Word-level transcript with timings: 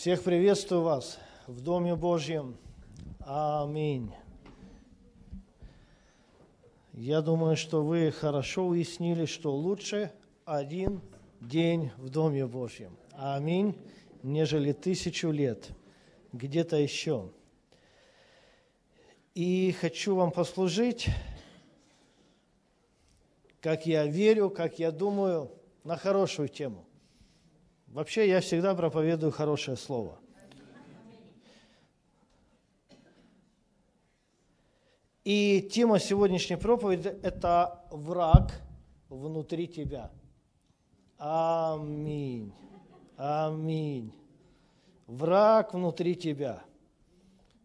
Всех 0.00 0.22
приветствую 0.22 0.80
вас 0.80 1.18
в 1.46 1.60
Доме 1.60 1.94
Божьем. 1.94 2.56
Аминь. 3.18 4.10
Я 6.94 7.20
думаю, 7.20 7.54
что 7.54 7.84
вы 7.84 8.10
хорошо 8.10 8.66
уяснили, 8.66 9.26
что 9.26 9.54
лучше 9.54 10.10
один 10.46 11.02
день 11.42 11.90
в 11.98 12.08
Доме 12.08 12.46
Божьем. 12.46 12.96
Аминь. 13.12 13.76
Нежели 14.22 14.72
тысячу 14.72 15.30
лет 15.30 15.68
где-то 16.32 16.76
еще. 16.76 17.30
И 19.34 19.70
хочу 19.78 20.16
вам 20.16 20.30
послужить, 20.30 21.08
как 23.60 23.84
я 23.84 24.06
верю, 24.06 24.48
как 24.48 24.78
я 24.78 24.92
думаю, 24.92 25.50
на 25.84 25.98
хорошую 25.98 26.48
тему. 26.48 26.86
Вообще 27.90 28.28
я 28.28 28.40
всегда 28.40 28.76
проповедую 28.76 29.32
хорошее 29.32 29.76
слово. 29.76 30.16
И 35.24 35.68
тема 35.72 35.98
сегодняшней 35.98 36.56
проповеди– 36.56 37.08
это 37.22 37.84
враг 37.90 38.52
внутри 39.08 39.66
тебя. 39.66 40.12
Аминь. 41.18 42.54
Аминь. 43.16 44.14
Враг 45.08 45.74
внутри 45.74 46.14
тебя. 46.14 46.62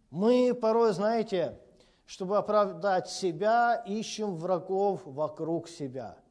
Мы 0.09 0.55
порой, 0.59 0.91
знаете, 0.93 1.59
чтобы 2.07 2.37
оправдать 2.37 3.09
себя, 3.09 3.75
ищем 3.85 4.35
врагов 4.37 5.01
вокруг 5.05 5.69
себя– 5.69 6.17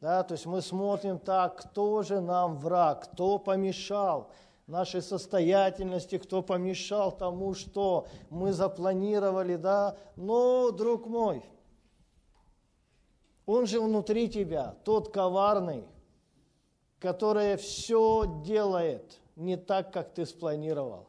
да, 0.00 0.22
то 0.22 0.32
есть 0.32 0.46
мы 0.46 0.62
смотрим 0.62 1.18
так, 1.18 1.56
кто 1.56 2.02
же 2.02 2.20
нам 2.20 2.56
враг, 2.56 3.04
кто 3.10 3.38
помешал 3.38 4.30
нашей 4.68 5.02
состоятельности, 5.02 6.18
кто 6.18 6.42
помешал 6.42 7.10
тому, 7.10 7.54
что 7.54 8.06
мы 8.30 8.52
запланировали, 8.52 9.56
да. 9.56 9.96
Но, 10.14 10.70
друг 10.70 11.06
мой, 11.06 11.42
он 13.46 13.66
же 13.66 13.80
внутри 13.80 14.28
тебя, 14.28 14.76
тот 14.84 15.10
коварный, 15.10 15.84
который 17.00 17.56
все 17.56 18.24
делает 18.44 19.18
не 19.36 19.56
так, 19.56 19.92
как 19.92 20.12
ты 20.12 20.26
спланировал. 20.26 21.08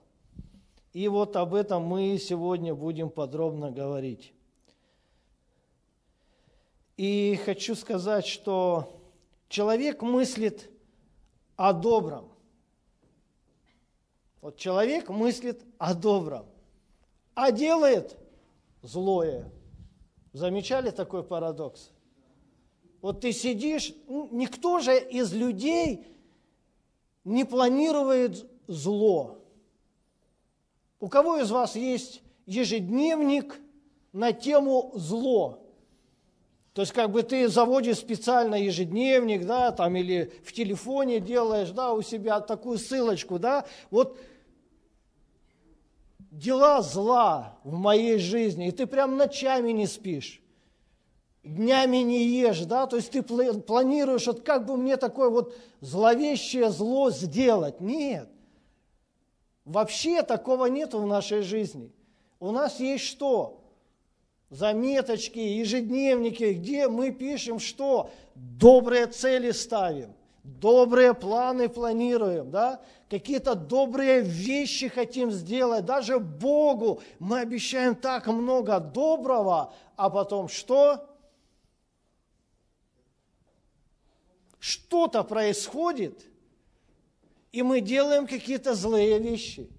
И 0.93 1.07
вот 1.07 1.35
об 1.35 1.53
этом 1.53 1.83
мы 1.83 2.17
сегодня 2.17 2.73
будем 2.73 3.09
подробно 3.09 3.69
говорить. 3.69 4.33
И 6.99 7.39
хочу 7.45 7.75
сказать, 7.75 8.25
что 8.27 9.01
человек 9.47 10.01
мыслит 10.01 10.69
о 11.55 11.71
добром. 11.71 12.29
Вот 14.41 14.57
человек 14.57 15.07
мыслит 15.07 15.63
о 15.77 15.93
добром, 15.93 16.45
а 17.35 17.53
делает 17.53 18.17
злое. 18.81 19.49
Замечали 20.33 20.89
такой 20.89 21.23
парадокс? 21.23 21.91
Вот 22.99 23.21
ты 23.21 23.31
сидишь, 23.31 23.93
никто 24.09 24.79
же 24.79 24.99
из 24.99 25.31
людей 25.31 26.05
не 27.23 27.45
планирует 27.45 28.45
зло. 28.67 29.37
У 30.99 31.07
кого 31.07 31.37
из 31.37 31.49
вас 31.49 31.77
есть 31.77 32.21
ежедневник 32.45 33.57
на 34.11 34.33
тему 34.33 34.91
зло? 34.95 35.65
То 36.73 36.81
есть 36.81 36.93
как 36.93 37.11
бы 37.11 37.23
ты 37.23 37.47
заводишь 37.47 37.97
специально 37.97 38.55
ежедневник, 38.55 39.45
да, 39.45 39.71
там 39.71 39.95
или 39.95 40.31
в 40.43 40.53
телефоне 40.53 41.19
делаешь, 41.19 41.71
да, 41.71 41.93
у 41.93 42.01
себя 42.01 42.39
такую 42.41 42.77
ссылочку, 42.77 43.39
да, 43.39 43.65
вот 43.89 44.17
дела 46.31 46.81
зла 46.81 47.57
в 47.63 47.73
моей 47.73 48.19
жизни, 48.19 48.67
и 48.67 48.71
ты 48.71 48.85
прям 48.85 49.17
ночами 49.17 49.71
не 49.71 49.87
спишь, 49.87 50.41
днями 51.43 51.97
не 51.97 52.23
ешь, 52.23 52.61
да, 52.61 52.85
то 52.85 52.97
есть 52.97 53.11
ты 53.11 53.23
планируешь, 53.23 54.27
вот 54.27 54.41
как 54.41 54.65
бы 54.65 54.77
мне 54.77 54.97
такое 54.97 55.29
вот 55.29 55.55
зловещее 55.81 56.69
зло 56.69 57.09
сделать. 57.09 57.81
Нет, 57.81 58.29
вообще 59.65 60.21
такого 60.21 60.67
нет 60.67 60.93
в 60.93 61.05
нашей 61.05 61.41
жизни. 61.41 61.91
У 62.39 62.51
нас 62.51 62.79
есть 62.79 63.05
что? 63.05 63.58
Заметочки, 64.49 65.39
ежедневники, 65.39 66.53
где 66.53 66.87
мы 66.87 67.11
пишем, 67.11 67.59
что 67.59 68.09
добрые 68.35 69.07
цели 69.07 69.51
ставим, 69.51 70.13
добрые 70.43 71.13
планы 71.13 71.69
планируем, 71.69 72.49
да? 72.49 72.81
какие-то 73.09 73.55
добрые 73.55 74.21
вещи 74.21 74.87
хотим 74.87 75.31
сделать, 75.31 75.85
даже 75.85 76.19
Богу 76.19 77.01
мы 77.19 77.39
обещаем 77.39 77.95
так 77.95 78.27
много 78.27 78.79
доброго, 78.79 79.73
а 79.95 80.09
потом 80.09 80.47
что? 80.47 81.05
Что-то 84.59 85.23
происходит, 85.23 86.25
и 87.51 87.63
мы 87.63 87.81
делаем 87.81 88.27
какие-то 88.27 88.73
злые 88.75 89.19
вещи– 89.19 89.69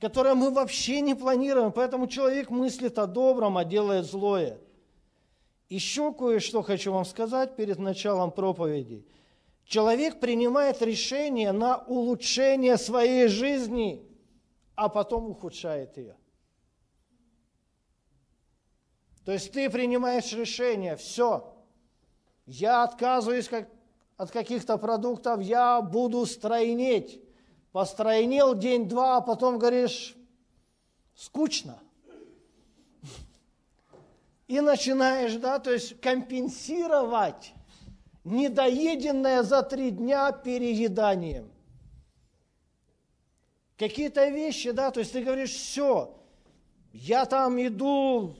которое 0.00 0.34
мы 0.34 0.50
вообще 0.50 1.00
не 1.02 1.14
планируем. 1.14 1.72
Поэтому 1.72 2.06
человек 2.06 2.50
мыслит 2.50 2.98
о 2.98 3.06
добром, 3.06 3.58
а 3.58 3.64
делает 3.64 4.06
злое. 4.06 4.58
Еще 5.68 6.12
кое-что 6.12 6.62
хочу 6.62 6.92
вам 6.92 7.04
сказать 7.04 7.54
перед 7.54 7.78
началом 7.78 8.32
проповеди. 8.32 9.06
Человек 9.64 10.18
принимает 10.18 10.82
решение 10.82 11.52
на 11.52 11.76
улучшение 11.76 12.76
своей 12.76 13.28
жизни, 13.28 14.04
а 14.74 14.88
потом 14.88 15.30
ухудшает 15.30 15.96
ее. 15.96 16.16
То 19.24 19.32
есть 19.32 19.52
ты 19.52 19.70
принимаешь 19.70 20.32
решение, 20.32 20.96
все, 20.96 21.54
я 22.46 22.82
отказываюсь 22.82 23.48
как, 23.48 23.68
от 24.16 24.32
каких-то 24.32 24.76
продуктов, 24.76 25.40
я 25.40 25.80
буду 25.82 26.26
стройнеть 26.26 27.22
постройнел 27.72 28.54
день-два, 28.54 29.18
а 29.18 29.20
потом 29.20 29.58
говоришь, 29.58 30.16
скучно. 31.14 31.78
И 34.46 34.60
начинаешь, 34.60 35.34
да, 35.34 35.58
то 35.60 35.72
есть 35.72 36.00
компенсировать 36.00 37.52
недоеденное 38.24 39.42
за 39.42 39.62
три 39.62 39.90
дня 39.90 40.32
перееданием. 40.32 41.50
Какие-то 43.78 44.28
вещи, 44.28 44.72
да, 44.72 44.90
то 44.90 45.00
есть 45.00 45.12
ты 45.12 45.22
говоришь, 45.22 45.54
все, 45.54 46.14
я 46.92 47.24
там 47.24 47.58
иду 47.64 48.36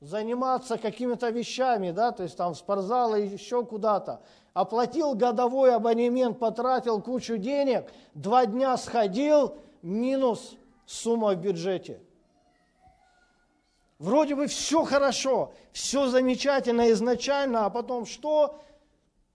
заниматься 0.00 0.76
какими-то 0.76 1.30
вещами, 1.30 1.90
да, 1.90 2.12
то 2.12 2.22
есть 2.22 2.36
там 2.36 2.52
в 2.52 2.58
спортзал 2.58 3.16
и 3.16 3.26
еще 3.26 3.64
куда-то 3.64 4.22
оплатил 4.54 5.14
годовой 5.14 5.74
абонемент, 5.74 6.38
потратил 6.38 7.02
кучу 7.02 7.36
денег, 7.36 7.92
два 8.14 8.46
дня 8.46 8.76
сходил, 8.76 9.58
минус 9.82 10.56
сумма 10.86 11.34
в 11.34 11.40
бюджете. 11.40 12.00
Вроде 13.98 14.34
бы 14.34 14.46
все 14.46 14.84
хорошо, 14.84 15.52
все 15.72 16.06
замечательно 16.06 16.90
изначально, 16.92 17.66
а 17.66 17.70
потом 17.70 18.06
что? 18.06 18.60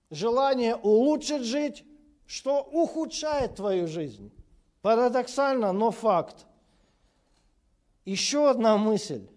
Желание 0.10 0.76
улучшить 0.76 1.44
жить, 1.44 1.86
что 2.26 2.62
ухудшает 2.62 3.56
твою 3.56 3.88
жизнь. 3.88 4.32
Парадоксально, 4.82 5.74
но 5.74 5.92
факт. 5.92 6.46
Еще 8.06 8.50
одна 8.50 8.78
мысль. 8.78 9.28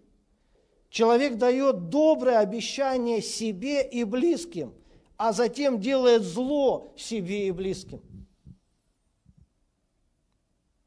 Человек 0.91 1.39
дает 1.39 1.89
доброе 1.89 2.39
обещание 2.39 3.21
себе 3.21 3.83
и 3.83 4.05
близким– 4.05 4.75
а 5.17 5.33
затем 5.33 5.81
делает 5.81 6.23
зло 6.23 6.93
себе 6.97 7.49
и 7.49 7.51
близким. 7.51 8.03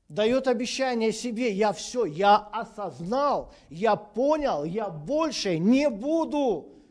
Дает 0.08 0.48
обещание 0.48 1.12
себе, 1.12 1.52
я 1.52 1.74
все, 1.74 2.06
я 2.06 2.38
осознал, 2.38 3.54
я 3.70 3.96
понял, 3.96 4.64
я 4.64 4.90
больше 4.90 5.58
не 5.58 5.90
буду. 5.90 6.84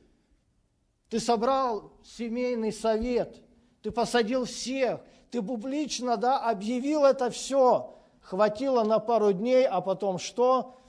Ты 1.08 1.20
собрал 1.20 1.92
семейный 2.02 2.72
совет, 2.72 3.42
ты 3.82 3.90
посадил 3.90 4.46
всех, 4.46 5.00
ты 5.30 5.42
публично 5.42 6.16
да, 6.16 6.38
объявил 6.38 7.04
это 7.04 7.30
все. 7.30 8.00
Хватило 8.20 8.84
на 8.84 8.98
пару 8.98 9.32
дней, 9.32 9.66
а 9.66 9.80
потом 9.80 10.18
что? 10.18 10.80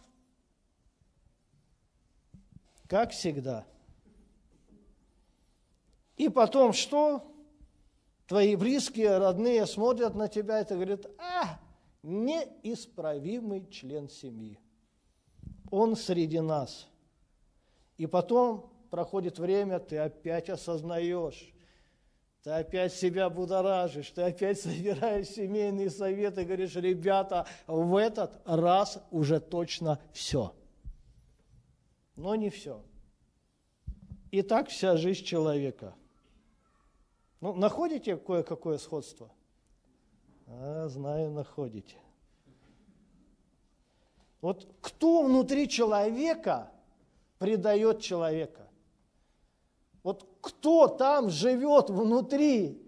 Как 2.87 3.11
всегда– 3.11 3.65
и 6.17 6.29
потом 6.29 6.73
что? 6.73 7.31
Твои 8.27 8.55
близкие, 8.55 9.17
родные 9.17 9.65
смотрят 9.67 10.15
на 10.15 10.27
тебя 10.27 10.61
и 10.61 10.65
говорят, 10.65 11.05
а, 11.19 11.59
неисправимый 12.01 13.67
член 13.69 14.09
семьи. 14.09 14.59
Он 15.69 15.95
среди 15.95 16.39
нас. 16.39 16.87
И 17.97 18.07
потом 18.07 18.71
проходит 18.89 19.39
время, 19.39 19.79
ты 19.79 19.97
опять 19.97 20.49
осознаешь, 20.49 21.51
Ты 22.43 22.51
опять 22.51 22.93
себя 22.93 23.27
будоражишь, 23.29 24.11
ты 24.11 24.21
опять 24.21 24.59
собираешь 24.61 25.27
семейные 25.29 25.89
советы 25.89 26.45
говоришь, 26.45 26.75
ребята, 26.75 27.47
в 27.65 27.95
этот 27.95 28.39
раз 28.45 29.03
уже 29.09 29.39
точно 29.39 29.99
все. 30.13 30.55
Но 32.15 32.35
не 32.35 32.49
все. 32.49 32.83
И 34.29 34.41
так 34.41 34.69
вся 34.69 34.95
жизнь 34.95 35.23
человека. 35.23 35.95
Ну, 37.41 37.53
находите 37.53 38.15
кое-какое 38.15 38.77
сходство? 38.77 39.31
А, 40.47 40.87
знаю, 40.87 41.31
находите. 41.31 41.97
Вот 44.41 44.67
кто 44.81 45.23
внутри 45.23 45.67
человека 45.67 46.71
предает 47.39 48.01
человека? 48.01 48.69
Вот 50.03 50.27
кто 50.39 50.87
там 50.87 51.31
живет 51.31 51.89
внутри 51.89 52.79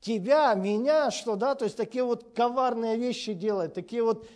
тебя, 0.00 0.54
меня, 0.54 1.10
что, 1.10 1.36
да, 1.36 1.54
то 1.54 1.64
есть 1.66 1.76
такие 1.76 2.04
вот 2.04 2.32
коварные 2.34 2.96
вещи 2.96 3.34
делает, 3.34 3.74
такие 3.74 4.02
вот 4.02 4.26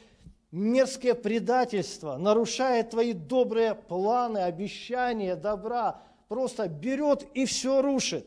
мерзкие 0.51 1.15
предательства, 1.15 2.19
нарушает 2.19 2.91
твои 2.91 3.15
добрые 3.15 3.75
планы, 3.75 4.39
обещания, 4.39 5.37
добра, 5.37 6.03
просто 6.29 6.69
берет 6.69 7.27
и 7.33 7.47
все 7.47 7.81
рушит. 7.81 8.27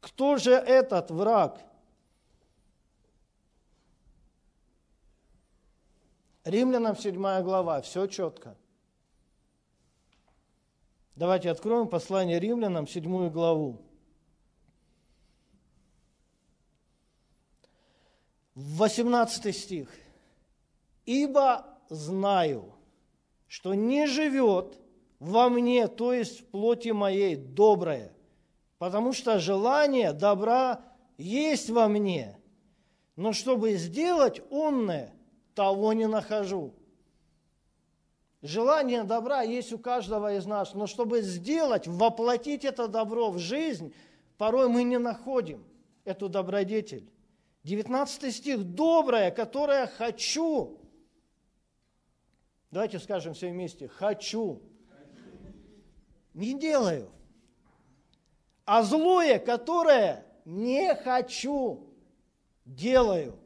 Кто 0.00 0.36
же 0.36 0.52
этот 0.52 1.10
враг? 1.10 1.60
Римлянам 6.44 6.96
7 6.96 7.14
глава, 7.42 7.80
все 7.82 8.06
четко. 8.06 8.56
Давайте 11.20 11.50
откроем 11.50 11.86
послание 11.86 12.40
римлянам, 12.40 12.88
седьмую 12.88 13.30
главу. 13.30 13.82
Восемнадцатый 18.54 19.52
стих. 19.52 19.90
«Ибо 21.04 21.78
знаю, 21.90 22.72
что 23.48 23.74
не 23.74 24.06
живет 24.06 24.80
во 25.18 25.50
мне, 25.50 25.88
то 25.88 26.14
есть 26.14 26.40
в 26.40 26.46
плоти 26.46 26.88
моей, 26.88 27.36
доброе, 27.36 28.14
потому 28.80 29.12
что 29.12 29.38
желание 29.38 30.14
добра 30.14 30.80
есть 31.18 31.68
во 31.68 31.86
мне, 31.86 32.38
но 33.14 33.34
чтобы 33.34 33.74
сделать 33.74 34.40
умное, 34.48 35.12
того 35.54 35.92
не 35.92 36.08
нахожу». 36.08 36.72
Желание 38.40 39.04
добра 39.04 39.42
есть 39.42 39.70
у 39.74 39.78
каждого 39.78 40.34
из 40.34 40.46
нас, 40.46 40.72
но 40.72 40.86
чтобы 40.86 41.20
сделать, 41.20 41.86
воплотить 41.86 42.64
это 42.64 42.88
добро 42.88 43.30
в 43.30 43.38
жизнь, 43.38 43.92
порой 44.38 44.70
мы 44.70 44.82
не 44.82 44.98
находим 44.98 45.62
эту 46.06 46.30
добродетель. 46.30 47.06
19 47.64 48.34
стих. 48.34 48.64
«Доброе, 48.64 49.30
которое 49.30 49.88
хочу». 49.88 50.80
Давайте 52.70 52.98
скажем 52.98 53.34
все 53.34 53.50
вместе. 53.50 53.88
«Хочу». 53.88 54.62
Не 56.32 56.58
делаю. 56.58 57.10
А 58.72 58.84
злое, 58.84 59.40
которое 59.40 60.24
не 60.44 60.94
хочу, 60.94 61.88
делаю. 62.64 63.36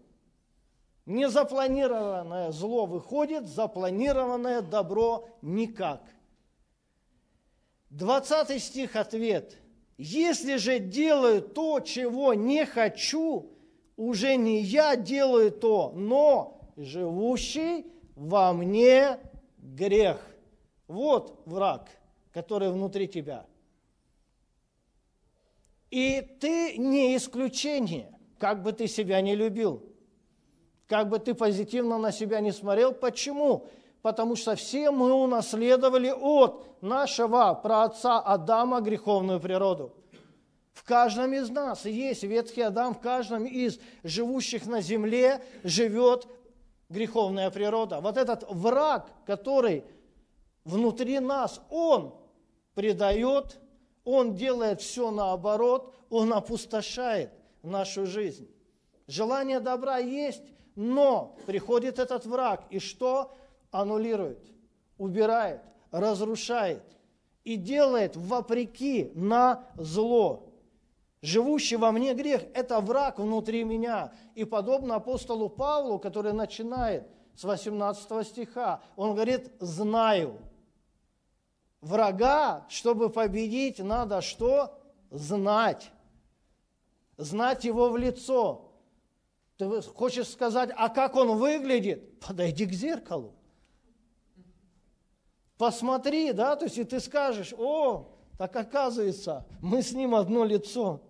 Незапланированное 1.07 2.53
зло 2.53 2.85
выходит, 2.85 3.47
запланированное 3.47 4.61
добро 4.61 5.27
никак. 5.41 6.03
20 7.89 8.63
стих 8.63 8.97
ответ. 8.97 9.57
Если 9.97 10.57
же 10.57 10.79
делаю 10.79 11.41
то, 11.41 11.81
чего 11.81 12.35
не 12.35 12.67
хочу, 12.67 13.51
уже 13.97 14.37
не 14.37 14.61
я 14.61 14.95
делаю 14.95 15.51
то, 15.53 15.91
но 15.95 16.61
живущий 16.77 17.87
во 18.15 18.53
мне 18.53 19.19
грех. 19.57 20.21
Вот 20.87 21.41
враг, 21.47 21.89
который 22.31 22.71
внутри 22.71 23.09
тебя. 23.09 23.47
И 25.95 26.23
ты 26.41 26.77
не 26.77 27.17
исключение, 27.17 28.13
как 28.41 28.65
бы 28.65 28.73
ты 28.73 28.89
себя 28.89 29.21
не 29.21 29.37
любил. 29.37 29.81
Как 30.89 31.09
бы 31.09 31.21
ты 31.21 31.35
позитивно 31.35 31.99
на 31.99 32.11
себя 32.11 32.41
не 32.41 32.51
смотрел. 32.51 32.93
Почему? 32.93 33.69
Потому 34.03 34.35
что 34.35 34.57
все 34.57 34.91
мы 34.91 35.13
унаследовали 35.13 36.11
от 36.11 36.83
нашего 36.83 37.55
праотца 37.55 38.19
Адама 38.19 38.81
греховную 38.81 39.39
природу. 39.39 39.95
В 40.73 40.83
каждом 40.83 41.33
из 41.33 41.49
нас 41.49 41.85
есть 41.85 42.25
ветхий 42.25 42.63
Адам, 42.63 42.97
в 42.97 42.99
каждом 42.99 43.45
из 43.45 43.79
живущих 44.03 44.67
на 44.67 44.81
земле 44.81 45.45
живет 45.63 46.27
греховная 46.89 47.53
природа. 47.53 48.01
Вот 48.01 48.17
этот 48.17 48.45
враг, 48.51 49.09
который 49.27 49.85
внутри 50.65 51.21
нас, 51.21 51.61
он 51.71 52.17
предает, 52.75 53.61
он 54.05 54.35
делает 54.35 54.81
все 54.81 55.11
наоборот, 55.11 55.95
он 56.11 56.33
опустошает 56.33 57.31
нашу 57.63 58.07
жизнь. 58.07 58.49
Желание 59.07 59.61
добра 59.61 59.99
есть, 59.99 60.43
но 60.77 61.37
приходит 61.47 61.99
этот 61.99 62.27
враг 62.27 62.65
и 62.71 62.79
что? 62.79 63.33
Аннулирует, 63.71 64.53
убирает, 64.99 65.61
разрушает 65.91 66.83
и 67.43 67.57
делает 67.57 68.17
вопреки 68.17 69.11
на 69.15 69.67
зло. 69.77 70.51
Живущий 71.23 71.77
во 71.77 71.91
мне 71.91 72.13
грех– 72.15 72.43
это 72.55 72.81
враг 72.81 73.19
внутри 73.19 73.65
меня. 73.65 74.13
И 74.35 74.45
подобно 74.45 74.97
апостолу 74.97 75.49
Павлу, 75.49 75.99
который 75.99 76.35
начинает 76.35 77.09
с 77.35 77.45
18 77.45 78.27
стиха, 78.27 78.83
он 78.95 79.15
говорит 79.15 79.51
«знаю». 79.59 80.39
Врага, 81.85 82.65
чтобы 82.71 83.11
победить, 83.11 83.79
надо 83.79 84.23
что? 84.23 84.81
Знать. 85.11 85.91
Знать 87.19 87.65
его 87.65 87.91
в 87.91 87.99
лицо. 87.99 88.73
Ты 89.59 89.83
хочешь 89.83 90.29
сказать, 90.29 90.71
а 90.75 90.89
как 90.89 91.15
он 91.15 91.37
выглядит? 91.37 92.19
Подойди 92.21 92.65
к 92.65 92.73
зеркалу. 92.73 93.35
Посмотри, 95.59 96.33
да, 96.33 96.57
то 96.57 96.65
есть 96.65 96.79
и 96.79 96.85
ты 96.85 97.01
скажешь, 97.01 97.53
о, 97.59 98.17
так 98.39 98.57
оказывается, 98.57 99.47
мы 99.61 99.83
с 99.83 99.93
ним 99.93 100.15
одно 100.15 100.47
лицо. 100.47 101.03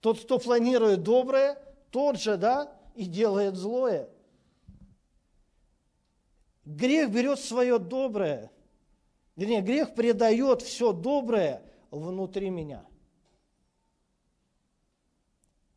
Тот, 0.00 0.18
кто 0.18 0.38
планирует 0.38 1.02
доброе, 1.02 1.58
тот 1.90 2.18
же, 2.18 2.38
да, 2.38 2.72
и 2.94 3.04
делает 3.04 3.54
злое. 3.54 4.08
Грех 6.64 7.10
берет 7.10 7.38
свое 7.38 7.78
доброе, 7.78 8.50
вернее, 9.36 9.60
грех 9.60 9.94
предает 9.94 10.62
все 10.62 10.92
доброе 10.92 11.62
внутри 11.90 12.50
меня– 12.50 12.84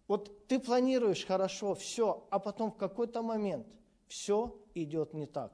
вот 0.10 0.48
ты 0.48 0.60
планируешь 0.60 1.24
хорошо 1.24 1.76
все, 1.76 2.28
а 2.32 2.40
потом 2.40 2.72
в 2.72 2.78
какой-то 2.78 3.22
момент 3.22 3.68
все 4.08 4.60
идет 4.74 5.14
не 5.14 5.28
так. 5.28 5.54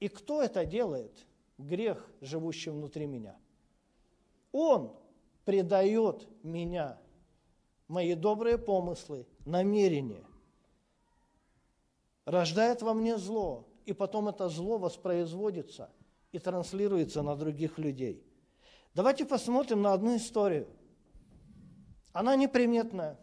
И 0.00 0.08
кто 0.08 0.42
это 0.42 0.64
делает? 0.64 1.26
Грех, 1.58 2.10
живущий 2.22 2.70
внутри 2.70 3.06
меня. 3.06 3.36
Он 4.50 4.96
предает 5.44 6.26
меня, 6.42 6.98
мои 7.86 8.14
добрые 8.14 8.56
помыслы, 8.56 9.26
намерения, 9.44 10.24
рождает 12.24 12.80
во 12.80 12.94
мне 12.94 13.18
зло, 13.18 13.65
и 13.86 13.94
потом 13.94 14.28
это 14.28 14.50
зло 14.50 14.76
воспроизводится 14.76 15.90
и 16.32 16.38
транслируется 16.38 17.22
на 17.22 17.34
других 17.36 17.78
людей. 17.78 18.22
Давайте 18.94 19.24
посмотрим 19.24 19.80
на 19.80 19.94
одну 19.94 20.16
историю– 20.16 20.68
она 22.16 22.34
неприметная. 22.34 23.18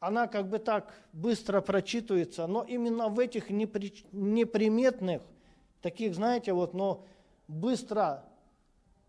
Она 0.00 0.26
как 0.26 0.48
бы 0.48 0.58
так 0.58 0.92
быстро 1.12 1.60
прочитывается, 1.60 2.48
но 2.48 2.64
именно 2.64 3.08
в 3.08 3.20
этих 3.20 3.50
непри... 3.50 4.04
неприметных, 4.10 5.22
таких, 5.80 6.16
знаете, 6.16 6.54
вот, 6.54 6.74
но 6.74 7.06
быстро 7.46 8.24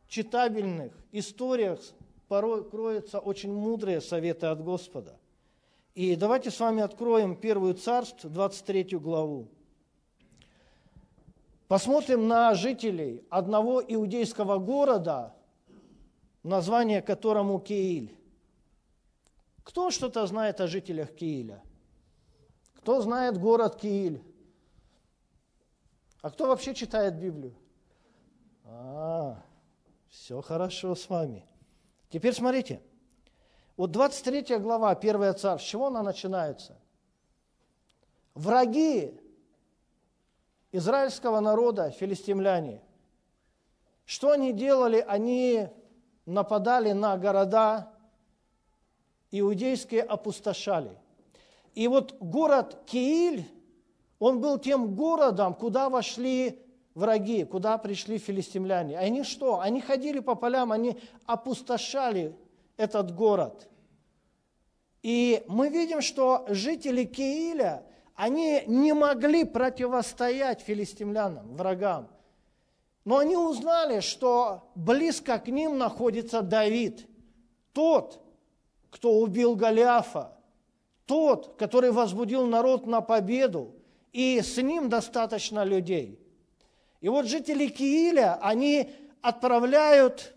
читабельных 0.07 0.93
историях 1.11 1.79
порой 2.27 2.63
кроются 2.69 3.17
очень 3.17 3.51
мудрые 3.51 4.01
советы 4.01 4.45
от 4.45 4.63
Господа. 4.63 5.17
И 5.95 6.15
давайте 6.15 6.51
с 6.51 6.59
вами 6.59 6.83
откроем 6.83 7.35
Первую 7.35 7.73
Царств, 7.73 8.23
23 8.23 8.99
главу. 8.99 9.47
Посмотрим 11.73 12.27
на 12.27 12.53
жителей 12.53 13.25
одного 13.31 13.81
иудейского 13.81 14.59
города, 14.59 15.33
название 16.43 17.01
которому 17.01 17.59
Кииль. 17.59 18.15
Кто 19.63 19.89
что-то 19.89 20.27
знает 20.27 20.61
о 20.61 20.67
жителях 20.67 21.15
Кииля? 21.15 21.63
Кто 22.75 23.01
знает 23.01 23.39
город 23.39 23.77
Кииль? 23.77 24.23
А 26.21 26.29
кто 26.29 26.45
вообще 26.45 26.75
читает 26.75 27.19
Библию? 27.19 27.55
А, 28.65 29.41
все 30.09 30.41
хорошо 30.41 30.93
с 30.93 31.09
вами. 31.09 31.43
Теперь 32.11 32.35
смотрите. 32.35 32.83
Вот 33.77 33.89
23 33.89 34.59
глава, 34.59 34.91
1 34.91 35.35
царь, 35.37 35.57
с 35.59 35.63
чего 35.63 35.87
она 35.87 36.03
начинается? 36.03 36.77
Враги 38.35 39.19
израильского 40.73 41.39
народа, 41.39 41.91
филистимляне, 41.91 42.81
что 44.05 44.31
они 44.31 44.51
делали? 44.51 45.05
Они 45.07 45.69
нападали 46.25 46.91
на 46.91 47.17
города, 47.17 47.93
иудейские 49.31 50.01
опустошали. 50.01 50.91
И 51.73 51.87
вот 51.87 52.17
город 52.19 52.83
Кииль, 52.85 53.45
он 54.19 54.41
был 54.41 54.59
тем 54.59 54.95
городом, 54.95 55.53
куда 55.53 55.89
вошли 55.89 56.59
враги, 56.93 57.43
куда 57.45 57.77
пришли 57.77 58.17
филистимляне. 58.17 58.97
Они 58.97 59.23
что? 59.23 59.59
Они 59.59 59.79
ходили 59.79 60.19
по 60.19 60.35
полям, 60.35 60.71
они 60.71 60.99
опустошали 61.25 62.35
этот 62.77 63.15
город. 63.15 63.69
И 65.01 65.43
мы 65.47 65.69
видим, 65.69 66.01
что 66.01 66.45
жители 66.47 67.03
Кииля, 67.03 67.83
они 68.15 68.63
не 68.67 68.93
могли 68.93 69.43
противостоять 69.43 70.61
филистимлянам, 70.61 71.55
врагам. 71.55 72.09
Но 73.05 73.17
они 73.17 73.35
узнали, 73.35 73.99
что 73.99 74.71
близко 74.75 75.39
к 75.39 75.47
ним 75.47 75.77
находится 75.77 76.41
Давид, 76.41 77.07
тот, 77.73 78.21
кто 78.91 79.19
убил 79.19 79.55
Голиафа, 79.55 80.37
тот, 81.05 81.55
который 81.57 81.91
возбудил 81.91 82.45
народ 82.45 82.85
на 82.85 83.01
победу, 83.01 83.75
и 84.13 84.39
с 84.41 84.57
ним 84.57 84.89
достаточно 84.89 85.63
людей. 85.63 86.19
И 87.01 87.09
вот 87.09 87.25
жители 87.25 87.67
Кииля, 87.67 88.39
они 88.41 88.89
отправляют 89.21 90.33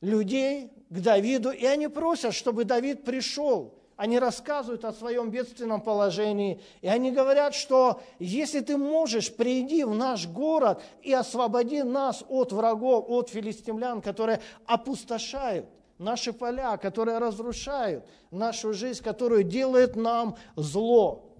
людей 0.00 0.70
к 0.90 1.00
Давиду, 1.00 1.50
и 1.50 1.64
они 1.64 1.88
просят, 1.88 2.34
чтобы 2.34 2.64
Давид 2.64 3.02
пришел. 3.04 3.75
Они 3.96 4.18
рассказывают 4.18 4.84
о 4.84 4.92
своем 4.92 5.30
бедственном 5.30 5.80
положении, 5.80 6.60
и 6.82 6.88
они 6.88 7.12
говорят, 7.12 7.54
что 7.54 8.02
если 8.18 8.60
ты 8.60 8.76
можешь, 8.76 9.34
приди 9.34 9.84
в 9.84 9.94
наш 9.94 10.26
город 10.26 10.82
и 11.02 11.14
освободи 11.14 11.82
нас 11.82 12.22
от 12.28 12.52
врагов, 12.52 13.06
от 13.08 13.30
филистимлян, 13.30 14.02
которые 14.02 14.40
опустошают 14.66 15.66
наши 15.96 16.34
поля, 16.34 16.76
которые 16.76 17.16
разрушают 17.16 18.04
нашу 18.30 18.74
жизнь, 18.74 19.02
которую 19.02 19.44
делает 19.44 19.96
нам 19.96 20.36
зло. 20.56 21.32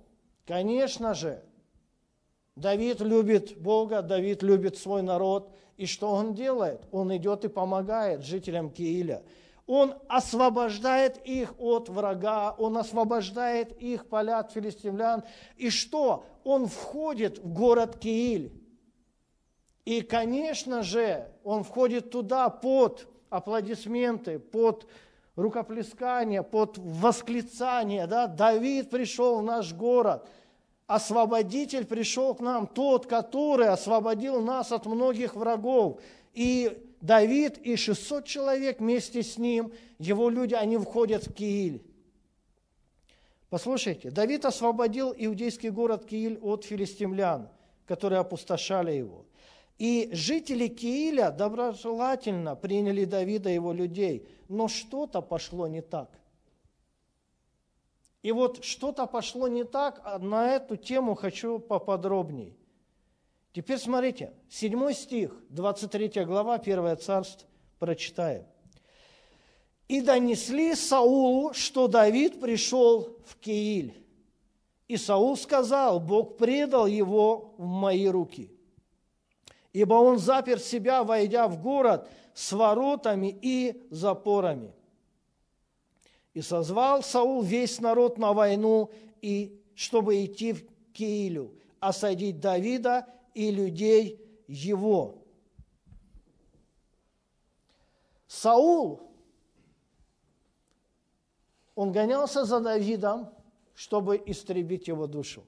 Конечно 0.47 1.13
же, 1.13 1.43
Давид 2.55 3.01
любит 3.01 3.61
Бога, 3.61 4.01
Давид 4.01 4.43
любит 4.43 4.79
свой 4.79 5.03
народ. 5.03 5.51
И 5.77 5.85
что 5.85 6.11
он 6.11 6.33
делает? 6.33 6.81
Он 6.91 7.15
идет 7.15 7.45
и 7.45 7.49
помогает 7.49 8.25
жителям 8.25 8.71
Кииля. 8.71 9.23
Он 9.67 9.95
освобождает 10.09 11.19
их 11.27 11.55
от 11.59 11.89
врага, 11.89 12.55
он 12.57 12.79
освобождает 12.79 13.73
их 13.81 14.07
поля 14.07 14.39
от 14.39 14.53
филистимлян. 14.53 15.25
И 15.57 15.71
что? 15.71 16.25
Он 16.45 16.67
входит 16.67 17.39
в 17.39 17.53
город 17.53 17.99
Кииль. 17.99 18.53
И, 19.85 20.03
конечно 20.03 20.83
же, 20.83 21.29
он 21.43 21.65
входит 21.65 22.11
туда 22.11 22.49
под 22.49 23.09
аплодисменты, 23.29 24.39
под 24.39 24.87
рукоплескание, 25.35 26.43
под 26.43 26.79
восклицание. 26.79 28.07
Да? 28.07 28.29
Давид 28.29 28.91
пришел 28.91 29.41
в 29.41 29.43
наш 29.43 29.73
город– 29.73 30.29
Освободитель 30.87 31.85
пришел 31.85 32.35
к 32.35 32.41
нам, 32.41 32.69
тот, 32.69 33.07
который 33.07 33.69
освободил 33.69 34.41
нас 34.41 34.71
от 34.71 34.87
многих 34.87 35.35
врагов. 35.35 36.01
И 36.33 36.86
Давид 37.01 37.59
и 37.59 37.77
600 37.77 38.25
человек 38.25 38.81
вместе 38.81 39.23
с 39.23 39.39
ним, 39.39 39.73
его 39.99 40.29
люди, 40.29 40.55
они 40.55 40.79
входят 40.79 41.27
в 41.27 41.33
Кииль. 41.33 41.83
Послушайте, 43.51 44.11
Давид 44.11 44.45
освободил 44.45 45.15
иудейский 45.17 45.71
город 45.71 46.05
Кииль 46.05 46.39
от 46.39 46.65
филистимлян, 46.65 47.49
которые 47.87 48.21
опустошали 48.21 48.93
его. 48.93 49.25
И 49.79 50.09
жители 50.13 50.69
Кииля 50.69 51.31
доброжелательно 51.31 52.57
приняли 52.57 53.05
Давида 53.05 53.51
и 53.51 53.55
его 53.55 53.73
людей, 53.73 54.27
но 54.49 54.69
что-то 54.69 55.21
пошло 55.21 55.67
не 55.67 55.83
так– 55.83 56.11
и 58.27 58.33
вот 58.33 58.65
что-то 58.65 59.07
пошло 59.07 59.47
не 59.47 59.63
так, 59.63 60.01
а 60.03 60.19
на 60.19 60.57
эту 60.57 60.77
тему 60.77 61.15
хочу 61.15 61.61
поподробней. 61.61 62.57
Теперь 63.57 63.79
смотрите, 63.79 64.35
7 64.51 64.93
стих, 64.93 65.35
23 65.49 66.27
глава, 66.27 66.57
1 66.57 66.99
царство, 66.99 67.49
прочитаем. 67.79 68.45
«И 69.89 70.03
донесли 70.03 70.75
Саулу, 70.75 71.55
что 71.55 71.89
Давид 71.89 72.39
пришел 72.39 73.17
в 73.25 73.37
Кииль. 73.37 73.95
И 74.89 74.99
Саул 74.99 75.39
сказал, 75.39 76.01
Бог 76.01 76.37
предал 76.37 76.87
его 76.87 77.55
в 77.57 77.65
мои 77.65 78.07
руки, 78.09 78.51
ибо 79.73 79.95
он 79.95 80.19
запер 80.19 80.59
себя, 80.59 81.03
войдя 81.03 81.49
в 81.49 81.59
город 81.63 82.11
с 82.35 82.53
воротами 82.53 83.39
и 83.41 83.87
запорами. 83.89 84.75
И 86.35 86.43
созвал 86.43 87.03
Саул 87.03 87.41
весь 87.41 87.81
народ 87.81 88.19
на 88.19 88.35
войну, 88.35 88.91
и, 89.23 89.59
чтобы 89.75 90.23
идти 90.27 90.53
в 90.53 90.63
Киилю, 90.93 91.55
осадить 91.81 92.39
Давида 92.39 93.07
и 93.37 93.51
людей 93.51 94.21
его. 94.49 95.23
Саул, 98.27 99.11
он 101.75 101.93
гонялся 101.93 102.45
за 102.45 102.61
Давидом, 102.61 103.31
чтобы 103.75 104.23
истребить 104.27 104.89
его 104.89 105.07
душу. 105.07 105.45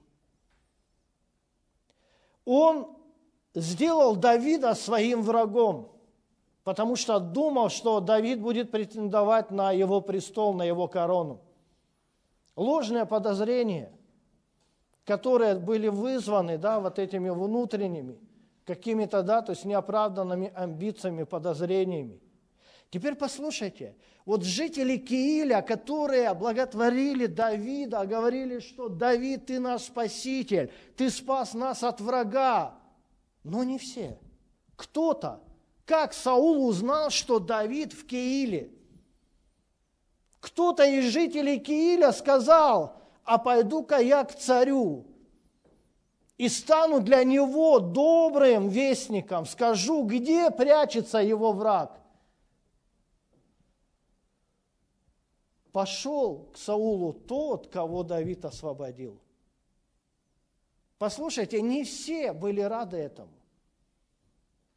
Он 2.45 2.97
сделал 3.55 4.17
Давида 4.17 4.75
своим 4.75 5.23
врагом 5.23 5.99
потому 6.69 6.97
что 6.97 7.19
думал, 7.19 7.71
что 7.71 7.99
Давид 7.99 8.43
будет 8.43 8.71
претендовать 8.71 9.51
на 9.51 9.73
его 9.73 10.03
престол, 10.03 10.53
на 10.53 10.65
его 10.65 10.87
корону. 10.87 11.41
Ложные 12.57 13.07
подозрения, 13.07 13.91
которые 15.09 15.55
были 15.55 15.89
вызваны 15.89 16.59
да, 16.59 16.81
вот 16.81 16.99
этими 16.99 17.31
внутренними, 17.31 18.19
какими-то, 18.67 19.23
да, 19.23 19.41
то 19.41 19.53
есть 19.53 19.65
неоправданными 19.65 20.53
амбициями, 20.55 21.25
подозрениями. 21.25 22.21
Теперь 22.91 23.15
послушайте, 23.15 23.97
вот 24.27 24.45
жители 24.45 24.99
Кииля, 24.99 25.63
которые 25.63 26.35
благотворили 26.35 27.25
Давида, 27.25 28.05
говорили, 28.05 28.61
что 28.61 28.91
Давид, 28.91 29.47
ты 29.47 29.59
наш 29.59 29.85
спаситель, 29.85 30.71
ты 30.95 31.09
спас 31.09 31.55
нас 31.55 31.83
от 31.83 32.03
врага. 32.03 32.75
Но 33.45 33.65
не 33.65 33.79
все. 33.79 34.19
Кто-то 34.77 35.41
как 35.87 36.13
Саул 36.13 36.69
узнал, 36.69 37.09
что 37.09 37.39
Давид 37.39 37.95
в 37.95 38.07
Кииле? 38.07 38.71
Кто-то 40.41 40.85
из 40.85 41.07
жителей 41.07 41.59
Кииля 41.61 42.13
сказал, 42.13 42.99
а 43.29 43.37
пойду-ка 43.37 43.99
я 43.99 44.25
к 44.25 44.35
царю 44.35 45.05
и 46.39 46.49
стану 46.49 47.01
для 47.01 47.25
него 47.25 47.79
добрым 47.79 48.71
вестником, 48.71 49.45
скажу, 49.45 50.05
где 50.05 50.51
прячется 50.51 51.19
его 51.19 51.53
враг. 51.53 52.01
Пошел 55.73 56.49
к 56.55 56.57
Саулу 56.57 57.13
тот, 57.13 57.67
кого 57.67 58.03
Давид 58.03 58.47
освободил. 58.47 59.21
Послушайте, 60.97 61.61
не 61.61 61.85
все 61.85 62.33
были 62.33 62.63
рады 62.63 62.97
этому. 62.97 63.35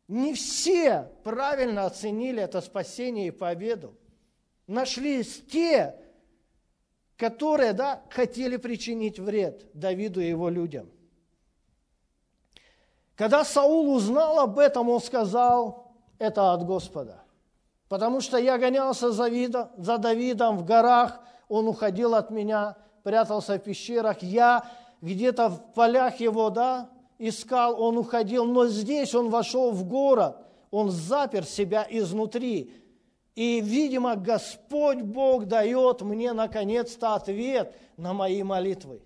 Не 0.10 0.34
все 0.34 1.10
правильно 1.24 1.86
оценили 1.86 2.44
это 2.44 2.60
спасение 2.60 3.28
и 3.28 3.32
победу. 3.32 3.96
Нашлись 4.68 5.42
те, 5.50 6.01
которые 7.22 7.74
да, 7.74 8.02
хотели 8.10 8.58
причинить 8.58 9.20
вред 9.20 9.68
Давиду 9.76 10.20
и 10.22 10.28
его 10.28 10.50
людям. 10.50 10.90
Когда 13.16 13.46
Саул 13.46 13.94
узнал 13.94 14.40
об 14.40 14.58
этом, 14.58 14.90
он 14.90 15.00
сказал, 15.00 15.94
это 16.18 16.52
от 16.52 16.66
Господа. 16.66 17.22
Потому 17.90 18.22
что 18.22 18.38
я 18.38 18.58
гонялся 18.58 19.12
за, 19.12 19.28
вида, 19.28 19.70
за 19.78 20.00
Давидом 20.00 20.58
в 20.58 20.66
горах, 20.66 21.20
он 21.48 21.68
уходил 21.68 22.16
от 22.16 22.32
меня, 22.32 22.76
прятался 23.04 23.58
в 23.58 23.60
пещерах. 23.60 24.24
Я 24.24 24.66
где-то 25.02 25.50
в 25.50 25.74
полях 25.76 26.20
его, 26.20 26.50
да, 26.50 26.90
искал, 27.20 27.80
он 27.80 28.00
уходил, 28.00 28.46
но 28.46 28.66
здесь 28.66 29.14
он 29.14 29.30
вошел 29.30 29.70
в 29.70 29.88
город, 29.88 30.38
он 30.72 30.90
запер 30.90 31.46
себя 31.46 31.86
изнутри. 31.88 32.74
И, 33.36 33.62
видимо, 33.62 34.16
Господь 34.16 35.02
Бог 35.02 35.46
дает 35.46 36.02
мне 36.02 36.34
наконец-то 36.34 37.16
ответ 37.16 37.76
на 37.96 38.14
мои 38.14 38.44
молитвы. 38.44 39.02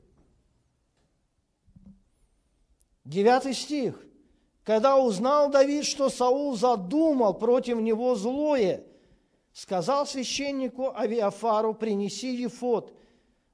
Девятый 3.03 3.53
стих. 3.53 4.03
Когда 4.63 4.97
узнал 4.97 5.51
Давид, 5.51 5.85
что 5.85 6.09
Саул 6.09 6.55
задумал 6.55 7.35
против 7.35 7.79
него 7.79 8.15
злое, 8.15 8.83
сказал 9.53 10.07
священнику 10.07 10.91
Авиафару, 10.95 11.75
принеси 11.75 12.35
ефот 12.35 12.91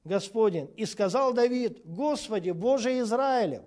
Господень. 0.04 0.70
И 0.78 0.86
сказал 0.86 1.34
Давид, 1.34 1.82
Господи, 1.84 2.50
Боже 2.50 2.98
Израилев, 3.00 3.62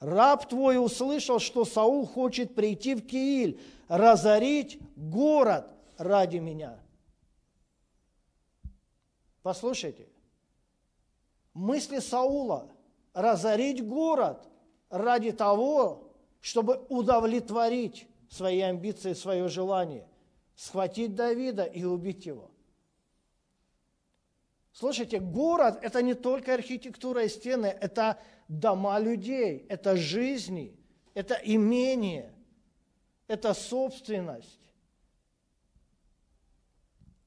раб 0.00 0.46
твой 0.46 0.78
услышал, 0.78 1.38
что 1.38 1.64
Саул 1.64 2.06
хочет 2.06 2.54
прийти 2.54 2.94
в 2.94 3.06
Кииль, 3.06 3.58
разорить 3.88 4.78
город 4.96 5.66
ради 5.98 6.38
меня. 6.38 6.78
Послушайте, 9.42 10.08
мысли 11.54 12.00
Саула 12.00 12.70
разорить 13.12 13.86
город 13.86 14.48
ради 14.90 15.32
того, 15.32 16.12
чтобы 16.40 16.84
удовлетворить 16.88 18.06
свои 18.28 18.60
амбиции, 18.60 19.12
свое 19.12 19.48
желание– 19.48 20.06
схватить 20.56 21.14
Давида 21.14 21.64
и 21.64 21.84
убить 21.84 22.26
его. 22.26 22.50
Слушайте, 24.72 25.20
город– 25.20 25.78
это 25.82 26.02
не 26.02 26.14
только 26.14 26.54
архитектура 26.54 27.24
и 27.24 27.28
стены, 27.28 27.66
это 27.66 28.18
дома 28.48 28.98
людей, 28.98 29.64
это 29.68 29.96
жизни, 29.96 30.78
это 31.14 31.34
имение, 31.42 32.34
это 33.26 33.54
собственность. 33.54 34.60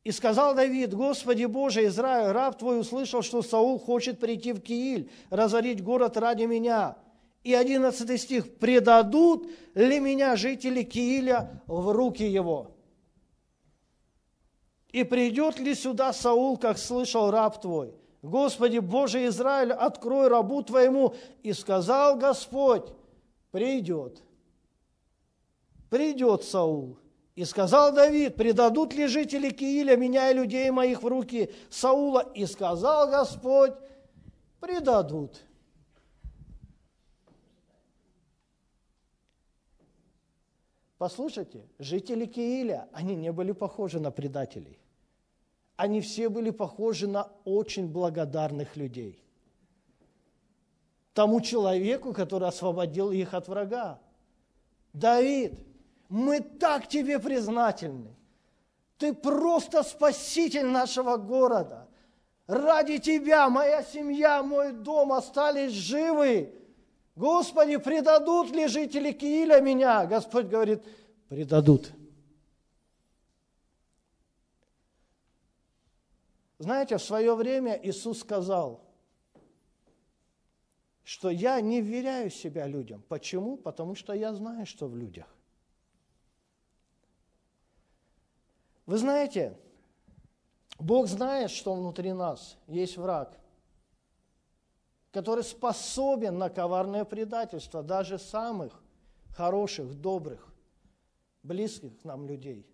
И 0.09 0.11
сказал 0.11 0.55
Давид, 0.55 0.95
Господи 0.95 1.45
Боже, 1.45 1.85
Израиль, 1.85 2.31
раб 2.31 2.57
Твой 2.57 2.79
услышал, 2.79 3.21
что 3.21 3.43
Саул 3.43 3.77
хочет 3.77 4.19
прийти 4.19 4.53
в 4.53 4.59
Кииль, 4.59 5.11
разорить 5.29 5.83
город 5.83 6.17
ради 6.17 6.45
меня. 6.45 6.97
И 7.43 7.53
одиннадцатый 7.53 8.17
стих, 8.17 8.57
предадут 8.57 9.47
ли 9.75 9.99
меня 9.99 10.35
жители 10.35 10.81
Кииля 10.81 11.61
в 11.67 11.91
руки 11.91 12.23
его? 12.23 12.71
И 14.91 15.03
придет 15.03 15.59
ли 15.59 15.75
сюда 15.75 16.11
Саул, 16.11 16.57
как 16.57 16.79
слышал 16.79 17.29
раб 17.29 17.61
твой? 17.61 17.93
Господи, 18.23 18.79
Боже 18.79 19.27
Израиль, 19.27 19.73
открой 19.73 20.27
рабу 20.27 20.63
твоему. 20.63 21.13
И 21.43 21.53
сказал 21.53 22.17
Господь, 22.17 22.91
придет. 23.51 24.23
Придет 25.91 26.45
Саул. 26.45 26.97
И 27.39 27.45
сказал 27.45 27.93
Давид, 27.93 28.35
предадут 28.35 28.93
ли 28.93 29.07
жители 29.07 29.49
Кииля 29.49 29.95
меня 29.95 30.29
и 30.29 30.33
людей 30.33 30.69
моих 30.71 31.01
в 31.01 31.07
руки 31.07 31.49
Саула? 31.69 32.29
И 32.35 32.45
сказал 32.45 33.09
Господь, 33.09 33.71
предадут. 34.59 35.41
Послушайте, 40.97 41.65
жители 41.79 42.25
Кииля, 42.25 42.89
они 42.91 43.15
не 43.15 43.31
были 43.31 43.53
похожи 43.53 44.01
на 44.01 44.11
предателей. 44.11 44.77
Они 45.77 46.01
все 46.01 46.27
были 46.27 46.49
похожи 46.49 47.07
на 47.07 47.31
очень 47.45 47.87
благодарных 47.87 48.75
людей. 48.75 49.17
Тому 51.13 51.39
человеку, 51.39 52.11
который 52.11 52.49
освободил 52.49 53.11
их 53.11 53.33
от 53.33 53.47
врага. 53.47 54.01
Давид, 54.91 55.53
мы 56.09 56.41
так 56.41 56.87
тебе 56.87 57.19
признательны. 57.19 58.15
Ты 58.97 59.13
просто 59.13 59.83
спаситель 59.83 60.65
нашего 60.65 61.15
города. 61.17 61.87
Ради 62.47 62.97
тебя 62.97 63.47
моя 63.49 63.83
семья, 63.83 64.41
мой 64.43 64.73
дом 64.73 65.13
остались 65.13 65.71
живы. 65.71 66.53
Господи, 67.15 67.77
предадут 67.77 68.49
ли 68.51 68.67
жители 68.67 69.11
Кииля 69.11 69.61
меня? 69.61 70.05
Господь 70.05 70.47
говорит, 70.47 70.83
предадут. 71.29 71.91
Знаете, 76.57 76.97
в 76.97 77.03
свое 77.03 77.35
время 77.35 77.79
Иисус 77.81 78.19
сказал, 78.19 78.81
что 81.03 81.29
я 81.29 81.61
не 81.61 81.81
вверяю 81.81 82.29
себя 82.29 82.67
людям. 82.67 83.03
Почему? 83.07 83.57
Потому 83.57 83.95
что 83.95 84.13
я 84.13 84.33
знаю, 84.33 84.65
что 84.65 84.87
в 84.87 84.97
людях. 84.97 85.27
Вы 88.89 88.97
знаете, 88.97 89.55
Бог 90.79 91.07
знает, 91.07 91.51
что 91.51 91.73
внутри 91.73 92.11
нас 92.11 92.57
есть 92.67 92.97
враг– 92.97 93.37
который 95.11 95.43
способен 95.43 96.37
на 96.37 96.49
коварное 96.49 97.03
предательство 97.03 97.81
даже 97.81 98.19
самых 98.19 98.81
хороших, 99.35 99.95
добрых, 99.95 100.47
близких 101.43 101.91
нам 102.03 102.27
людей. 102.27 102.65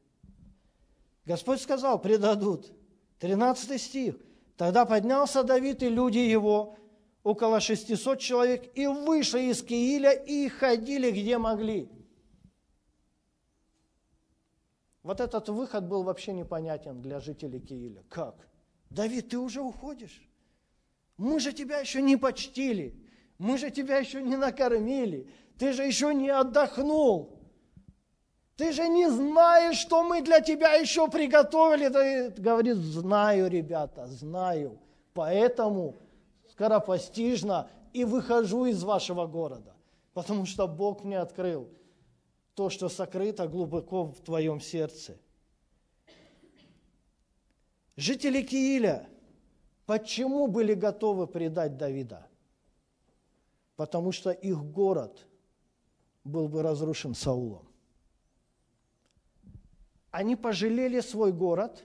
Господь 1.25 1.61
сказал, 1.61 1.99
предадут. 1.99 2.71
13 3.19 3.81
стих. 3.81 4.15
Тогда 4.57 4.85
поднялся 4.85 5.43
Давид 5.43 5.81
и 5.81 5.89
люди 5.89 6.17
его, 6.17 6.75
около 7.23 7.59
600 7.59 8.19
человек, 8.19 8.77
и 8.77 8.85
вышли 8.87 9.43
из 9.43 9.63
Кииля 9.63 10.11
и 10.11 10.49
ходили, 10.49 11.11
где 11.11 11.37
могли. 11.37 11.89
Вот 15.05 15.21
этот 15.21 15.49
выход 15.49 15.87
был 15.87 16.01
вообще 16.01 16.33
непонятен 16.33 16.99
для 16.99 17.19
жителей 17.19 17.59
Кииля. 17.59 18.03
Как? 18.09 18.47
Давид, 18.89 19.29
ты 19.29 19.37
уже 19.37 19.61
уходишь? 19.61 20.27
Мы 21.17 21.39
же 21.39 21.53
тебя 21.53 21.77
еще 21.77 22.01
не 22.01 22.17
почтили, 22.17 22.99
мы 23.37 23.59
же 23.59 23.69
тебя 23.69 23.97
еще 23.97 24.23
не 24.23 24.35
накормили, 24.35 25.29
ты 25.59 25.73
же 25.73 25.83
еще 25.83 26.11
не 26.11 26.29
отдохнул. 26.29 27.37
Ты 28.57 28.71
же 28.71 28.89
не 28.89 29.07
знаешь, 29.11 29.77
что 29.77 30.03
мы 30.03 30.23
для 30.23 30.41
тебя 30.41 30.73
еще 30.73 31.07
приготовили. 31.07 31.89
Ты 31.89 32.41
говорит, 32.41 32.77
знаю, 32.77 33.47
ребята, 33.47 34.07
знаю. 34.07 34.79
Поэтому 35.13 35.97
скоропостижно 36.49 37.69
и 37.93 38.05
выхожу 38.05 38.65
из 38.65 38.83
вашего 38.83 39.27
города. 39.27 39.75
Потому 40.15 40.47
что 40.47 40.67
Бог 40.67 41.03
мне 41.03 41.19
открыл 41.19 41.69
то, 42.55 42.69
что 42.69 42.89
сокрыто 42.89 43.47
глубоко 43.47 44.05
в 44.05 44.19
твоем 44.21 44.59
сердце. 44.59 45.17
Жители 47.95 48.41
Кииля– 48.41 49.07
Почему 49.85 50.47
были 50.47 50.73
готовы 50.73 51.27
предать 51.27 51.77
Давида? 51.77 52.27
Потому 53.75 54.11
что 54.11 54.31
их 54.31 54.63
город 54.63 55.27
был 56.23 56.47
бы 56.47 56.63
разрушен 56.63 57.13
Саулом. 57.13 57.67
Они 60.09 60.35
пожалели 60.35 61.01
свой 61.01 61.33
город, 61.33 61.83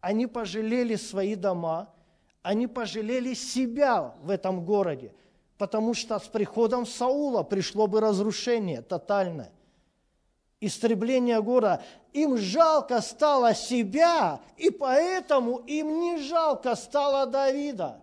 они 0.00 0.26
пожалели 0.26 0.96
свои 0.96 1.34
дома, 1.34 1.94
они 2.42 2.66
пожалели 2.66 3.32
себя 3.32 4.14
в 4.22 4.28
этом 4.28 4.64
городе, 4.64 5.14
потому 5.56 5.94
что 5.94 6.18
с 6.18 6.26
приходом 6.26 6.84
Саула 6.84 7.42
пришло 7.42 7.86
бы 7.86 8.00
разрушение 8.00 8.82
тотальное 8.82 9.52
истребления 10.60 11.40
города. 11.40 11.82
Им 12.12 12.36
жалко 12.36 13.00
стало 13.00 13.54
себя, 13.54 14.40
и 14.56 14.70
поэтому 14.70 15.58
им 15.58 16.00
не 16.00 16.18
жалко 16.18 16.76
стало 16.76 17.26
Давида. 17.26 18.02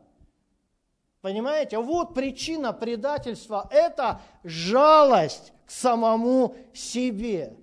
Понимаете? 1.21 1.77
Вот 1.79 2.13
причина 2.13 2.73
предательства– 2.73 3.67
это 3.71 4.21
жалость 4.43 5.53
к 5.65 5.71
самому 5.71 6.55
себе. 6.73 7.57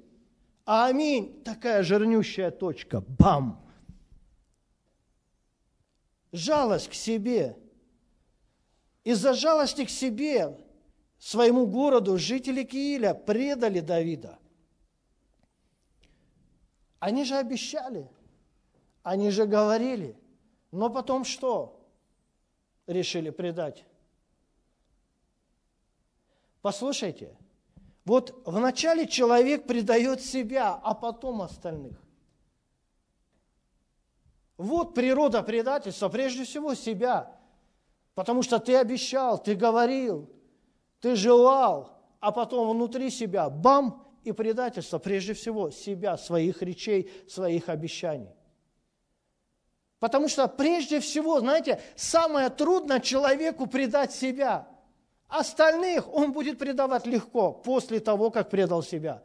Аминь. 0.65 1.43
Такая 1.45 1.83
жирнющая 1.83 2.51
точка. 2.51 3.01
Бам! 3.01 3.61
Жалость 6.33 6.89
к 6.89 6.95
себе. 6.95 7.57
Из-за 9.05 9.35
жалости 9.35 9.85
к 9.85 9.91
себе, 9.91 10.59
своему 11.19 11.67
городу, 11.67 12.19
жители 12.19 12.65
Кииля 12.65 13.15
предали 13.15 13.81
Давида– 13.81 14.39
они 17.05 17.25
же 17.25 17.37
обещали, 17.37 18.09
они 19.03 19.29
же 19.29 19.45
говорили, 19.45 20.17
но 20.73 20.89
потом 20.89 21.27
что? 21.27 21.87
Решили 22.87 23.29
предать. 23.29 23.85
Послушайте, 26.63 27.37
вот 28.07 28.41
вначале 28.47 29.07
человек 29.07 29.67
предает 29.67 30.23
себя, 30.23 30.81
а 30.83 30.95
потом 30.95 31.43
остальных. 31.43 32.03
Вот 34.57 34.95
природа 34.95 35.43
предательства, 35.43 36.09
прежде 36.09 36.45
всего 36.45 36.73
себя. 36.73 37.39
Потому 38.15 38.43
что 38.43 38.59
ты 38.59 38.77
обещал, 38.77 39.37
ты 39.37 39.55
говорил, 39.55 40.31
ты 41.01 41.17
желал, 41.17 41.99
а 42.21 42.33
потом 42.33 42.75
внутри 42.75 43.11
себя, 43.11 43.51
бам, 43.51 44.04
и 44.25 44.33
предательство, 44.33 44.99
прежде 44.99 45.35
всего, 45.35 45.71
себя, 45.71 46.17
своих 46.17 46.63
речей, 46.63 47.11
своих 47.29 47.69
обещаний. 47.69 48.31
Потому 49.99 50.29
что 50.29 50.49
прежде 50.49 51.01
всего, 51.01 51.41
знаете, 51.41 51.81
самое 51.97 52.51
трудное 52.51 53.01
человеку 53.01 53.67
предать 53.67 54.13
себя. 54.13 54.69
Остальных 55.29 56.13
он 56.13 56.33
будет 56.33 56.59
предавать 56.59 57.07
легко 57.07 57.53
после 57.53 58.01
того, 58.01 58.31
как 58.31 58.51
предал 58.51 58.83
себя. 58.83 59.23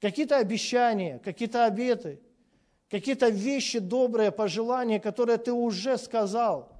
Какие-то 0.00 0.36
обещания, 0.36 1.18
какие-то 1.18 1.64
обеты. 1.64 2.20
какие-то 2.90 3.28
вещи 3.28 3.78
добрые, 3.78 4.32
пожелания, 4.32 4.98
которые 4.98 5.38
ты 5.38 5.52
уже 5.52 5.96
сказал. 5.96 6.79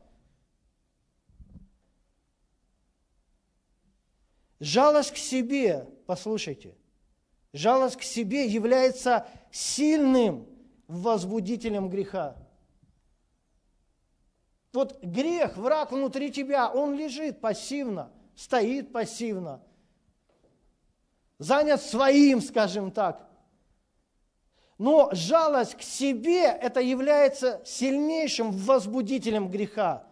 Жалость 4.61 5.13
к 5.13 5.17
себе, 5.17 5.89
послушайте, 6.07 6.77
жалость 7.55 7.97
к 7.97 8.03
себе 8.03 8.47
является 8.47 9.27
сильным 9.51 10.47
возбудителем 10.87 11.89
греха. 11.89 12.37
Вот 14.75 15.03
грех, 15.03 15.57
враг 15.57 15.93
внутри 15.93 16.31
тебя, 16.31 16.71
он 16.71 16.95
лежит 16.95 17.41
пассивно, 17.41 18.13
стоит 18.37 18.93
пассивно, 18.93 19.63
занят 21.39 21.81
своим, 21.81 22.43
скажем 22.43 22.93
так. 22.93 23.29
Но 24.77 25.09
жалость 25.13 25.75
к 25.75 25.83
себе, 25.83 26.45
это 26.45 26.81
является 26.81 27.63
сильнейшим 27.65 28.53
возбудителем 28.53 29.51
греха. 29.51 30.07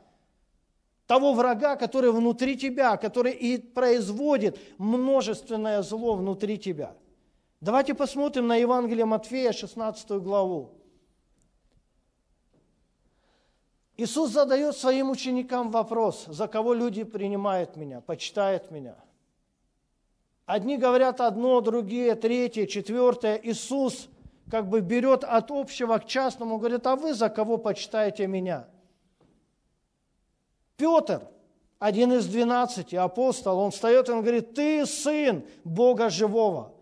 Того 1.08 1.32
врага, 1.32 1.76
который 1.76 2.12
внутри 2.12 2.54
тебя, 2.54 2.98
который 2.98 3.32
и 3.32 3.56
производит 3.56 4.60
множественное 4.76 5.80
зло 5.80 6.14
внутри 6.16 6.58
тебя. 6.58 6.94
Давайте 7.62 7.94
посмотрим 7.94 8.46
на 8.46 8.56
Евангелие 8.56 9.06
Матфея, 9.06 9.52
16 9.52 10.10
главу. 10.22 10.74
Иисус 13.96 14.30
задает 14.32 14.76
своим 14.76 15.08
ученикам 15.08 15.70
вопрос, 15.70 16.26
за 16.26 16.46
кого 16.46 16.74
люди 16.74 17.04
принимают 17.04 17.76
меня, 17.76 18.02
почитают 18.02 18.70
меня. 18.70 18.96
Одни 20.44 20.76
говорят 20.76 21.22
одно, 21.22 21.62
другие, 21.62 22.16
третье, 22.16 22.66
четвертое. 22.66 23.40
Иисус 23.42 24.08
как 24.50 24.68
бы 24.68 24.82
берет 24.82 25.24
от 25.24 25.50
общего 25.50 25.96
к 25.96 26.06
частному, 26.06 26.58
говорит, 26.58 26.86
а 26.86 26.96
вы 26.96 27.14
за 27.14 27.30
кого 27.30 27.56
почитаете 27.56 28.26
меня? 28.26 28.68
Петр, 30.78 31.22
один 31.80 32.12
из 32.12 32.26
двенадцати, 32.26 32.94
апостол, 32.94 33.58
он 33.58 33.72
встает 33.72 34.08
и 34.08 34.12
он 34.12 34.22
говорит, 34.22 34.54
ты 34.54 34.86
сын 34.86 35.44
Бога 35.64 36.08
живого. 36.08 36.72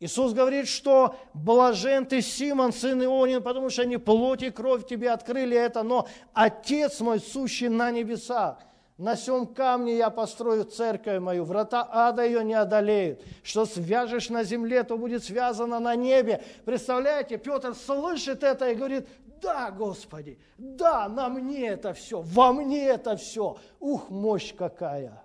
Иисус 0.00 0.32
говорит, 0.32 0.66
что 0.66 1.14
блажен 1.32 2.06
ты, 2.06 2.20
Симон, 2.20 2.72
сын 2.72 3.02
Ионин, 3.02 3.42
потому 3.42 3.70
что 3.70 3.86
не 3.86 3.98
плоть 3.98 4.42
и 4.42 4.50
кровь 4.50 4.84
тебе 4.86 5.10
открыли 5.10 5.56
это, 5.56 5.84
но 5.84 6.08
Отец 6.34 6.98
мой, 7.00 7.20
сущий 7.20 7.68
на 7.68 7.92
небесах. 7.92 8.58
На 8.98 9.14
сем 9.14 9.46
камне 9.46 9.96
я 9.96 10.10
построю 10.10 10.64
церковь 10.64 11.20
мою, 11.20 11.44
врата 11.44 11.86
ада 11.88 12.24
ее 12.24 12.42
не 12.42 12.54
одолеют. 12.54 13.22
Что 13.42 13.64
свяжешь 13.64 14.28
на 14.28 14.42
земле, 14.42 14.82
то 14.82 14.98
будет 14.98 15.22
связано 15.22 15.78
на 15.78 15.94
небе. 15.94 16.42
Представляете, 16.64 17.36
Петр 17.36 17.74
слышит 17.74 18.42
это 18.42 18.70
и 18.70 18.74
говорит, 18.74 19.06
да, 19.40 19.70
Господи, 19.70 20.38
да, 20.58 21.08
на 21.08 21.28
мне 21.28 21.68
это 21.68 21.92
все, 21.92 22.20
во 22.20 22.52
мне 22.52 22.86
это 22.86 23.16
все. 23.16 23.58
Ух, 23.80 24.10
мощь 24.10 24.54
какая! 24.54 25.22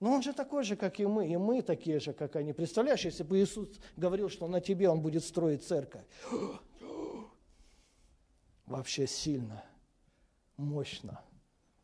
Но 0.00 0.14
он 0.14 0.22
же 0.22 0.32
такой 0.32 0.64
же, 0.64 0.74
как 0.74 0.98
и 0.98 1.06
мы, 1.06 1.28
и 1.28 1.36
мы 1.36 1.62
такие 1.62 2.00
же, 2.00 2.12
как 2.12 2.34
они. 2.34 2.52
Представляешь, 2.52 3.04
если 3.04 3.22
бы 3.22 3.38
Иисус 3.38 3.68
говорил, 3.96 4.28
что 4.28 4.48
на 4.48 4.60
тебе 4.60 4.88
он 4.88 5.00
будет 5.00 5.24
строить 5.24 5.64
церковь 5.64 6.04
вообще 8.66 9.06
сильно, 9.06 9.64
мощно, 10.56 11.20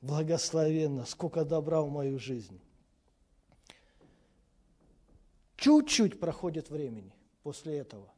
благословенно, 0.01 1.05
сколько 1.05 1.45
добра 1.45 1.81
в 1.83 1.91
мою 1.91 2.19
жизнь. 2.19 2.61
Чуть-чуть 5.57 6.19
проходит 6.19 6.71
времени 6.71 7.13
после 7.43 7.79
этого. 7.79 8.13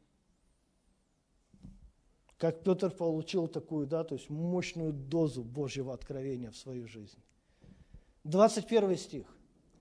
Как 2.37 2.63
Петр 2.63 2.91
получил 2.91 3.49
такую, 3.49 3.87
да, 3.87 4.03
то 4.03 4.15
есть 4.15 4.31
мощную 4.31 4.93
дозу 4.93 5.43
Божьего 5.45 5.93
откровения 5.93 6.51
в 6.51 6.57
свою 6.57 6.87
жизнь. 6.87 7.19
21 8.25 8.97
стих 8.97 9.27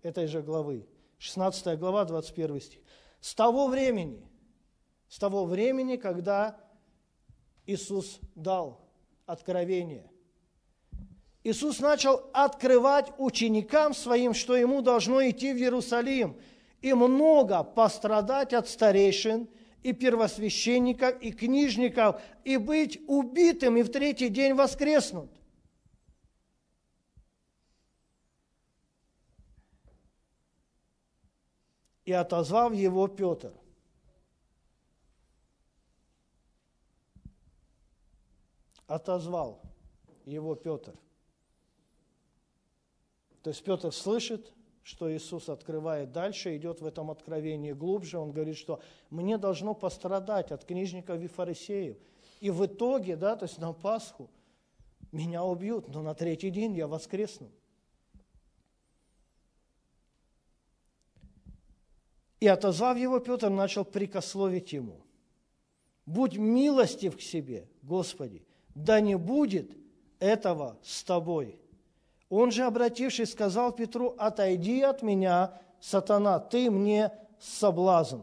этой 0.02 0.28
же 0.28 0.42
главы, 0.42 0.86
16 1.20 1.80
глава, 1.80 2.06
21 2.06 2.60
стих. 2.60 2.82
С 3.22 3.34
того 3.34 3.68
времени, 3.68 4.28
с 5.08 5.18
того 5.20 5.46
времени, 5.46 5.96
когда 5.96 6.60
Иисус 7.66 8.20
дал 8.36 8.82
откровение. 9.26 10.10
Иисус 11.44 11.80
начал 11.80 12.30
открывать 12.34 13.12
ученикам 13.18 13.94
своим, 13.94 14.34
что 14.34 14.56
ему 14.56 14.82
должно 14.82 15.28
идти 15.28 15.54
в 15.54 15.58
Иерусалим 15.58 16.38
и 16.82 16.94
много 16.94 17.64
пострадать 17.64 18.54
от 18.54 18.68
старейшин 18.68 19.48
и 19.84 19.94
первосвященников 19.94 21.22
и 21.22 21.32
книжников 21.32 22.22
и 22.44 22.58
быть 22.58 23.00
убитым 23.08 23.78
и 23.78 23.84
в 23.84 23.92
третий 23.92 24.30
день 24.30 24.54
воскреснуть. 24.54 25.32
И 32.06 32.12
отозвав 32.12 32.74
его 32.74 33.08
Петр– 33.08 33.54
отозвал 38.90 39.62
его 40.26 40.56
Петр. 40.56 40.94
То 43.44 43.52
есть 43.52 43.64
Петр 43.64 43.94
слышит, 43.94 44.52
что 44.90 45.16
Иисус 45.16 45.50
открывает 45.50 46.12
дальше, 46.12 46.58
идет 46.58 46.82
в 46.82 46.86
этом 46.86 47.12
откровении 47.12 47.74
глубже. 47.74 48.18
Он 48.18 48.32
говорит, 48.32 48.58
что 48.58 48.82
мне 49.12 49.38
должно 49.38 49.76
пострадать 49.76 50.52
от 50.52 50.66
книжников 50.66 51.22
и 51.22 51.28
фарисеев. 51.28 51.96
И 52.40 52.50
в 52.50 52.66
итоге, 52.66 53.16
да, 53.16 53.36
то 53.36 53.46
есть 53.46 53.60
на 53.60 53.72
Пасху, 53.72 54.32
меня 55.12 55.44
убьют, 55.44 55.90
но 55.90 56.02
на 56.02 56.16
третий 56.16 56.50
день 56.50 56.74
я 56.74 56.88
воскресну. 56.88 57.52
И 62.40 62.48
отозвав 62.48 62.98
его, 62.98 63.20
Петр 63.20 63.52
начал 63.52 63.86
прикословить 63.86 64.74
ему. 64.74 65.06
«Будь 66.08 66.36
милостив 66.36 67.16
к 67.16 67.22
себе, 67.22 67.70
Господи, 67.84 68.44
да 68.74 69.02
не 69.02 69.16
будет 69.16 69.70
этого 70.18 70.80
с 70.82 71.04
тобой. 71.04 71.60
Он 72.30 72.52
же, 72.52 72.64
обратившись, 72.64 73.32
сказал 73.32 73.72
Петру, 73.72 74.16
отойди 74.18 74.82
от 74.82 75.02
меня, 75.02 75.60
сатана, 75.80 76.40
ты 76.40 76.70
мне 76.70 77.12
соблазн, 77.40 78.22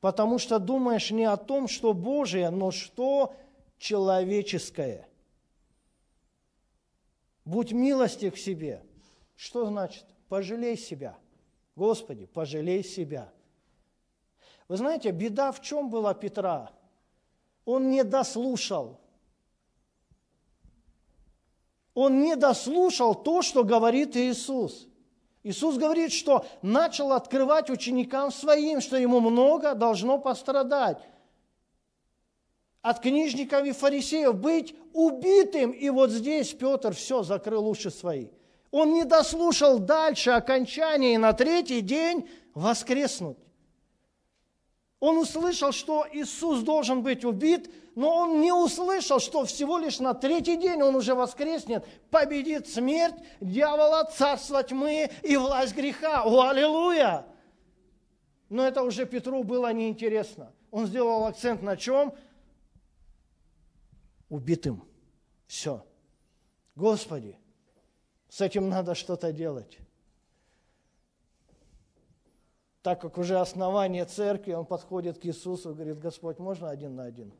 потому 0.00 0.38
что 0.38 0.58
думаешь 0.58 1.10
не 1.10 1.24
о 1.24 1.36
том, 1.36 1.68
что 1.68 1.92
Божие, 1.92 2.48
но 2.50 2.70
что 2.70 3.34
человеческое. 3.78 5.06
Будь 7.44 7.72
милостив 7.72 8.34
к 8.34 8.38
себе. 8.38 8.82
Что 9.36 9.66
значит? 9.66 10.06
Пожалей 10.28 10.76
себя. 10.76 11.18
Господи, 11.74 12.26
пожалей 12.26 12.84
себя. 12.84 13.30
Вы 14.68 14.76
знаете, 14.76 15.10
беда 15.10 15.52
в 15.52 15.60
чем 15.60 15.90
была 15.90 16.14
Петра? 16.14 16.70
Он 17.64 17.90
не 17.90 18.04
дослушал 18.04 19.01
он 21.94 22.20
не 22.20 22.36
дослушал 22.36 23.14
то, 23.14 23.42
что 23.42 23.64
говорит 23.64 24.16
Иисус. 24.16 24.88
Иисус 25.42 25.76
говорит, 25.76 26.12
что 26.12 26.46
начал 26.62 27.12
открывать 27.12 27.68
ученикам 27.68 28.30
своим, 28.30 28.80
что 28.80 28.96
ему 28.96 29.20
много 29.20 29.74
должно 29.74 30.18
пострадать. 30.18 30.98
От 32.80 33.00
книжников 33.00 33.64
и 33.64 33.72
фарисеев 33.72 34.34
быть 34.34 34.74
убитым. 34.92 35.70
И 35.72 35.90
вот 35.90 36.10
здесь 36.10 36.52
Петр 36.52 36.94
все, 36.94 37.22
закрыл 37.22 37.68
уши 37.68 37.90
свои. 37.90 38.28
Он 38.70 38.94
не 38.94 39.04
дослушал 39.04 39.78
дальше 39.78 40.30
окончания 40.30 41.14
и 41.14 41.18
на 41.18 41.32
третий 41.32 41.80
день 41.80 42.28
воскреснуть. 42.54 43.36
Он 44.98 45.18
услышал, 45.18 45.72
что 45.72 46.06
Иисус 46.12 46.60
должен 46.62 47.02
быть 47.02 47.24
убит, 47.24 47.70
но 47.94 48.14
он 48.14 48.40
не 48.40 48.52
услышал, 48.52 49.20
что 49.20 49.44
всего 49.44 49.78
лишь 49.78 49.98
на 50.00 50.14
третий 50.14 50.56
день 50.56 50.82
он 50.82 50.94
уже 50.94 51.14
воскреснет, 51.14 51.86
победит 52.10 52.68
смерть, 52.68 53.14
дьявола, 53.40 54.04
царство 54.04 54.62
тьмы 54.62 55.10
и 55.22 55.36
власть 55.36 55.74
греха. 55.74 56.22
О, 56.24 56.48
аллилуйя! 56.48 57.26
Но 58.48 58.66
это 58.66 58.82
уже 58.82 59.06
Петру 59.06 59.44
было 59.44 59.72
неинтересно. 59.72 60.52
Он 60.70 60.86
сделал 60.86 61.26
акцент 61.26 61.62
на 61.62 61.76
чем? 61.76 62.14
Убитым. 64.28 64.82
Все. 65.46 65.84
Господи, 66.76 67.38
с 68.28 68.40
этим 68.40 68.68
надо 68.68 68.94
что-то 68.94 69.32
делать 69.32 69.78
так 72.82 73.00
как 73.00 73.16
уже 73.16 73.38
основание 73.38 74.04
церкви, 74.04 74.52
он 74.52 74.66
подходит 74.66 75.18
к 75.18 75.24
Иисусу 75.24 75.70
и 75.70 75.74
говорит, 75.74 76.00
Господь, 76.00 76.38
можно 76.38 76.68
один 76.68 76.96
на 76.96 77.04
один? 77.04 77.32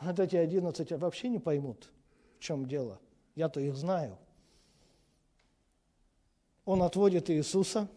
Вот 0.00 0.20
эти 0.20 0.36
одиннадцать 0.36 0.92
вообще 0.92 1.28
не 1.28 1.38
поймут, 1.38 1.90
в 2.38 2.42
чем 2.42 2.66
дело. 2.66 3.00
Я-то 3.34 3.60
их 3.60 3.76
знаю. 3.76 4.18
Он 6.64 6.82
отводит 6.82 7.30
Иисуса, 7.30 7.88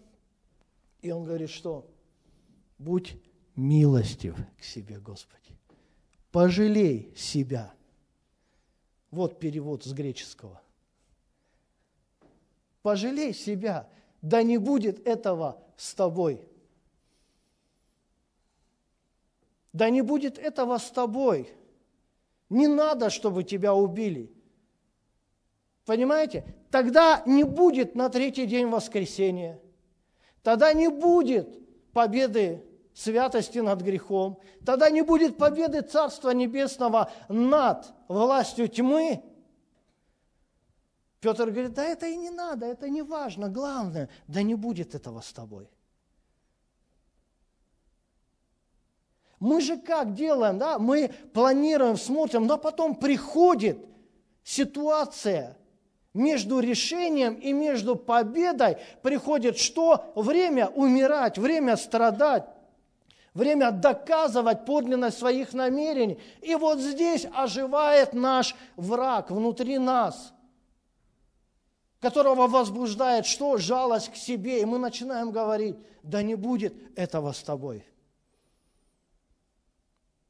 и 1.01 1.11
он 1.11 1.23
говорит, 1.23 1.49
что 1.49 1.87
Будь 2.81 3.15
милостив 3.55 4.35
к 4.57 4.63
себе, 4.63 4.99
Господи. 4.99 5.55
Пожалей 6.31 7.13
себя. 7.15 7.71
Вот 9.11 9.39
перевод 9.39 9.83
с 9.83 9.93
греческого. 9.93 10.59
Пожалей 12.81 13.33
себя, 13.33 13.87
да 14.23 14.41
не 14.41 14.57
будет 14.57 15.05
этого 15.05 15.63
с 15.77 15.93
тобой. 15.93 16.43
Да 19.73 19.91
не 19.91 20.01
будет 20.01 20.39
этого 20.39 20.79
с 20.79 20.89
тобой. 20.89 21.53
Не 22.51 22.67
надо, 22.67 23.09
чтобы 23.09 23.45
тебя 23.45 23.73
убили. 23.73 24.29
Понимаете? 25.85 26.43
Тогда 26.69 27.23
не 27.25 27.45
будет 27.45 27.95
на 27.95 28.09
третий 28.09 28.45
день 28.45 28.67
воскресения. 28.67 29.61
Тогда 30.43 30.73
не 30.73 30.89
будет 30.89 31.47
победы 31.93 32.61
святости 32.93 33.59
над 33.59 33.81
грехом. 33.81 34.37
Тогда 34.65 34.89
не 34.89 35.01
будет 35.01 35.37
победы 35.37 35.81
Царства 35.81 36.31
Небесного 36.31 37.09
над 37.29 37.93
властью 38.09 38.67
тьмы. 38.67 39.23
Петр 41.21 41.51
говорит, 41.51 41.73
да 41.73 41.85
это 41.85 42.07
и 42.07 42.17
не 42.17 42.31
надо, 42.31 42.65
это 42.65 42.89
не 42.89 43.01
важно, 43.01 43.47
главное, 43.47 44.09
да 44.27 44.41
не 44.41 44.55
будет 44.55 44.93
этого 44.93 45.21
с 45.21 45.31
тобой. 45.31 45.69
Мы 49.41 49.59
же 49.59 49.75
как 49.75 50.13
делаем, 50.13 50.59
да? 50.59 50.77
Мы 50.77 51.11
планируем, 51.33 51.97
смотрим, 51.97 52.45
но 52.45 52.59
потом 52.59 52.95
приходит 52.95 53.79
ситуация 54.43 55.57
между 56.13 56.59
решением 56.59 57.33
и 57.33 57.51
между 57.51 57.95
победой 57.95 58.77
приходит 59.01 59.57
что? 59.57 60.13
Время 60.15 60.67
умирать, 60.67 61.39
время 61.39 61.75
страдать 61.75 62.45
время 63.33 63.71
доказывать 63.71 64.65
подлинность 64.65 65.17
своих 65.17 65.53
намерений. 65.53 66.19
И 66.41 66.53
вот 66.53 66.79
здесь 66.79 67.25
оживает 67.33 68.13
наш 68.13 68.55
враг 68.75 69.31
внутри 69.31 69.79
нас, 69.79 70.33
которого 71.99 72.45
возбуждает 72.45 73.25
что? 73.25 73.57
Жалость 73.57 74.11
к 74.11 74.15
себе. 74.15 74.61
И 74.61 74.65
мы 74.65 74.77
начинаем 74.77 75.31
говорить, 75.31 75.77
да 76.03 76.21
не 76.21 76.35
будет 76.35 76.75
этого 76.95 77.31
с 77.31 77.41
тобой. 77.41 77.85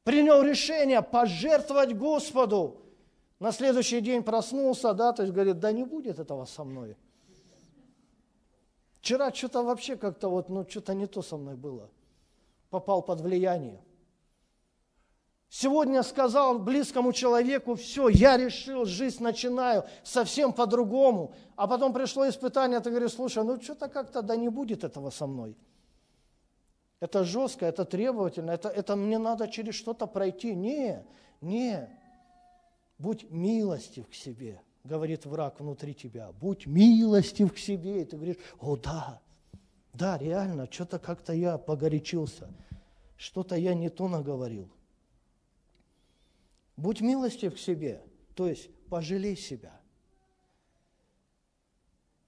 Принял 0.03 0.41
решение 0.41 1.01
пожертвовать 1.01 1.95
Господу. 1.97 2.81
На 3.39 3.51
следующий 3.51 4.01
день 4.01 4.23
проснулся, 4.23 4.93
да, 4.93 5.13
то 5.13 5.23
есть 5.23 5.33
говорит, 5.33 5.59
да 5.59 5.71
не 5.71 5.83
будет 5.83 6.19
этого 6.19 6.45
со 6.45 6.63
мной. 6.63 6.97
Вчера 8.99 9.33
что-то 9.33 9.63
вообще 9.63 9.95
как-то 9.95 10.29
вот, 10.29 10.49
ну, 10.49 10.65
что-то 10.69 10.93
не 10.93 11.07
то 11.07 11.21
со 11.21 11.37
мной 11.37 11.55
было– 11.55 11.89
попал 12.71 13.03
под 13.03 13.21
влияние. 13.21 13.79
Сегодня 15.49 16.01
сказал 16.01 16.59
близкому 16.59 17.11
человеку, 17.11 17.75
все, 17.75 18.07
я 18.07 18.37
решил, 18.37 18.85
жизнь 18.85 19.21
начинаю 19.21 19.83
совсем 20.01 20.53
по-другому. 20.53 21.33
А 21.57 21.67
потом 21.67 21.91
пришло 21.91 22.27
испытание, 22.27 22.79
ты 22.79 22.89
говоришь, 22.89 23.11
слушай, 23.11 23.43
ну 23.43 23.61
что-то 23.61 23.89
как-то, 23.89 24.21
да 24.21 24.37
не 24.37 24.47
будет 24.47 24.85
этого 24.85 25.09
со 25.09 25.27
мной. 25.27 25.57
Это 27.01 27.23
жестко, 27.23 27.65
это 27.65 27.83
требовательно, 27.83 28.51
это, 28.51 28.69
это 28.69 28.95
мне 28.95 29.17
надо 29.17 29.47
через 29.47 29.73
что-то 29.73 30.05
пройти. 30.05 30.55
Не, 30.55 31.03
не. 31.41 31.89
Будь 32.99 33.29
милостив 33.31 34.07
к 34.07 34.13
себе, 34.13 34.61
говорит 34.83 35.25
враг 35.25 35.59
внутри 35.59 35.95
тебя. 35.95 36.31
Будь 36.39 36.67
милостив 36.67 37.53
к 37.53 37.57
себе. 37.57 38.03
И 38.03 38.05
ты 38.05 38.17
говоришь, 38.17 38.37
о 38.59 38.77
да, 38.77 39.19
да, 39.93 40.19
реально, 40.19 40.71
что-то 40.71 40.99
как-то 40.99 41.33
я 41.33 41.57
погорячился, 41.57 42.53
что-то 43.17 43.55
я 43.55 43.73
не 43.73 43.89
то 43.89 44.07
наговорил. 44.07 44.69
Будь 46.77 47.01
милостив 47.01 47.55
к 47.55 47.57
себе, 47.57 48.03
то 48.35 48.47
есть 48.47 48.69
пожалей 48.89 49.35
себя. 49.35 49.73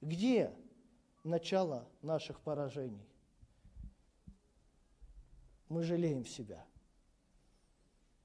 Где 0.02 0.52
начало 1.24 1.88
наших 2.02 2.40
поражений? 2.40 3.06
Мы 5.74 5.84
жалеем 5.84 6.26
себя. 6.26 6.66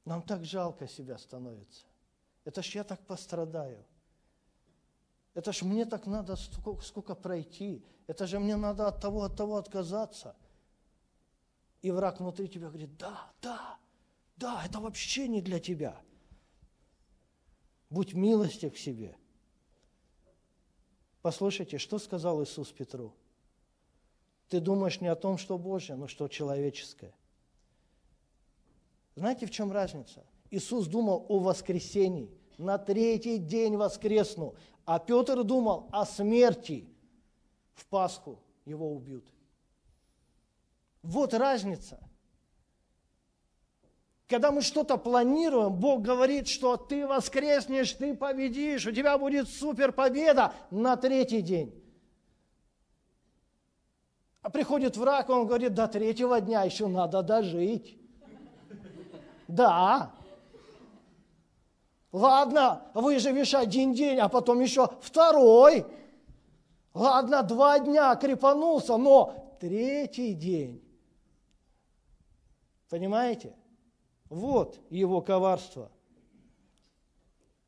Нам 0.04 0.22
так 0.22 0.44
жалко 0.44 0.86
себя 0.86 1.18
становится. 1.18 1.86
Это 2.44 2.62
ж 2.62 2.74
я 2.76 2.84
так 2.84 3.00
пострадаю– 3.06 3.84
это 5.38 5.52
же 5.52 5.64
мне 5.64 5.86
так 5.86 6.06
надо 6.06 6.34
сколько, 6.34 6.82
сколько 6.82 7.14
пройти. 7.14 7.84
Это 8.08 8.26
же 8.26 8.40
мне 8.40 8.56
надо 8.56 8.88
от 8.88 9.00
того, 9.00 9.22
от 9.22 9.36
того 9.36 9.56
отказаться. 9.56 10.34
И 11.80 11.92
враг 11.92 12.18
внутри 12.18 12.48
тебя 12.48 12.66
говорит, 12.66 12.96
да, 12.96 13.30
да, 13.40 13.78
да, 14.36 14.64
это 14.66 14.80
вообще 14.80 15.28
не 15.28 15.40
для 15.40 15.60
тебя. 15.60 15.96
Будь 17.88 18.14
милостив 18.14 18.74
к 18.74 18.76
себе. 18.76 19.16
Послушайте, 21.22 21.78
что 21.78 22.00
сказал 22.00 22.42
Иисус 22.42 22.72
Петру? 22.72 23.14
Ты 24.48 24.58
думаешь 24.58 25.00
не 25.00 25.06
о 25.06 25.14
том, 25.14 25.38
что 25.38 25.56
Божье, 25.56 25.94
но 25.94 26.08
что 26.08 26.26
человеческое. 26.26 27.14
Знаете, 29.18 29.46
в 29.46 29.50
чем 29.50 29.72
разница? 29.72 30.24
Иисус 30.50 30.86
думал 30.86 31.26
о 31.28 31.40
воскресении. 31.40 32.30
На 32.56 32.78
третий 32.78 33.38
день 33.38 33.76
воскресну. 33.76 34.54
А 34.84 35.00
Петр 35.00 35.42
думал 35.42 35.88
о 35.90 36.06
смерти. 36.06 36.88
В 37.74 37.84
Пасху 37.86 38.38
его 38.64 38.92
убьют. 38.92 39.26
Вот 41.02 41.34
разница. 41.34 41.98
Когда 44.28 44.52
мы 44.52 44.62
что-то 44.62 44.96
планируем, 44.96 45.74
Бог 45.74 46.02
говорит, 46.02 46.46
что 46.46 46.76
ты 46.76 47.04
воскреснешь, 47.04 47.92
ты 47.94 48.14
победишь, 48.14 48.86
у 48.86 48.92
тебя 48.92 49.18
будет 49.18 49.48
супер 49.48 49.90
победа 49.90 50.52
на 50.70 50.96
третий 50.96 51.42
день. 51.42 51.74
А 54.42 54.50
приходит 54.50 54.96
враг, 54.96 55.28
он 55.28 55.46
говорит, 55.46 55.74
до 55.74 55.88
третьего 55.88 56.40
дня 56.40 56.62
еще 56.62 56.86
надо 56.86 57.22
дожить. 57.22 57.98
Да, 59.48 60.12
Ладно, 62.12 62.90
выживешь 62.94 63.54
один 63.54 63.92
день, 63.92 64.18
а 64.18 64.28
потом 64.28 64.60
еще 64.60 64.88
второй. 65.00 65.86
Ладно, 66.94 67.42
два 67.42 67.78
дня 67.78 68.14
крепанулся, 68.16 68.96
но 68.96 69.56
третий 69.60 70.32
день. 70.32 70.82
Понимаете? 72.88 73.54
Вот 74.30 74.80
его 74.88 75.20
коварство. 75.20 75.90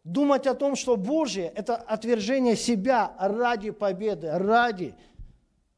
Думать 0.02 0.46
о 0.46 0.54
том, 0.54 0.74
что 0.74 0.96
Божье– 0.96 1.44
это 1.54 1.76
отвержение 1.76 2.56
себя 2.56 3.14
ради 3.18 3.70
победы, 3.70 4.30
ради 4.32 4.94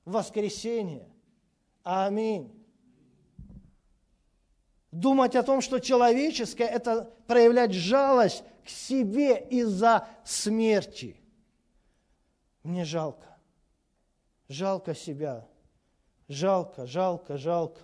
воскресения. 0.04 1.08
Аминь. 1.82 2.61
Думать 4.92 5.34
о 5.36 5.42
том, 5.42 5.62
что 5.62 5.78
человеческое– 5.78 6.66
это 6.68 7.10
проявлять 7.26 7.72
жалость 7.72 8.44
к 8.62 8.68
себе 8.68 9.40
из-за 9.48 10.06
смерти. 10.22 11.16
Мне 12.62 12.84
жалко. 12.84 13.38
Жалко 14.48 14.94
себя. 14.94 15.48
Жалко, 16.28 16.86
жалко, 16.86 17.38
жалко. 17.38 17.80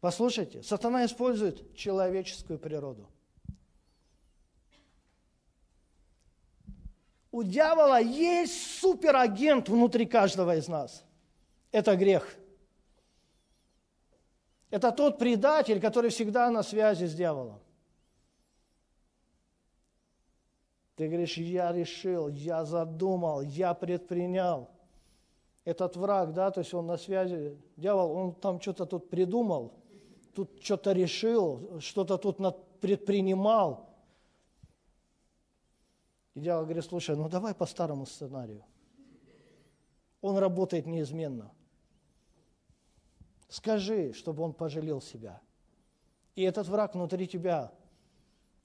Послушайте, 0.00 0.62
сатана 0.62 1.06
использует 1.06 1.74
человеческую 1.74 2.58
природу. 2.58 3.08
У 7.30 7.42
дьявола 7.42 8.00
есть 8.00 8.80
суперагент 8.80 9.70
внутри 9.70 10.04
каждого 10.04 10.56
из 10.56 10.68
нас. 10.68 11.04
Это 11.72 11.96
грех. 11.96 12.36
Это 14.70 14.92
тот 14.92 15.18
предатель, 15.18 15.80
который 15.80 16.10
всегда 16.10 16.50
на 16.50 16.62
связи 16.62 17.04
с 17.04 17.14
дьяволом. 17.14 17.60
Ты 20.96 21.08
говоришь, 21.08 21.36
я 21.36 21.72
решил, 21.72 22.28
я 22.28 22.64
задумал, 22.64 23.42
я 23.42 23.74
предпринял. 23.74 24.70
Этот 25.64 25.96
враг, 25.96 26.32
да, 26.32 26.50
то 26.50 26.60
есть 26.60 26.72
он 26.72 26.86
на 26.86 26.96
связи, 26.96 27.56
дьявол, 27.76 28.12
он 28.12 28.34
там 28.34 28.60
что-то 28.60 28.86
тут 28.86 29.10
придумал, 29.10 29.74
тут 30.32 30.62
что-то 30.62 30.92
решил, 30.92 31.80
что-то 31.80 32.18
тут 32.18 32.38
предпринимал. 32.80 33.90
И 36.34 36.40
дьявол 36.40 36.64
говорит, 36.64 36.84
слушай, 36.84 37.16
ну 37.16 37.28
давай 37.28 37.54
по 37.54 37.66
старому 37.66 38.06
сценарию. 38.06 38.64
Он 40.20 40.38
работает 40.38 40.86
неизменно. 40.86 41.50
Скажи, 43.48 44.12
чтобы 44.12 44.42
он 44.42 44.52
пожалел 44.52 45.00
себя. 45.00 45.40
И 46.34 46.42
этот 46.42 46.68
враг 46.68 46.94
внутри 46.94 47.28
тебя 47.28 47.72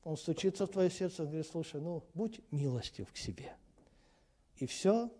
он 0.03 0.17
стучится 0.17 0.65
в 0.65 0.69
твое 0.69 0.89
сердце 0.89 1.23
и 1.23 1.25
говорит, 1.27 1.47
слушай, 1.47 1.79
ну, 1.79 2.03
будь 2.13 2.41
милостив 2.51 3.11
к 3.11 3.17
себе. 3.17 3.55
И 4.57 4.65
все 4.65 5.11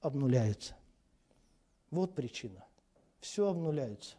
обнуляется. 0.00 0.74
Вот 1.90 2.14
причина. 2.14 2.64
Все 3.20 3.48
обнуляется. 3.48 4.16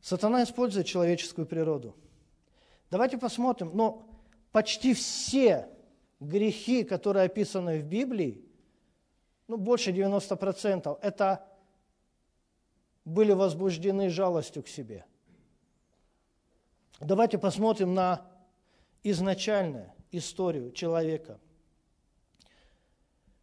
Сатана 0.00 0.42
использует 0.42 0.86
человеческую 0.86 1.46
природу. 1.46 1.96
Давайте 2.90 3.18
посмотрим, 3.18 3.70
но 3.74 4.06
почти 4.52 4.94
все 4.94 5.68
грехи, 6.20 6.84
которые 6.84 7.24
описаны 7.24 7.80
в 7.80 7.86
Библии, 7.86 8.44
ну, 9.48 9.56
больше 9.56 9.90
90%, 9.90 10.98
это 11.02 11.44
были 13.04 13.32
возбуждены 13.32 14.08
жалостью 14.08 14.62
к 14.62 14.68
себе. 14.68 15.04
Давайте 17.00 17.38
посмотрим 17.38 17.94
на 17.94 18.22
изначальную 19.02 19.92
историю 20.10 20.72
человека. 20.72 21.38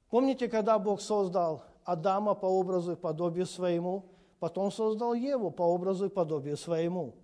Помните, 0.10 0.48
когда 0.48 0.80
Бог 0.80 1.02
создал 1.02 1.64
Адама 1.84 2.34
по 2.34 2.46
образу 2.46 2.94
и 2.94 2.96
подобию 2.96 3.46
своему, 3.46 4.06
потом 4.40 4.72
создал 4.72 5.14
Еву 5.14 5.52
по 5.52 5.64
образу 5.64 6.06
и 6.06 6.10
подобию 6.10 6.58
своему. 6.58 7.16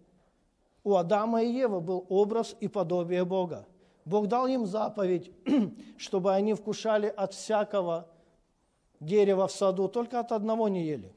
У 0.84 0.96
Адама 0.96 1.44
и 1.44 1.52
Евы 1.52 1.82
был 1.82 2.06
образ 2.08 2.56
и 2.60 2.68
подобие 2.68 3.26
Бога. 3.26 3.68
Бог 4.06 4.28
дал 4.28 4.48
им 4.48 4.66
заповедь, 4.66 5.32
чтобы 5.98 6.34
они 6.34 6.54
вкушали 6.54 7.08
от 7.08 7.34
всякого 7.34 8.08
дерева 9.02 9.48
в 9.48 9.52
саду, 9.52 9.90
только 9.90 10.20
от 10.20 10.32
одного 10.32 10.70
не 10.70 10.86
ели. 10.86 11.14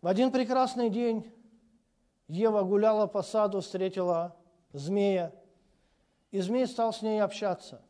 В 0.00 0.06
один 0.06 0.30
прекрасный 0.30 0.90
день 0.90 1.28
Ева 2.28 2.62
гуляла 2.62 3.06
по 3.06 3.22
саду, 3.22 3.60
встретила 3.60 4.36
змея, 4.72 5.32
и 6.30 6.40
змей 6.40 6.66
стал 6.66 6.92
с 6.92 7.02
ней 7.02 7.20
общаться. 7.20 7.82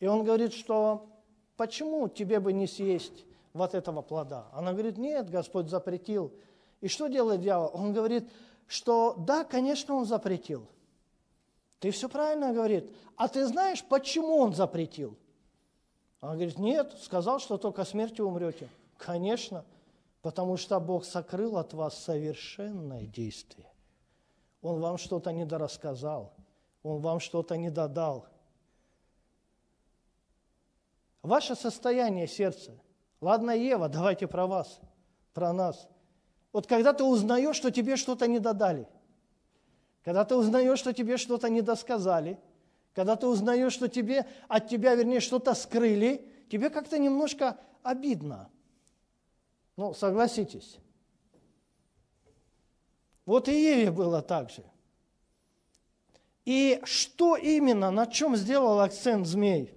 И 0.00 0.06
он 0.06 0.24
говорит, 0.24 0.52
что 0.54 1.08
почему 1.56 2.08
тебе 2.08 2.40
бы 2.40 2.52
не 2.52 2.66
съесть 2.66 3.26
вот 3.52 3.74
этого 3.74 4.02
плода? 4.02 4.46
Она 4.52 4.72
говорит, 4.72 4.96
нет, 4.96 5.28
Господь 5.28 5.68
запретил. 5.68 6.32
И 6.80 6.88
что 6.88 7.08
делает 7.08 7.40
дьявол? 7.40 7.70
Он 7.74 7.92
говорит, 7.92 8.30
что 8.66 9.14
да, 9.18 9.44
конечно, 9.44 9.94
он 9.94 10.06
запретил. 10.06 10.66
Ты 11.80 11.90
все 11.90 12.08
правильно 12.08 12.52
говорит. 12.52 12.90
А 13.16 13.28
ты 13.28 13.46
знаешь, 13.46 13.84
почему 13.84 14.38
он 14.38 14.54
запретил? 14.54 15.18
Она 16.20 16.32
говорит, 16.32 16.58
нет, 16.58 16.96
сказал, 17.02 17.40
что 17.40 17.58
только 17.58 17.84
смертью 17.84 18.26
умрете. 18.26 18.68
Конечно, 18.96 19.64
потому 20.24 20.56
что 20.56 20.80
Бог 20.80 21.04
сокрыл 21.04 21.58
от 21.58 21.74
вас 21.74 22.02
совершенное 22.02 23.04
действие. 23.04 23.70
Он 24.62 24.80
вам 24.80 24.96
что-то 24.96 25.32
недорассказал, 25.32 26.32
Он 26.82 27.02
вам 27.02 27.20
что-то 27.20 27.58
не 27.58 27.68
додал. 27.68 28.26
Ваше 31.22 31.54
состояние 31.54 32.26
сердца. 32.26 32.72
Ладно, 33.20 33.50
Ева, 33.50 33.90
давайте 33.90 34.26
про 34.26 34.46
вас, 34.46 34.80
про 35.34 35.52
нас. 35.52 35.86
Вот 36.54 36.66
когда 36.66 36.94
ты 36.94 37.04
узнаешь, 37.04 37.56
что 37.56 37.70
тебе 37.70 37.96
что-то 37.96 38.26
не 38.26 38.38
додали, 38.38 38.88
когда 40.04 40.24
ты 40.24 40.36
узнаешь, 40.36 40.78
что 40.78 40.94
тебе 40.94 41.18
что-то 41.18 41.50
не 41.50 41.60
досказали, 41.60 42.40
когда 42.94 43.16
ты 43.16 43.26
узнаешь, 43.26 43.74
что 43.74 43.88
тебе, 43.88 44.26
от 44.48 44.68
тебя, 44.68 44.94
вернее, 44.94 45.20
что-то 45.20 45.52
скрыли, 45.52 46.26
тебе 46.50 46.70
как-то 46.70 46.98
немножко 46.98 47.58
обидно. 47.82 48.48
Ну, 49.76 49.92
согласитесь. 49.94 50.78
Вот 53.26 53.48
и 53.48 53.52
Еве 53.52 53.90
было 53.90 54.22
так 54.22 54.50
же. 54.50 54.64
И 56.44 56.80
что 56.84 57.36
именно, 57.36 57.90
на 57.90 58.06
чем 58.06 58.36
сделал 58.36 58.80
акцент 58.80 59.26
змей? 59.26 59.74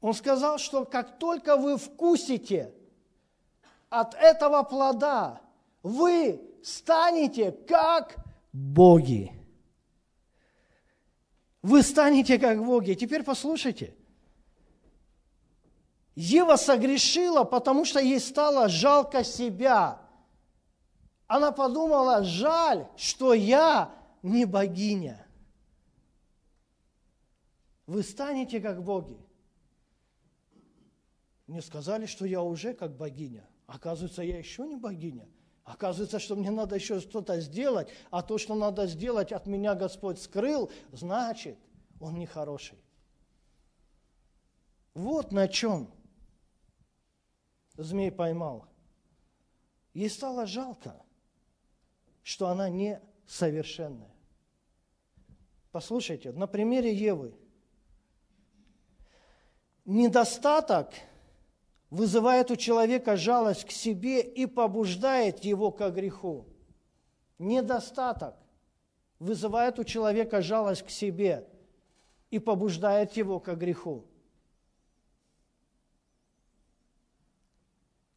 Он 0.00 0.14
сказал, 0.14 0.58
что 0.58 0.84
как 0.84 1.18
только 1.18 1.56
вы 1.56 1.76
вкусите 1.76 2.72
от 3.88 4.14
этого 4.14 4.62
плода, 4.62 5.40
вы 5.82 6.40
станете 6.62 7.50
как 7.50 8.16
боги. 8.52 9.32
Вы 11.62 11.82
станете 11.82 12.38
как 12.38 12.64
боги. 12.64 12.94
Теперь 12.94 13.24
послушайте. 13.24 13.96
Ева 16.20 16.56
согрешила, 16.56 17.44
потому 17.44 17.84
что 17.84 18.00
ей 18.00 18.18
стало 18.18 18.68
жалко 18.68 19.22
себя. 19.22 20.02
Она 21.28 21.52
подумала, 21.52 22.24
жаль, 22.24 22.88
что 22.96 23.34
я 23.34 23.94
не 24.24 24.44
богиня. 24.44 25.24
Вы 27.86 28.02
станете 28.02 28.60
как 28.60 28.82
боги. 28.82 29.16
Мне 31.46 31.62
сказали, 31.62 32.06
что 32.06 32.24
я 32.24 32.42
уже 32.42 32.74
как 32.74 32.96
богиня. 32.96 33.48
Оказывается, 33.68 34.24
я 34.24 34.38
еще 34.38 34.66
не 34.66 34.74
богиня. 34.74 35.28
Оказывается, 35.62 36.18
что 36.18 36.34
мне 36.34 36.50
надо 36.50 36.74
еще 36.74 36.98
что-то 36.98 37.38
сделать, 37.40 37.90
а 38.10 38.22
то, 38.22 38.38
что 38.38 38.56
надо 38.56 38.88
сделать, 38.88 39.30
от 39.30 39.46
меня 39.46 39.76
Господь 39.76 40.20
скрыл, 40.20 40.68
значит, 40.90 41.56
Он 42.00 42.18
нехороший. 42.18 42.82
Вот 44.94 45.30
на 45.30 45.46
чем 45.46 45.92
змей 47.78 48.12
поймал. 48.12 48.66
Ей 49.94 50.10
стало 50.10 50.46
жалко, 50.46 50.94
что 52.22 52.48
она 52.48 52.68
несовершенная. 52.68 54.14
Послушайте, 55.72 56.32
на 56.32 56.46
примере 56.46 56.94
Евы. 56.94 57.34
Недостаток– 59.86 60.92
вызывает 61.90 62.50
у 62.50 62.56
человека 62.56 63.16
жалость 63.16 63.64
к 63.64 63.70
себе 63.70 64.20
и 64.20 64.46
побуждает 64.46 65.44
его 65.44 65.70
к 65.70 65.88
греху. 65.90 66.46
Недостаток 67.38 68.36
вызывает 69.18 69.78
у 69.78 69.84
человека 69.84 70.42
жалость 70.42 70.82
к 70.82 70.90
себе 70.90 71.48
и 72.30 72.38
побуждает 72.38 73.16
его 73.16 73.40
к 73.40 73.54
греху. 73.54 74.04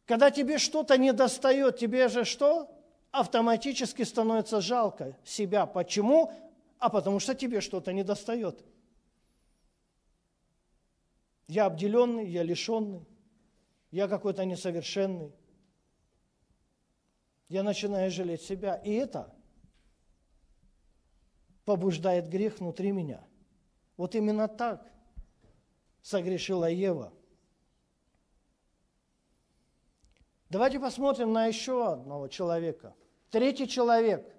Когда 0.06 0.30
тебе 0.30 0.58
что-то 0.58 0.98
не 0.98 1.12
достает, 1.12 1.78
тебе 1.78 2.08
же 2.08 2.24
что? 2.24 2.70
Автоматически 3.10 4.02
становится 4.02 4.60
жалко 4.60 5.16
себя. 5.24 5.66
Почему? 5.66 6.32
А 6.78 6.88
потому 6.88 7.20
что 7.20 7.34
тебе 7.34 7.60
что-то 7.60 7.92
не 7.92 8.02
достает. 8.02 8.64
Я 11.46 11.66
обделенный, 11.66 12.26
я 12.28 12.42
лишенный 12.42 13.06
я 13.92 14.08
какой-то 14.08 14.44
несовершенный. 14.44 15.32
Я 17.48 17.62
начинаю 17.62 18.10
жалеть 18.10 18.42
себя. 18.42 18.76
И 18.76 18.90
это 18.90 19.32
побуждает 21.66 22.28
грех 22.28 22.58
внутри 22.58 22.90
меня. 22.90 23.22
Вот 23.98 24.14
именно 24.14 24.48
так 24.48 24.90
согрешила 26.00 26.68
Ева. 26.70 27.12
Давайте 30.52 30.78
посмотрим 30.78 31.32
на 31.32 31.46
еще 31.46 31.92
одного 31.92 32.28
человека. 32.28 32.92
Третий 33.30 33.66
человек. 33.66 34.30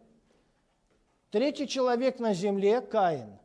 Третий 1.31 1.67
человек 1.67 2.19
на 2.19 2.35
земле– 2.35 2.81
Каин. 2.81 3.39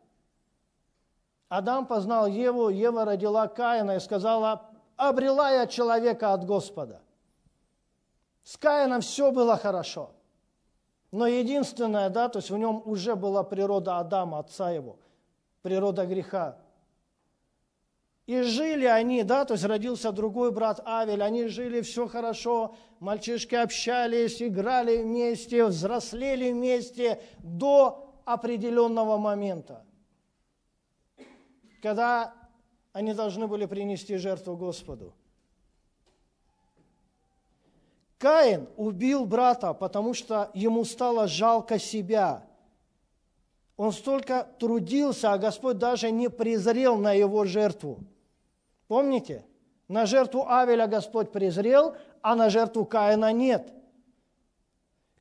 Адам 1.49 1.87
познал 1.87 2.27
Еву, 2.27 2.69
Ева 2.69 3.07
родила 3.07 3.49
Каина 3.49 3.97
и 3.97 4.01
сказала, 4.01 4.69
обрела 4.97 5.51
я 5.51 5.67
человека 5.67 6.35
от 6.35 6.45
Господа. 6.45 7.01
С 8.45 8.59
Каином 8.59 9.01
все 9.01 9.33
было 9.33 9.57
хорошо. 9.57 10.11
Но 11.11 11.27
единственное, 11.27 12.11
да, 12.11 12.29
то 12.29 12.39
есть 12.39 12.51
в 12.51 12.59
нем 12.59 12.83
уже 12.85 13.17
была 13.17 13.45
природа 13.45 13.99
Адама, 13.99 14.41
отца 14.41 14.71
его, 14.71 14.99
природа 15.63 16.05
греха. 16.05 16.59
И 18.29 18.43
жили 18.43 18.85
они, 18.85 19.23
да, 19.23 19.47
то 19.47 19.55
есть 19.55 19.65
родился 19.65 20.13
другой 20.13 20.53
брат 20.53 20.87
Авель, 20.87 21.23
они 21.23 21.47
жили 21.47 21.81
все 21.81 22.07
хорошо, 22.07 22.77
мальчишки 23.01 23.55
общались, 23.55 24.43
играли 24.43 25.03
вместе, 25.03 25.65
взрослели 25.65 26.53
вместе 26.53 27.23
до 27.39 28.13
определенного 28.27 29.17
момента. 29.17 29.83
Когда 31.81 32.35
они 32.93 33.15
должны 33.15 33.47
были 33.47 33.65
принести 33.65 34.19
жертву 34.19 34.59
Господу. 34.59 35.15
Каин 38.19 38.69
убил 38.77 39.25
брата, 39.25 39.73
потому 39.73 40.13
что 40.13 40.51
ему 40.53 40.85
стало 40.85 41.29
жалко 41.29 41.79
себя. 41.79 42.47
Он 43.79 43.91
столько 43.91 44.47
трудился, 44.59 45.33
а 45.33 45.39
Господь 45.39 45.79
даже 45.79 46.11
не 46.11 46.29
презрел 46.29 46.99
на 46.99 47.15
его 47.15 47.47
жертву. 47.47 48.05
Помните? 48.89 49.45
На 49.87 50.07
жертву 50.07 50.47
Авеля 50.49 50.87
Господь 50.87 51.31
презрел, 51.31 51.95
а 52.21 52.35
на 52.35 52.51
жертву 52.51 52.85
Каина 52.85 53.33
нет. 53.33 53.73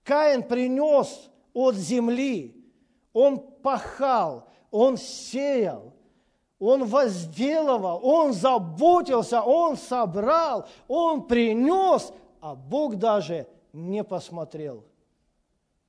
Каин 0.03 0.43
принес 0.43 1.30
от 1.53 1.76
земли, 1.76 2.55
он 3.13 3.39
пахал, 3.39 4.47
он 4.72 4.97
сеял, 4.97 5.93
Он 6.59 6.86
возделывал, 6.86 7.99
он 8.03 8.34
заботился, 8.34 9.41
он 9.41 9.78
собрал, 9.78 10.68
он 10.88 11.28
принес, 11.28 12.11
а 12.41 12.55
Бог 12.55 12.95
даже 12.95 13.47
не 13.74 14.03
посмотрел. 14.03 14.84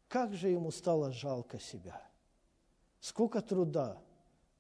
Как 0.09 0.35
же 0.35 0.49
ему 0.49 0.71
стало 0.71 1.11
жалко 1.11 1.59
себя. 1.59 2.03
Сколько 3.01 3.41
труда, 3.41 3.97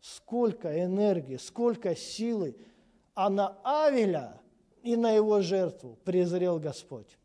сколько 0.00 0.82
энергии, 0.82 1.36
сколько 1.36 1.94
силы, 1.94 2.56
а 3.18 3.30
на 3.30 3.58
Авеля 3.64 4.40
и 4.84 4.94
на 4.94 5.10
его 5.10 5.40
жертву 5.40 5.98
презрел 6.04 6.60
Господь. 6.60 7.18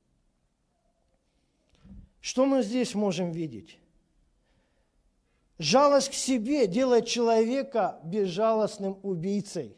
Что 2.19 2.47
мы 2.47 2.63
здесь 2.63 2.95
можем 2.95 3.31
видеть? 3.31 3.77
Жалость 5.59 6.09
к 6.09 6.13
себе 6.15 6.65
делает 6.65 7.05
человека 7.05 7.99
безжалостным 8.05 8.97
убийцей. 9.03 9.77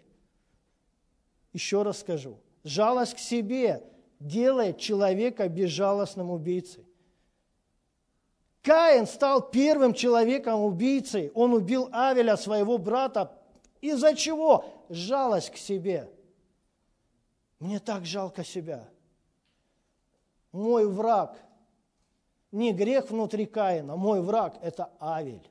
Еще 1.51 1.83
раз 1.83 1.99
скажу. 1.99 2.39
Жалость 2.63 3.15
к 3.15 3.19
себе 3.19 3.83
делает 4.21 4.79
человека 4.79 5.49
безжалостным 5.49 6.31
убийцей. 6.31 6.85
Каин 8.61 9.05
стал 9.05 9.49
первым 9.49 9.93
человеком-убийцей. 9.93 11.29
Он 11.35 11.51
убил 11.51 11.89
Авеля, 11.91 12.37
своего 12.37 12.77
брата. 12.77 13.37
Из-за 13.81 14.15
чего? 14.15 14.74
Жалость 14.89 15.51
к 15.51 15.57
себе. 15.57 16.11
Мне 17.59 17.79
так 17.79 18.05
жалко 18.05 18.43
себя. 18.43 18.87
Мой 20.51 20.87
враг. 20.87 21.37
Не 22.51 22.71
грех 22.71 23.09
внутри 23.09 23.45
Каина, 23.45 23.95
мой 23.95 24.21
враг– 24.21 24.57
это 24.61 24.89
Авель. 24.99 25.49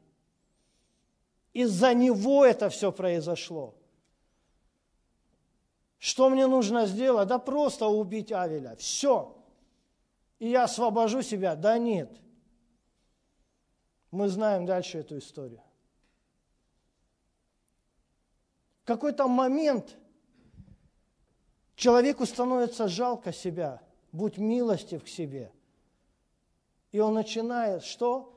Из-за 1.53 1.93
него 1.93 2.45
это 2.45 2.68
все 2.70 2.91
произошло. 2.91 3.74
Что 5.99 6.28
мне 6.28 6.47
нужно 6.47 6.87
сделать? 6.87 7.28
Да 7.28 7.39
просто 7.39 7.87
убить 7.87 8.32
Авеля. 8.32 8.76
Все. 8.76 9.37
И 10.39 10.51
я 10.51 10.64
освобожу 10.64 11.22
себя. 11.22 11.55
Да 11.55 11.78
нет. 11.78 12.11
Мы 14.11 14.28
знаем 14.28 14.66
дальше 14.66 14.99
эту 14.99 15.18
историю. 15.18 15.62
Какой-то 18.85 19.28
момент 19.28 19.97
человеку 21.74 22.26
становится 22.26 22.89
жалко 22.89 23.32
себя, 23.32 23.82
будь 24.12 24.39
милостив 24.39 25.05
к 25.05 25.09
себе. 25.09 25.53
И 26.93 27.01
он 27.01 27.14
начинает 27.14 27.82
что? 27.82 28.35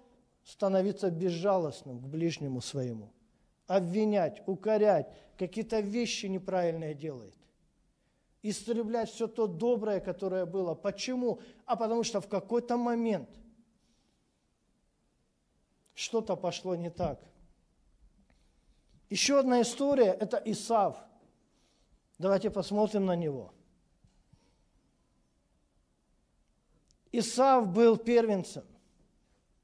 становиться 0.48 1.12
безжалостным 1.12 2.00
к 2.00 2.08
ближнему 2.08 2.62
своему, 2.62 3.12
обвинять, 3.68 4.42
укорять, 4.48 5.14
какие-то 5.38 5.82
вещи 5.82 6.28
неправильные 6.28 6.94
делает, 6.94 7.36
истреблять 8.42 9.10
все 9.10 9.28
то 9.28 9.48
доброе, 9.48 10.00
которое 10.00 10.46
было. 10.46 10.74
Почему? 10.74 11.42
А 11.66 11.76
потому 11.76 12.04
что 12.04 12.22
в 12.22 12.30
какой-то 12.30 12.78
момент 12.78 13.30
что-то 15.94 16.38
пошло 16.38 16.76
не 16.76 16.90
так. 16.90 17.20
Еще 19.10 19.40
одна 19.40 19.62
история– 19.62 20.12
это 20.20 20.38
Исав. 20.38 20.98
Давайте 22.18 22.50
посмотрим 22.50 23.06
на 23.06 23.16
него. 23.16 23.54
Исав 27.12 27.70
был 27.70 27.98
первенцем. 27.98 28.66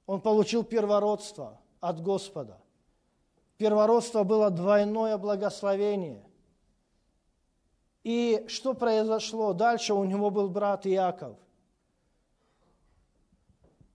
Он 0.05 0.21
получил 0.21 0.63
первородство 0.63 1.59
от 1.79 2.01
Господа. 2.01 2.59
Первородство 3.57 4.23
было 4.23 4.49
двойное 4.49 5.17
благословение. 5.17 6.23
И 8.03 8.45
что 8.47 8.73
произошло? 8.73 9.53
Дальше 9.53 9.93
у 9.93 10.03
него 10.03 10.29
был 10.29 10.49
брат 10.49 10.85
Иаков. 10.85 11.37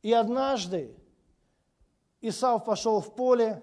И 0.03 0.13
однажды 0.13 0.97
Исав 2.21 2.65
пошел 2.65 3.01
в 3.01 3.15
поле, 3.15 3.63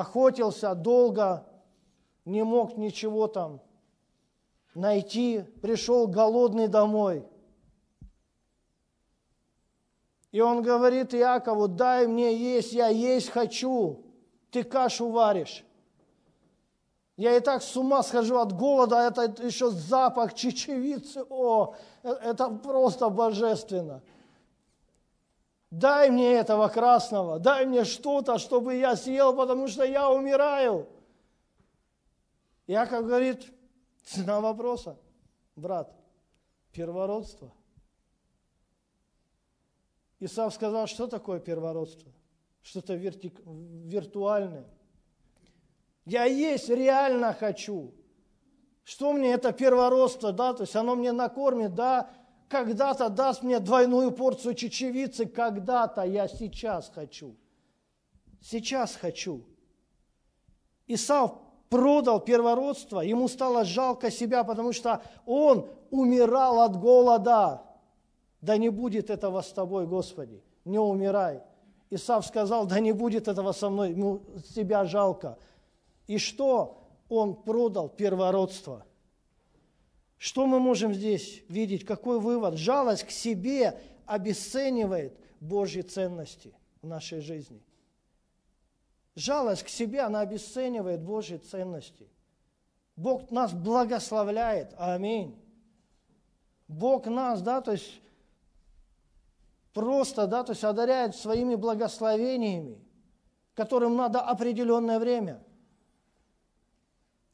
охотился 0.00 0.74
долго, 0.74 1.46
не 2.24 2.42
мог 2.42 2.76
ничего 2.76 3.26
там 3.26 3.60
найти, 4.74 5.42
пришел 5.62 6.06
голодный 6.06 6.68
домой– 6.68 7.26
и 10.34 10.40
он 10.40 10.62
говорит 10.62 11.14
Иакову, 11.14 11.68
дай 11.68 12.08
мне 12.08 12.36
есть, 12.36 12.72
я 12.72 12.88
есть 12.88 13.30
хочу, 13.30 14.04
ты 14.50 14.64
кашу 14.64 15.08
варишь. 15.10 15.64
Я 17.16 17.36
и 17.36 17.40
так 17.40 17.62
с 17.62 17.76
ума 17.76 18.02
схожу 18.02 18.38
от 18.38 18.52
голода, 18.52 18.98
а 18.98 19.02
это 19.04 19.32
еще 19.46 19.70
запах 19.70 20.34
чечевицы, 20.34 21.24
о, 21.30 21.76
э, 22.02 22.08
это 22.10 22.48
просто 22.48 23.10
божественно. 23.10 24.02
Дай 25.78 26.10
мне 26.10 26.34
этого 26.34 26.68
красного, 26.68 27.38
дай 27.38 27.66
мне 27.66 27.84
что-то, 27.84 28.38
чтобы 28.38 28.76
я 28.76 28.96
съел, 28.96 29.34
потому 29.34 29.68
что 29.68 29.84
я 29.84 30.08
умираю. 30.08 30.88
Яков 32.66 33.06
говорит, 33.06 33.52
цена 34.04 34.40
вопроса, 34.40 34.96
брат, 35.56 35.92
первородство– 36.72 37.52
Исав 40.24 40.54
сказал, 40.54 40.86
что 40.86 41.06
такое 41.06 41.38
первородство? 41.38 42.10
Что-то 42.62 42.94
вертик... 42.94 43.40
виртуальное. 43.44 44.64
Я 46.06 46.24
есть 46.24 46.70
реально 46.70 47.34
хочу. 47.34 47.92
Что 48.84 49.12
мне 49.12 49.34
это 49.34 49.52
первородство, 49.52 50.32
да, 50.32 50.54
то 50.54 50.62
есть 50.62 50.76
оно 50.76 50.94
мне 50.94 51.12
накормит, 51.12 51.74
да, 51.74 52.10
когда-то 52.48 53.08
даст 53.08 53.42
мне 53.42 53.58
двойную 53.60 54.10
порцию 54.12 54.54
чечевицы, 54.54 55.26
когда-то 55.26 56.02
я 56.02 56.28
сейчас 56.28 56.90
хочу. 56.94 57.36
Сейчас 58.40 58.94
хочу. 58.96 59.44
Исав 60.86 61.38
продал 61.70 62.20
первородство, 62.20 63.00
ему 63.00 63.26
стало 63.28 63.64
жалко 63.64 64.10
себя, 64.10 64.44
потому 64.44 64.72
что 64.72 65.02
он 65.26 65.68
умирал 65.90 66.60
от 66.60 66.78
голода. 66.78 67.62
Да 68.40 68.56
не 68.58 68.68
будет 68.68 69.10
этого 69.10 69.40
с 69.40 69.50
тобой, 69.52 69.86
Господи, 69.86 70.42
не 70.64 70.78
умирай. 70.78 71.42
Исав 71.90 72.26
сказал, 72.26 72.66
да 72.66 72.80
не 72.80 72.92
будет 72.92 73.28
этого 73.28 73.52
со 73.52 73.70
мной, 73.70 73.90
ему 73.90 74.22
себя 74.54 74.84
жалко. 74.84 75.38
И 76.06 76.18
что? 76.18 76.82
Он 77.08 77.34
продал 77.34 77.88
первородство. 77.88 78.84
Что 80.18 80.46
мы 80.46 80.60
можем 80.60 80.94
здесь 80.94 81.42
видеть? 81.48 81.84
Какой 81.84 82.20
вывод? 82.20 82.54
Жалость 82.54 83.04
к 83.04 83.10
себе 83.10 83.80
обесценивает 84.06 85.18
Божьи 85.40 85.82
ценности 85.82 86.54
в 86.82 86.86
нашей 86.86 87.20
жизни. 87.20 87.62
Жалость 89.16 89.62
к 89.62 89.68
себе, 89.68 90.00
она 90.00 90.20
обесценивает 90.20 91.02
Божьи 91.02 91.36
ценности. 91.36 92.08
Бог 92.96 93.30
нас 93.30 93.52
благословляет. 93.52 94.74
Аминь. 94.76 95.40
Бог 96.68 97.06
нас, 97.06 97.42
да, 97.42 97.60
то 97.60 97.72
есть 97.72 98.00
просто, 99.72 100.26
да, 100.26 100.42
то 100.42 100.52
есть 100.52 100.64
одаряет 100.64 101.14
своими 101.14 101.54
благословениями, 101.54 102.82
которым 103.54 103.96
надо 103.96 104.20
определенное 104.20 104.98
время, 104.98 105.42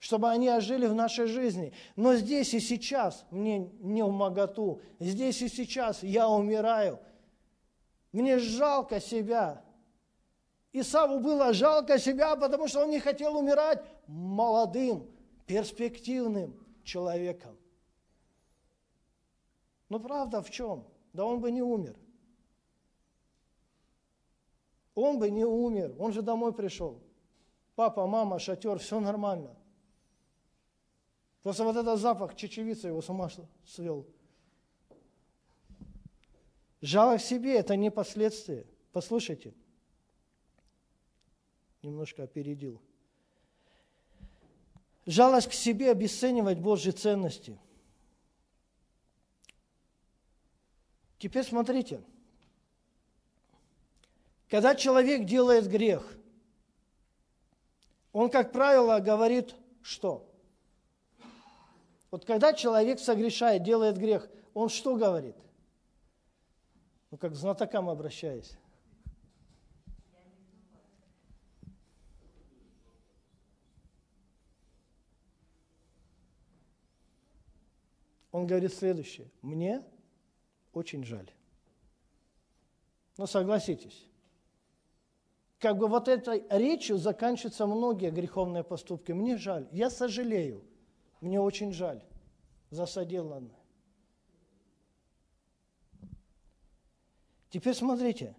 чтобы 0.00 0.28
они 0.28 0.48
ожили 0.48 0.86
в 0.86 0.94
нашей 0.94 1.26
жизни. 1.26 1.72
Но 1.94 2.16
здесь 2.16 2.52
и 2.54 2.58
сейчас 2.58 3.24
мне 3.30 3.70
не 3.80 4.02
в 4.02 4.10
моготу, 4.10 4.80
здесь 4.98 5.40
и 5.42 5.48
сейчас 5.48 6.02
я 6.02 6.28
умираю. 6.28 6.98
Мне 8.10 8.38
жалко 8.38 9.00
себя. 9.00 9.62
Исаву 10.72 11.20
было 11.20 11.52
жалко 11.52 11.98
себя, 11.98 12.34
потому 12.34 12.66
что 12.66 12.82
он 12.82 12.90
не 12.90 12.98
хотел 12.98 13.36
умирать 13.36 13.84
молодым, 14.08 15.08
перспективным 15.46 16.58
человеком. 16.82 17.56
Но 19.88 20.00
правда 20.00 20.42
в 20.42 20.50
чем? 20.50 20.84
Да 21.12 21.24
он 21.24 21.40
бы 21.40 21.52
не 21.52 21.62
умер– 21.62 21.96
он 24.94 25.18
бы 25.18 25.30
не 25.30 25.44
умер, 25.44 25.94
он 25.98 26.12
же 26.12 26.22
домой 26.22 26.52
пришел. 26.52 27.00
Папа, 27.74 28.06
мама, 28.06 28.38
шатер, 28.38 28.78
все 28.78 29.00
нормально. 29.00 29.56
Просто 31.42 31.64
вот 31.64 31.76
этот 31.76 31.98
запах 31.98 32.36
чечевицы 32.36 32.88
его 32.88 33.00
с 33.00 33.08
ума 33.08 33.30
свел. 33.64 34.06
Жалость 36.80 37.24
к 37.24 37.28
себе– 37.28 37.54
это 37.58 37.76
не 37.76 37.90
последствия. 37.90 38.66
Послушайте. 38.92 39.54
Немножко 41.82 42.22
опередил. 42.22 42.80
Жалость 45.06 45.48
к 45.48 45.52
себе– 45.52 45.90
обесценивать 45.92 46.58
Божьи 46.58 46.90
ценности. 46.90 47.58
Теперь 51.18 51.44
смотрите– 51.44 52.02
когда 54.50 54.74
человек 54.74 55.24
делает 55.24 55.68
грех, 55.68 56.04
он, 58.12 58.28
как 58.28 58.50
правило, 58.50 58.98
говорит 58.98 59.54
что? 59.80 60.28
Вот 62.10 62.24
когда 62.24 62.52
человек 62.52 62.98
согрешает, 62.98 63.62
делает 63.62 63.96
грех, 63.96 64.28
он 64.52 64.68
что 64.68 64.96
говорит? 64.96 65.36
Ну, 67.10 67.18
как 67.18 67.32
к 67.32 67.36
знатокам 67.36 67.88
обращаясь. 67.88 68.56
Он 78.32 78.46
говорит 78.46 78.72
следующее. 78.72 79.28
Мне 79.42 79.84
очень 80.72 81.04
жаль. 81.04 81.28
Но 83.16 83.26
согласитесь, 83.26 84.06
как 85.58 85.76
бы 85.76 85.88
вот 85.88 86.08
этой 86.08 86.44
речью 86.48 86.96
заканчиваются 86.96 87.66
многие 87.66 88.10
греховные 88.10 88.64
поступки. 88.64 89.12
Мне 89.12 89.36
жаль, 89.36 89.68
я 89.72 89.90
сожалею, 89.90 90.64
мне 91.20 91.40
очень 91.40 91.72
жаль 91.72 92.02
за 92.70 92.86
соделанное. 92.86 93.56
Теперь 97.50 97.74
смотрите. 97.74 98.34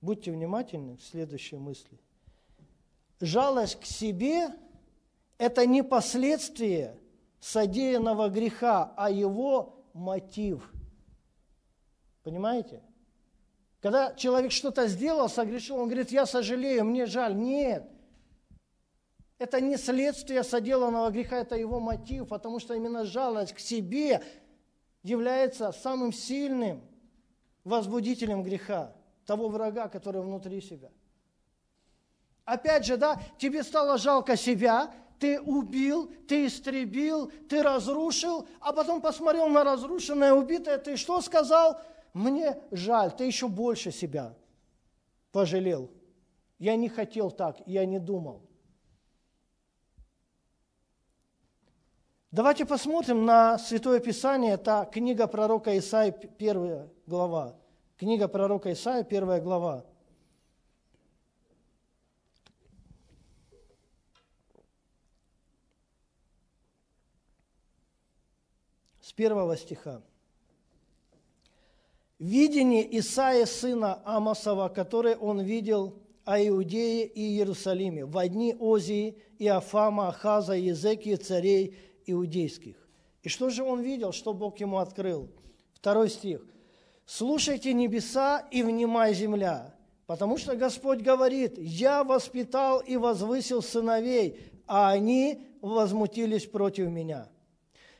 Будьте 0.00 0.30
внимательны 0.30 0.96
к 0.96 1.02
следующей 1.02 1.56
мысли. 1.56 1.98
Жалость 3.20 3.80
к 3.80 3.84
себе– 3.84 4.48
это 5.38 5.66
не 5.66 5.82
последствие 5.82 6.96
содеянного 7.40 8.28
греха, 8.28 8.94
а 8.96 9.10
его 9.10 9.84
мотив. 9.92 10.72
Понимаете? 12.22 12.82
Когда 13.80 14.14
человек 14.14 14.52
что-то 14.52 14.86
сделал, 14.86 15.28
согрешил, 15.28 15.76
он 15.76 15.86
говорит, 15.86 16.10
я 16.10 16.26
сожалею, 16.26 16.84
мне 16.84 17.06
жаль. 17.06 17.36
Нет. 17.36 17.90
Это 19.38 19.60
не 19.60 19.76
следствие 19.76 20.42
соделанного 20.42 21.10
греха, 21.10 21.38
это 21.38 21.56
его 21.56 21.78
мотив, 21.78 22.28
потому 22.28 22.58
что 22.58 22.74
именно 22.74 23.04
жалость 23.04 23.52
к 23.52 23.58
себе 23.58 24.22
является 25.02 25.72
самым 25.72 26.12
сильным 26.12 26.82
возбудителем 27.64 28.42
греха, 28.42 28.94
того 29.26 29.48
врага, 29.48 29.88
который 29.88 30.22
внутри 30.22 30.60
себя. 30.60 30.90
Опять 32.44 32.86
же, 32.86 32.96
да, 32.96 33.20
тебе 33.38 33.62
стало 33.62 33.98
жалко 33.98 34.36
себя, 34.36 34.90
ты 35.18 35.40
убил, 35.40 36.10
ты 36.28 36.46
истребил, 36.46 37.30
ты 37.48 37.62
разрушил, 37.62 38.46
а 38.60 38.72
потом 38.72 39.00
посмотрел 39.00 39.48
на 39.48 39.64
разрушенное, 39.64 40.32
убитое, 40.32 40.78
ты 40.78 40.96
что 40.96 41.20
сказал? 41.20 41.80
Мне 42.14 42.58
жаль, 42.70 43.12
ты 43.14 43.24
еще 43.24 43.48
больше 43.48 43.92
себя 43.92 44.34
пожалел. 45.32 45.90
Я 46.58 46.76
не 46.76 46.88
хотел 46.88 47.30
так, 47.30 47.58
я 47.66 47.84
не 47.84 47.98
думал. 47.98 48.40
Давайте 52.36 52.66
посмотрим 52.66 53.24
на 53.24 53.58
Святое 53.58 53.98
Писание. 53.98 54.52
Это 54.52 54.86
книга 54.92 55.26
пророка 55.26 55.78
Исаия, 55.78 56.12
первая 56.12 56.86
глава. 57.06 57.56
Книга 57.96 58.28
пророка 58.28 58.70
Исаия, 58.74 59.04
первая 59.04 59.40
глава. 59.40 59.86
С 69.00 69.14
первого 69.14 69.56
стиха. 69.56 70.02
Видение 72.18 72.98
Исаия 72.98 73.46
сына 73.46 74.02
Амосова, 74.04 74.68
которое 74.68 75.16
он 75.16 75.40
видел 75.40 76.02
о 76.26 76.38
Иудее 76.38 77.06
и 77.06 77.38
Иерусалиме 77.38 78.04
в 78.04 78.28
дни 78.28 78.54
Озии, 78.60 79.16
Иофама, 79.38 80.08
Ахаза, 80.08 80.52
Езекии, 80.52 81.14
царей 81.14 81.74
иудейских. 82.06 82.76
И 83.22 83.28
что 83.28 83.50
же 83.50 83.62
он 83.62 83.80
видел, 83.80 84.12
что 84.12 84.32
Бог 84.32 84.58
ему 84.58 84.78
открыл? 84.78 85.28
Второй 85.74 86.08
стих. 86.08 86.46
«Слушайте 87.04 87.72
небеса 87.72 88.44
и 88.50 88.62
внимай 88.62 89.14
земля, 89.14 89.74
потому 90.06 90.38
что 90.38 90.56
Господь 90.56 91.00
говорит, 91.00 91.56
«Я 91.56 92.02
воспитал 92.02 92.80
и 92.80 92.96
возвысил 92.96 93.62
сыновей, 93.62 94.40
а 94.66 94.90
они 94.90 95.40
возмутились 95.60 96.46
против 96.46 96.88
меня». 96.88 97.28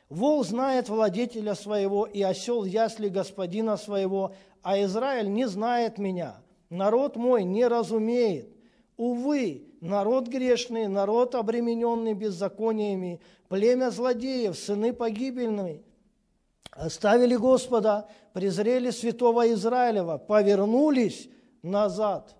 Вол 0.09 0.43
знает 0.43 0.89
владетеля 0.89 1.55
своего, 1.55 2.05
и 2.05 2.21
осел 2.21 2.63
ясли 2.63 3.09
господина 3.09 3.77
своего, 3.77 4.33
а 4.61 4.81
Израиль 4.83 5.31
не 5.31 5.47
знает 5.47 5.97
меня. 5.97 6.41
Народ 6.69 7.15
мой 7.15 7.43
не 7.43 7.67
разумеет. 7.67 8.49
Увы, 8.95 9.63
народ 9.81 10.27
грешный, 10.27 10.87
народ 10.87 11.35
обремененный 11.35 12.13
беззакониями, 12.13 13.21
племя 13.49 13.91
злодеев, 13.91 14.57
сыны 14.57 14.93
погибельные, 14.93 15.83
оставили 16.71 17.35
Господа, 17.35 18.09
презрели 18.33 18.91
святого 18.91 19.51
Израилева, 19.53 20.17
повернулись 20.17 21.29
назад. 21.61 22.35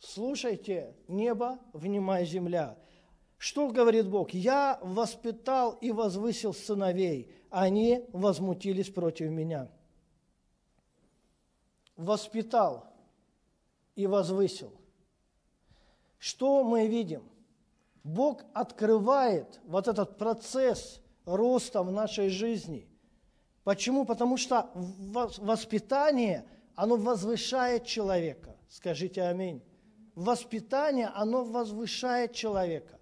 Слушайте, 0.00 0.94
небо, 1.08 1.58
внимай, 1.72 2.24
земля. 2.24 2.78
Что 3.36 3.68
говорит 3.68 4.08
Бог? 4.08 4.30
«Я 4.30 4.78
воспитал 4.82 5.72
и 5.80 5.92
возвысил 5.92 6.52
сыновей, 6.52 7.32
они 7.50 8.04
возмутились 8.12 8.90
против 8.90 9.30
меня». 9.30 9.70
Воспитал 11.96 12.86
и 13.96 14.06
возвысил. 14.06 14.72
Что 16.18 16.64
мы 16.64 16.86
видим? 16.86 17.22
Бог 18.04 18.44
открывает 18.54 19.60
вот 19.64 19.88
этот 19.88 20.18
процесс 20.18 21.00
роста 21.24 21.82
в 21.82 21.92
нашей 21.92 22.28
жизни. 22.28 22.88
Почему? 23.64 24.04
Потому 24.04 24.36
что 24.36 24.70
воспитание, 24.74 26.46
оно 26.74 26.96
возвышает 26.96 27.84
человека. 27.84 28.56
Скажите 28.68 29.22
аминь. 29.22 29.62
Воспитание, 30.14 31.08
оно 31.14 31.44
возвышает 31.44 32.32
человека. 32.32 32.98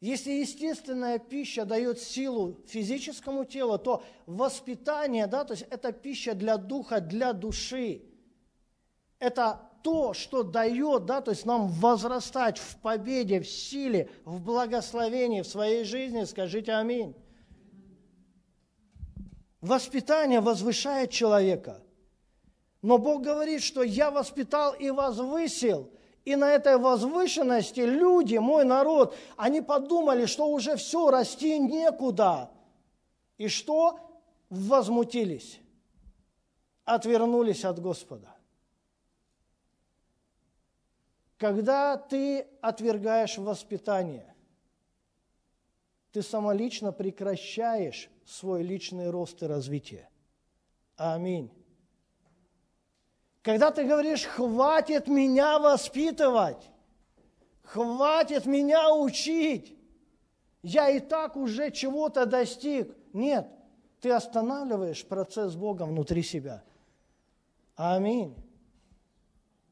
Если 0.00 0.30
естественная 0.30 1.18
пища 1.18 1.64
дает 1.64 1.98
силу 1.98 2.56
физическому 2.68 3.44
телу, 3.44 3.78
то 3.78 4.04
воспитание, 4.26 5.26
да, 5.26 5.44
то 5.44 5.54
есть 5.54 5.66
это 5.70 5.90
пища 5.90 6.34
для 6.34 6.56
духа, 6.56 7.00
для 7.00 7.32
души. 7.32 8.02
Это 9.18 9.67
то, 9.82 10.14
что 10.14 10.42
дает, 10.42 11.06
да, 11.06 11.20
то 11.20 11.30
есть 11.30 11.46
нам 11.46 11.68
возрастать 11.68 12.58
в 12.58 12.76
победе, 12.78 13.40
в 13.40 13.48
силе, 13.48 14.10
в 14.24 14.40
благословении 14.40 15.42
в 15.42 15.46
своей 15.46 15.84
жизни, 15.84 16.24
скажите 16.24 16.72
аминь. 16.72 17.14
Воспитание 19.60 20.40
возвышает 20.40 21.10
человека. 21.10 21.82
Но 22.82 22.98
Бог 22.98 23.22
говорит, 23.22 23.62
что 23.62 23.82
я 23.82 24.10
воспитал 24.10 24.72
и 24.74 24.90
возвысил– 24.90 25.90
и 26.28 26.36
на 26.36 26.52
этой 26.52 26.76
возвышенности 26.76 27.80
люди, 27.80 28.36
мой 28.36 28.62
народ, 28.62 29.16
они 29.38 29.62
подумали, 29.62 30.26
что 30.26 30.46
уже 30.46 30.76
все, 30.76 31.10
расти 31.10 31.58
некуда. 31.58 32.50
И 33.38 33.48
что? 33.48 33.98
Возмутились, 34.50 35.58
отвернулись 36.84 37.64
от 37.64 37.80
Господа. 37.80 38.28
Когда 41.38 41.96
ты 41.96 42.48
отвергаешь 42.60 43.38
воспитание, 43.38 44.34
ты 46.10 46.20
самолично 46.20 46.90
прекращаешь 46.90 48.10
свой 48.26 48.64
личный 48.64 49.10
рост 49.10 49.40
и 49.42 49.46
развитие. 49.46 50.08
Аминь. 50.96 51.52
Когда 53.42 53.70
ты 53.70 53.84
говоришь, 53.84 54.24
хватит 54.24 55.06
меня 55.06 55.60
воспитывать, 55.60 56.70
хватит 57.62 58.44
меня 58.44 58.92
учить, 58.92 59.76
я 60.62 60.90
и 60.90 60.98
так 60.98 61.36
уже 61.36 61.70
чего-то 61.70 62.26
достиг. 62.26 62.92
Нет, 63.12 63.48
ты 64.00 64.10
останавливаешь 64.10 65.06
процесс 65.06 65.54
Бога 65.54 65.84
внутри 65.84 66.24
себя. 66.24 66.64
Аминь. 67.76 68.34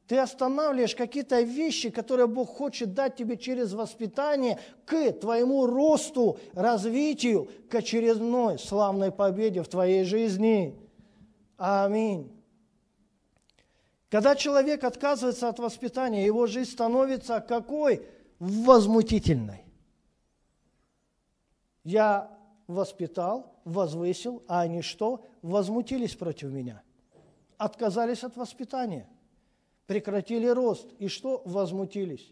Ты 0.07 0.17
останавливаешь 0.19 0.95
какие-то 0.95 1.41
вещи, 1.41 1.89
которые 1.89 2.27
Бог 2.27 2.49
хочет 2.49 2.93
дать 2.93 3.17
тебе 3.17 3.35
через 3.35 3.73
воспитание 3.73 4.57
к 4.85 5.11
твоему 5.11 5.65
росту, 5.65 6.39
развитию, 6.53 7.49
к 7.69 7.75
очередной 7.75 8.57
славной 8.57 9.11
победе 9.11 9.61
в 9.61 9.67
твоей 9.67 10.05
жизни. 10.05 10.79
Аминь. 11.57 12.31
Когда 14.09 14.35
человек 14.35 14.85
отказывается 14.85 15.49
от 15.49 15.59
воспитания, 15.59 16.25
его 16.25 16.47
жизнь 16.47 16.71
становится 16.71 17.41
какой? 17.41 18.07
Возмутительной. 18.39 19.65
Я 21.83 22.31
воспитал, 22.67 23.59
возвысил, 23.65 24.41
а 24.47 24.61
они 24.61 24.81
что? 24.81 25.25
Возмутились 25.41 26.15
против 26.15 26.49
меня. 26.49 26.81
Отказались 27.57 28.23
от 28.23 28.37
воспитания. 28.37 29.09
Прекратили 29.87 30.45
рост. 30.47 30.87
И 30.99 31.07
что? 31.07 31.41
Возмутились. 31.45 32.31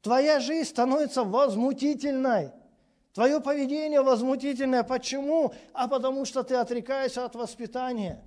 Твоя 0.00 0.40
жизнь 0.40 0.68
становится 0.68 1.22
возмутительной. 1.22 2.50
Твое 3.12 3.40
поведение 3.40 4.00
возмутительное. 4.00 4.82
Почему? 4.82 5.54
А 5.72 5.86
потому 5.86 6.24
что 6.24 6.42
ты 6.42 6.56
отрекаешься 6.56 7.24
от 7.24 7.36
воспитания. 7.36 8.24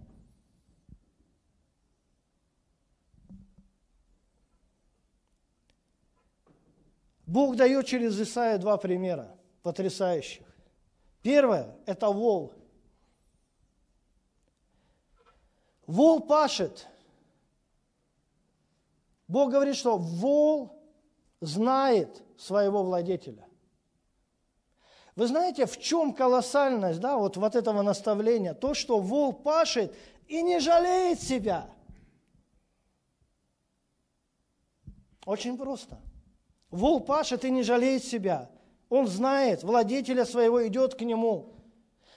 Бог 7.25 7.55
дает 7.55 7.87
через 7.87 8.19
Исаия 8.21 8.59
два 8.59 8.77
примера 8.77 9.35
потрясающих. 9.63 10.45
Первое– 11.23 11.75
это 11.87 12.09
вол. 12.09 12.53
Вол 15.87 16.19
пашет. 16.21 16.87
Бог 19.27 19.51
говорит, 19.51 19.75
что 19.75 19.97
вол 19.97 20.81
знает 21.41 22.23
своего 22.37 22.83
владетеля. 22.83 23.47
Вы 25.15 25.27
знаете, 25.27 25.65
в 25.65 25.79
чем 25.79 26.13
колоссальность 26.13 26.99
да, 26.99 27.17
вот, 27.17 27.37
вот 27.37 27.55
этого 27.55 27.81
наставления? 27.81 28.53
То, 28.53 28.73
что 28.73 28.99
вол 28.99 29.31
пашет 29.31 29.95
и 30.27 30.41
не 30.41 30.59
жалеет 30.59 31.21
себя. 31.21 31.69
Очень 35.25 35.57
просто. 35.57 35.99
Вол 36.69 36.99
пашет 36.99 37.45
и 37.45 37.51
не 37.51 37.63
жалеет 37.63 38.03
себя. 38.03 38.49
Он 38.89 39.07
знает, 39.07 39.63
владетеля 39.63 40.25
своего 40.25 40.67
идет 40.67 40.95
к 40.95 41.01
нему. 41.01 41.53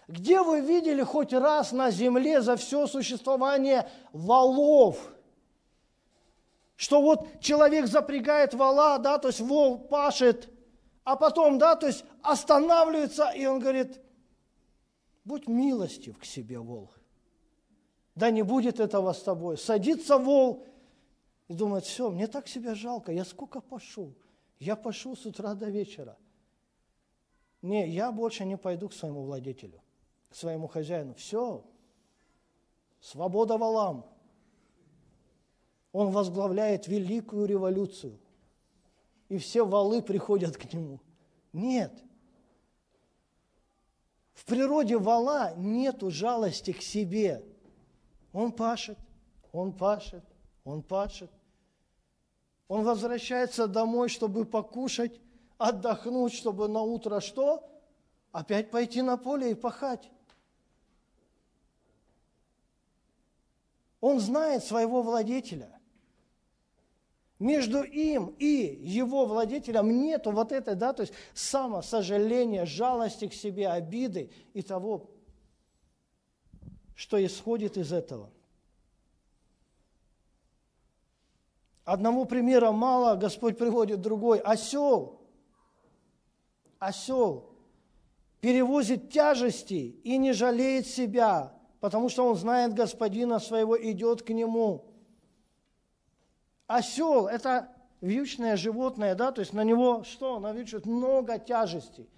Где 0.08 0.42
вы 0.42 0.60
видели 0.60 1.02
хоть 1.02 1.32
раз 1.32 1.72
на 1.72 1.90
земле 1.90 2.40
за 2.42 2.56
все 2.56 2.86
существование 2.86 3.88
волов? 4.12 4.98
Что 6.78 7.02
вот 7.02 7.40
человек 7.40 7.88
запрягает 7.88 8.54
вола, 8.54 8.98
да, 8.98 9.18
то 9.18 9.26
есть 9.26 9.40
вол 9.40 9.80
пашет, 9.80 10.48
а 11.02 11.16
потом, 11.16 11.58
да, 11.58 11.74
то 11.74 11.88
есть 11.88 12.04
останавливается, 12.22 13.30
и 13.30 13.46
он 13.46 13.58
говорит, 13.58 14.00
будь 15.24 15.48
милостив 15.48 16.16
к 16.20 16.24
себе, 16.24 16.60
вол. 16.60 16.92
Да 18.14 18.30
не 18.30 18.42
будет 18.42 18.78
этого 18.78 19.12
с 19.12 19.20
тобой. 19.24 19.58
Садится 19.58 20.18
вол 20.18 20.68
и 21.48 21.54
думает, 21.54 21.84
все, 21.84 22.10
мне 22.10 22.28
так 22.28 22.46
себя 22.46 22.76
жалко, 22.76 23.10
я 23.10 23.24
сколько 23.24 23.60
пошел. 23.60 24.14
Я 24.60 24.76
пошел 24.76 25.16
с 25.16 25.26
утра 25.26 25.54
до 25.54 25.66
вечера. 25.70 26.16
Не, 27.60 27.88
я 27.88 28.12
больше 28.12 28.44
не 28.44 28.56
пойду 28.56 28.88
к 28.88 28.94
своему 28.94 29.24
владетелю, 29.24 29.82
к 30.30 30.36
своему 30.36 30.68
хозяину. 30.68 31.14
Все, 31.14 31.64
свобода 33.00 33.58
валам. 33.58 34.06
Он 35.92 36.10
возглавляет 36.10 36.86
великую 36.86 37.46
революцию. 37.46 38.18
И 39.28 39.38
все 39.38 39.64
валы 39.64 40.02
приходят 40.02 40.56
к 40.56 40.72
нему. 40.72 41.00
Нет. 41.52 41.92
В 44.34 44.44
природе 44.44 44.96
вала 44.98 45.54
нету 45.56 46.10
жалости 46.10 46.72
к 46.72 46.82
себе. 46.82 47.44
Он 48.32 48.52
пашет, 48.52 48.98
он 49.52 49.72
пашет, 49.72 50.24
он 50.64 50.82
пашет. 50.82 51.30
Он 52.68 52.84
возвращается 52.84 53.66
домой, 53.66 54.10
чтобы 54.10 54.44
покушать, 54.44 55.20
отдохнуть, 55.56 56.34
чтобы 56.34 56.68
на 56.68 56.82
утро 56.82 57.20
что? 57.20 57.68
Опять 58.30 58.70
пойти 58.70 59.00
на 59.02 59.16
поле 59.16 59.52
и 59.52 59.54
пахать. 59.54 60.10
Он 64.00 64.20
знает 64.20 64.62
своего 64.62 65.02
владетеля. 65.02 65.77
Между 67.38 67.82
им 67.82 68.34
и 68.38 68.78
его 68.80 69.24
владетелем 69.26 70.02
нету 70.02 70.32
вот 70.32 70.50
этой, 70.50 70.74
да, 70.74 70.92
то 70.92 71.02
есть 71.02 71.12
самосожаления, 71.34 72.66
жалости 72.66 73.28
к 73.28 73.32
себе, 73.32 73.68
обиды 73.68 74.30
и 74.54 74.62
того, 74.62 75.10
что 76.96 77.24
исходит 77.24 77.76
из 77.76 77.92
этого. 77.92 78.30
Одному 81.84 82.24
примера 82.24 82.72
мало, 82.72 83.14
Господь 83.16 83.56
приводит 83.56 84.00
другой. 84.00 84.40
Осел, 84.40 85.20
осел 86.78 87.48
перевозит 88.40 89.10
тяжести 89.10 89.96
и 90.04 90.16
не 90.16 90.32
жалеет 90.32 90.86
себя, 90.86 91.52
потому 91.80 92.08
что 92.08 92.26
он 92.26 92.36
знает 92.36 92.74
господина 92.74 93.38
своего, 93.38 93.80
идет 93.80 94.22
к 94.22 94.30
нему. 94.30 94.87
Осел– 96.68 97.26
это 97.28 97.74
вьючное 98.02 98.56
животное, 98.56 99.14
да, 99.14 99.32
то 99.32 99.40
есть 99.40 99.54
на 99.54 99.64
него 99.64 100.04
что? 100.04 100.38
Навьючивают 100.38 100.86
много 100.86 101.38
тяжестей. 101.38 102.08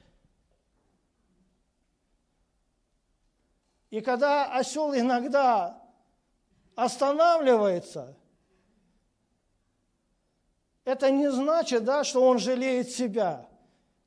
И 3.91 4.01
когда 4.01 4.53
осел 4.53 4.93
иногда 4.93 5.81
останавливается, 6.75 8.17
это 10.85 11.11
не 11.13 11.31
значит, 11.31 11.85
да, 11.85 12.03
что 12.03 12.27
он 12.27 12.41
жалеет 12.41 12.91
себя. 12.91 13.49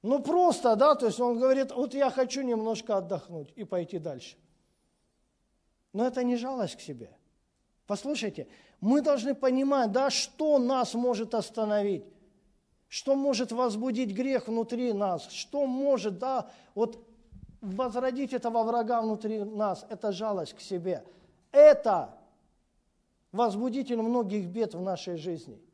Ну 0.01 0.21
просто, 0.21 0.75
да, 0.75 0.95
то 0.95 1.05
есть 1.05 1.21
он 1.21 1.39
говорит, 1.39 1.71
вот 1.71 1.93
я 1.93 2.09
хочу 2.09 2.41
немножко 2.41 2.97
отдохнуть 2.97 3.53
и 3.55 3.63
пойти 3.63 3.97
дальше. 3.97 4.37
Но 5.93 6.05
это 6.05 6.21
не 6.23 6.35
жалость 6.35 6.75
к 6.75 6.81
себе. 6.81 7.15
Послушайте, 7.85 8.47
мы 8.83 9.01
должны 9.01 9.33
понимать, 9.33 9.91
да, 9.91 10.09
что 10.09 10.59
нас 10.59 10.93
может 10.93 11.33
остановить, 11.33 12.05
что 12.87 13.15
может 13.15 13.51
возбудить 13.51 14.11
грех 14.11 14.47
внутри 14.47 14.93
нас, 14.93 15.27
что 15.29 15.65
может, 15.65 16.19
да, 16.19 16.49
вот 16.75 17.05
возродить 17.61 18.33
этого 18.33 18.63
врага 18.63 19.01
внутри 19.01 19.39
нас, 19.43 19.85
это 19.89 20.11
жалость 20.11 20.53
к 20.53 20.59
себе. 20.59 21.03
Это 21.51 22.13
возбудитель 23.31 24.01
многих 24.01 24.47
бед 24.47 24.73
в 24.73 24.81
нашей 24.81 25.17
жизни– 25.17 25.59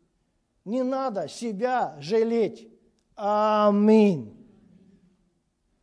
не 0.70 0.84
надо 0.84 1.28
себя 1.28 1.96
жалеть. 2.00 2.68
Аминь. 3.16 4.36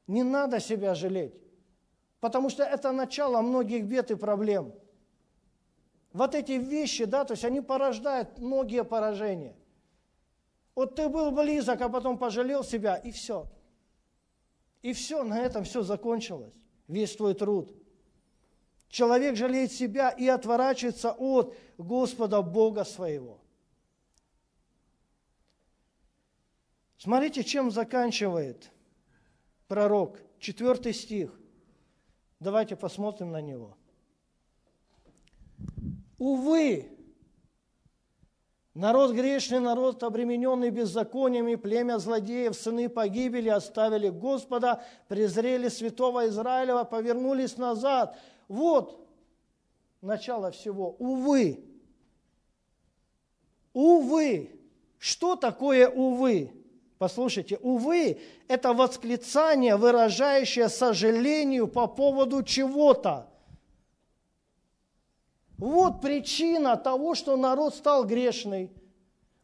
Не 0.07 0.23
надо 0.23 0.61
себя 0.61 0.95
жалеть. 0.95 1.35
Потому 2.21 2.51
что 2.51 2.63
это 2.63 2.93
начало 2.93 3.41
многих 3.43 3.85
бед 3.85 4.13
и 4.13 4.15
проблем. 4.15 4.73
Вот 6.17 6.35
эти 6.35 6.53
вещи, 6.53 7.05
да, 7.05 7.27
то 7.27 7.33
есть 7.35 7.45
они 7.45 7.61
порождают 7.61 8.39
многие 8.39 8.85
поражения. 8.85 9.55
Вот 10.75 10.95
ты 10.95 11.11
был 11.11 11.31
близок, 11.31 11.79
а 11.83 11.91
потом 11.91 12.17
пожалел 12.17 12.65
себя, 12.65 12.97
и 12.97 13.11
все. 13.11 13.47
И 14.81 14.95
все, 14.95 15.25
на 15.25 15.39
этом 15.41 15.65
все 15.65 15.83
закончилось. 15.83 16.55
Весь 16.89 17.15
твой 17.15 17.35
труд. 17.35 17.71
Человек 18.89 19.37
жалеет 19.37 19.73
себя 19.73 20.09
и 20.09 20.27
отворачивается 20.27 21.13
от 21.13 21.55
Господа 21.77 22.41
Бога 22.41 22.85
своего. 22.85 23.39
Смотрите, 26.97 27.45
чем 27.45 27.71
заканчивает 27.71 28.71
пророк. 29.69 30.19
Четвертый 30.39 30.95
стих. 30.95 31.39
Давайте 32.41 32.75
посмотрим 32.75 33.33
на 33.33 33.43
него. 33.43 33.77
Увы, 36.19 36.89
народ 38.75 39.13
грешный, 39.13 39.61
народ 39.61 40.03
обремененный 40.03 40.71
беззакониями, 40.71 41.57
племя 41.57 41.99
злодеев, 41.99 42.57
сыны 42.57 42.89
погибели, 42.89 43.49
оставили 43.49 44.09
Господа, 44.09 44.83
презрели 45.09 45.69
святого 45.69 46.29
Израилева, 46.29 46.85
повернулись 46.85 47.59
назад. 47.59 48.19
Вот 48.49 49.07
начало 50.01 50.51
всего. 50.53 50.97
Увы. 50.99 51.65
Увы. 53.75 54.51
Что 54.99 55.37
такое 55.37 55.89
увы? 55.89 56.51
Послушайте, 56.99 57.59
увы, 57.61 58.19
это 58.49 58.73
восклицание, 58.73 59.77
выражающее 59.77 60.71
сожалению 60.71 61.69
по 61.69 61.87
поводу 61.87 62.43
чего-то. 62.43 63.29
Вот 65.59 66.01
причина 66.01 66.77
того, 66.77 67.15
что 67.15 67.37
народ 67.37 67.75
стал 67.75 68.05
грешный. 68.05 68.71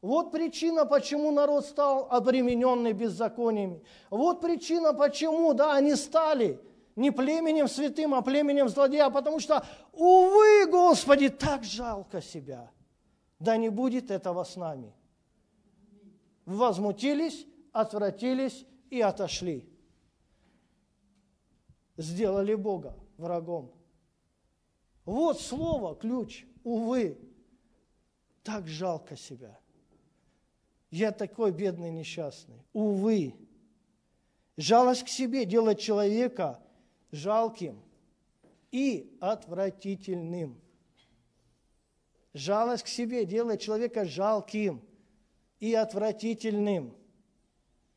Вот 0.01 0.33
причина, 0.33 0.85
почему 0.85 1.31
народ 1.31 1.65
стал 1.65 2.09
обремененный 2.11 2.93
беззакониями. 2.93 3.83
Вот 4.11 4.41
причина, 4.41 4.93
почему, 4.93 5.55
да, 5.55 5.75
они 5.75 5.95
стали 5.95 6.61
не 6.97 7.11
племенем 7.11 7.69
святым, 7.69 8.15
а 8.15 8.21
племенем 8.23 8.69
злодея, 8.69 9.09
потому 9.11 9.41
что, 9.41 9.65
увы, 9.93 10.67
Господи, 10.67 11.29
так 11.29 11.65
жалко 11.65 12.21
себя. 12.21 12.71
Да 13.39 13.57
не 13.57 13.71
будет 13.71 14.11
этого 14.11 14.45
с 14.45 14.57
нами 14.57 14.93
возмутились, 16.45 17.47
отвратились 17.73 18.67
и 18.91 19.01
отошли. 19.01 19.69
Сделали 21.97 22.55
Бога 22.55 22.97
врагом. 23.17 23.73
Вот 25.05 25.41
слово, 25.41 25.95
ключ, 25.97 26.45
увы. 26.65 27.19
так 28.43 28.67
жалко 28.69 29.17
себя. 29.17 29.59
Я 30.91 31.11
такой 31.11 31.53
бедный, 31.53 31.91
несчастный. 31.91 32.63
Увы, 32.73 33.35
жалость 34.57 35.05
к 35.05 35.09
себе 35.09 35.45
делает 35.45 35.81
человека 35.81 36.61
жалким 37.11 37.83
и 38.71 39.17
отвратительным. 39.21 40.61
Жалость 42.35 42.85
к 42.85 42.89
себе 42.89 43.25
делает 43.25 43.61
человека 43.61 44.05
жалким 44.05 44.83
и 45.61 45.75
отвратительным. 45.75 46.95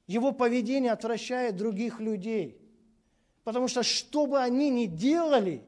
Его 0.07 0.31
поведение 0.31 0.91
отвращает 0.91 1.55
других 1.55 1.99
людей. 1.99 2.61
Потому 3.43 3.67
что 3.67 3.83
что 3.83 4.25
бы 4.25 4.39
они 4.39 4.69
ни 4.69 4.85
делали, 4.85 5.63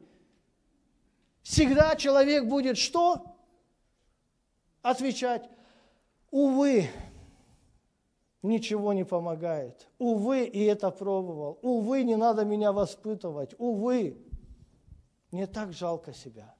всегда 1.47 1.95
человек 1.95 2.45
будет 2.45 2.77
что? 2.77 3.37
Отвечать, 4.81 5.49
увы, 6.29 6.89
ничего 8.41 8.93
не 8.93 9.05
помогает. 9.05 9.87
Увы, 9.97 10.43
и 10.45 10.63
это 10.63 10.91
пробовал. 10.91 11.57
Увы, 11.61 12.03
не 12.03 12.15
надо 12.15 12.43
меня 12.43 12.71
воспитывать. 12.71 13.55
Увы, 13.57 14.17
мне 15.31 15.47
так 15.47 15.73
жалко 15.73 16.13
себя. 16.13 16.53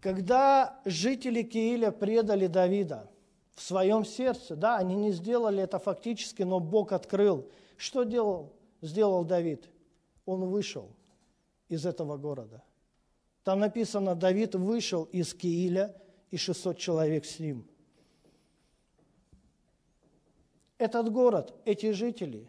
Когда 0.00 0.80
жители 0.84 1.42
Кииля 1.42 1.92
предали 1.92 2.48
Давида 2.48 3.08
в 3.54 3.62
своем 3.62 4.04
сердце, 4.04 4.56
да, 4.56 4.76
они 4.76 4.96
не 4.96 5.12
сделали 5.12 5.62
это 5.62 5.78
фактически, 5.78 6.42
но 6.42 6.58
Бог 6.58 6.90
открыл. 6.92 7.48
Что 7.76 8.02
делал, 8.02 8.52
сделал 8.80 9.24
Давид? 9.24 9.68
Он 10.24 10.44
вышел 10.48 10.90
из 11.68 11.86
этого 11.86 12.16
города. 12.16 12.62
Там 13.44 13.60
написано, 13.60 14.14
Давид 14.14 14.54
вышел 14.54 15.04
из 15.04 15.34
Кииля, 15.34 15.96
и 16.30 16.36
600 16.36 16.78
человек 16.78 17.26
с 17.26 17.38
ним. 17.38 17.66
Этот 20.78 21.12
город, 21.12 21.54
эти 21.64 21.92
жители, 21.92 22.48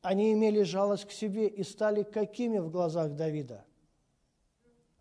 они 0.00 0.32
имели 0.32 0.62
жалость 0.62 1.04
к 1.04 1.10
себе 1.10 1.48
и 1.48 1.62
стали 1.62 2.02
какими 2.02 2.58
в 2.58 2.70
глазах 2.70 3.14
Давида? 3.14 3.64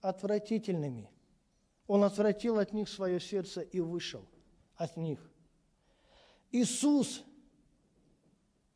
Отвратительными– 0.02 1.10
он 1.92 2.06
отвратил 2.06 2.58
от 2.58 2.72
них 2.72 2.88
свое 2.88 3.20
сердце 3.20 3.60
и 3.60 3.82
вышел 3.82 4.26
от 4.78 4.96
них. 4.96 5.20
Иисус, 6.50 7.22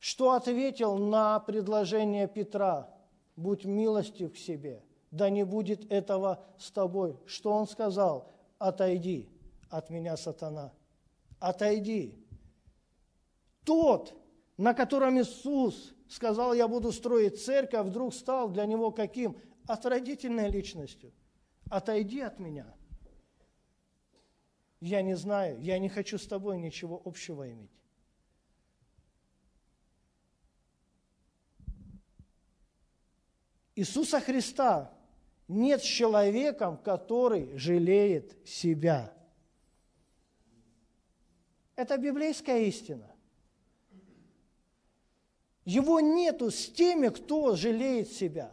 что 0.06 0.34
ответил 0.34 1.00
на 1.00 1.40
предложение 1.40 2.28
Петра? 2.28 2.94
Будь 3.36 3.66
милостив 3.66 4.34
к 4.34 4.38
себе, 4.38 4.84
да 5.10 5.32
не 5.32 5.44
будет 5.44 5.92
этого 5.92 6.46
с 6.60 6.70
тобой. 6.70 7.18
Что 7.26 7.52
он 7.52 7.68
сказал? 7.68 8.32
Отойди 8.60 9.28
от 9.68 9.90
меня, 9.90 10.16
сатана. 10.16 10.72
Отойди. 11.40 12.24
Тот, 13.64 14.14
на 14.58 14.76
котором 14.76 15.20
Иисус 15.20 15.96
сказал, 16.08 16.54
я 16.54 16.68
буду 16.68 16.92
строить 16.92 17.44
церковь, 17.44 17.88
вдруг 17.88 18.14
стал 18.14 18.50
для 18.50 18.68
него 18.68 18.92
каким? 18.92 19.36
Отвратительной 19.66 20.52
личностью. 20.52 21.14
Отойди 21.72 22.22
от 22.22 22.38
меня– 22.38 22.72
я 24.82 25.02
не 25.02 25.16
знаю, 25.16 25.60
я 25.62 25.80
не 25.80 25.90
хочу 25.90 26.20
с 26.20 26.28
тобой 26.28 26.60
ничего 26.60 27.02
общего 27.06 27.52
иметь. 27.52 27.72
Иисуса 33.76 34.22
Христа 34.22 34.92
нет 35.48 35.82
человеком, 35.82 36.78
который 36.78 37.58
жалеет 37.58 38.36
себя. 38.48 39.14
Это 41.76 41.98
библейская 41.98 42.64
истина. 42.66 43.12
Его 45.66 46.00
нету 46.00 46.52
с 46.52 46.70
теми, 46.70 47.10
кто 47.10 47.56
жалеет 47.56 48.12
себя. 48.12 48.52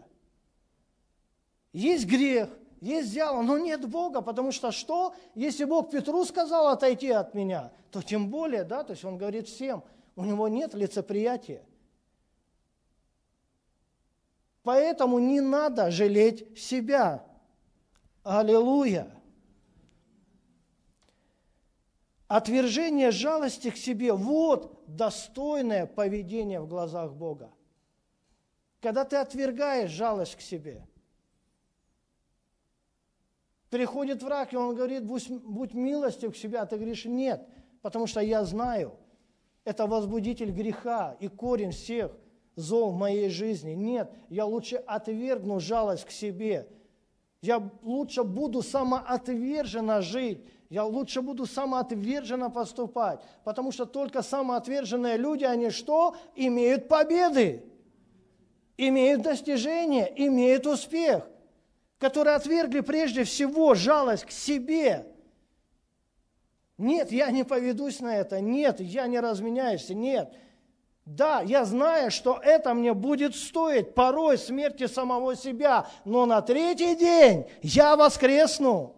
Есть 1.72 2.06
грех, 2.06 2.48
есть 2.80 3.12
дьявол, 3.12 3.42
но 3.42 3.58
нет 3.58 3.88
Бога, 3.88 4.22
потому 4.22 4.50
что 4.50 4.72
что? 4.72 5.14
Если 5.34 5.64
Бог 5.64 5.90
Петру 5.90 6.24
сказал 6.24 6.68
отойти 6.68 7.10
от 7.10 7.32
меня, 7.32 7.72
то 7.90 8.02
тем 8.02 8.28
более, 8.28 8.64
да, 8.64 8.82
то 8.82 8.92
есть 8.92 9.04
он 9.04 9.18
говорит 9.18 9.46
всем, 9.46 9.84
у 10.16 10.24
него 10.24 10.48
нет 10.48 10.74
лицеприятия. 10.74 11.62
Поэтому 14.62 15.18
не 15.18 15.40
надо 15.40 15.90
жалеть 15.90 16.58
себя. 16.58 17.24
Аллилуйя. 18.22 19.10
Отвержение 22.28 23.10
жалости 23.10 23.70
к 23.70 23.76
себе– 23.76 24.12
вот 24.14 24.82
достойное 24.86 25.86
поведение 25.86 26.60
в 26.60 26.68
глазах 26.68 27.12
Бога. 27.12 27.52
Когда 28.80 29.04
ты 29.04 29.16
отвергаешь 29.16 29.90
жалость 29.90 30.36
к 30.36 30.40
себе– 30.40 30.86
Приходит 33.72 34.22
враг, 34.22 34.52
и 34.52 34.56
он 34.56 34.74
говорит, 34.74 35.02
будь, 35.02 35.30
будь 35.30 35.72
милостив 35.72 36.34
к 36.34 36.36
себе, 36.36 36.58
а 36.58 36.66
ты 36.66 36.76
говоришь, 36.76 37.06
нет, 37.06 37.48
потому 37.80 38.06
что 38.06 38.20
я 38.20 38.44
знаю, 38.44 38.92
это 39.64 39.86
возбудитель 39.86 40.50
греха 40.50 41.16
и 41.20 41.28
корень 41.28 41.70
всех 41.70 42.12
зол 42.56 42.90
в 42.90 42.96
моей 42.96 43.28
жизни. 43.28 43.72
Нет, 43.72 44.10
я 44.28 44.44
лучше 44.44 44.76
отвергну 44.76 45.60
жалость 45.60 46.04
к 46.04 46.10
себе. 46.10 46.68
Я 47.40 47.62
лучше 47.82 48.22
буду 48.22 48.62
самоотверженно 48.62 50.02
жить. 50.02 50.40
Я 50.70 50.84
лучше 50.84 51.20
буду 51.22 51.46
самоотверженно 51.46 52.50
поступать. 52.50 53.20
Потому 53.44 53.72
что 53.72 53.84
только 53.84 54.22
самоотверженные 54.22 55.16
люди, 55.16 55.44
они 55.44 55.70
что? 55.70 56.16
Имеют 56.34 56.88
победы, 56.88 57.64
имеют 58.76 59.22
достижения, 59.22 60.12
имеют 60.16 60.66
успех 60.66 61.28
которые 62.02 62.34
отвергли 62.34 62.80
прежде 62.80 63.22
всего 63.22 63.74
жалость 63.74 64.24
к 64.24 64.32
себе. 64.32 65.06
Нет, 66.76 67.12
я 67.12 67.30
не 67.30 67.44
поведусь 67.44 68.00
на 68.00 68.16
это. 68.16 68.40
Нет, 68.40 68.80
я 68.80 69.06
не 69.06 69.20
разменяюсь. 69.20 69.88
Нет. 69.88 70.34
Да, 71.04 71.40
я 71.40 71.64
знаю, 71.64 72.10
что 72.10 72.38
это 72.42 72.74
мне 72.74 72.94
будет 72.94 73.34
стоить 73.34 73.94
порой 73.94 74.38
смерти 74.38 74.86
самого 74.86 75.34
себя, 75.34 75.86
но 76.04 76.26
на 76.26 76.42
третий 76.42 76.94
день 76.94 77.46
я 77.60 77.96
воскресну. 77.96 78.94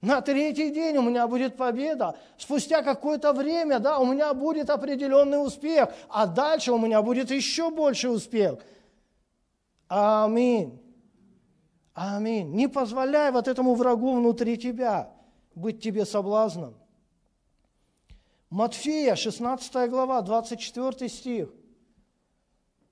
На 0.00 0.20
третий 0.20 0.70
день 0.70 0.96
у 0.96 1.02
меня 1.02 1.28
будет 1.28 1.56
победа. 1.56 2.16
Спустя 2.36 2.82
какое-то 2.82 3.32
время, 3.32 3.78
да, 3.78 3.98
у 3.98 4.06
меня 4.06 4.34
будет 4.34 4.70
определенный 4.70 5.44
успех, 5.44 5.90
а 6.08 6.26
дальше 6.26 6.72
у 6.72 6.78
меня 6.78 7.02
будет 7.02 7.30
еще 7.30 7.70
больше 7.70 8.08
успех. 8.08 8.58
Аминь. 9.86 10.80
Аминь. 11.94 12.50
Не 12.52 12.66
позволяй 12.66 13.30
вот 13.30 13.46
этому 13.46 13.74
врагу 13.74 14.14
внутри 14.14 14.56
тебя 14.56 15.10
быть 15.54 15.82
тебе 15.82 16.06
соблазном. 16.06 16.74
Матфея, 18.52 19.16
16 19.16 19.88
глава, 19.88 20.20
24 20.20 21.08
стих. 21.08 21.48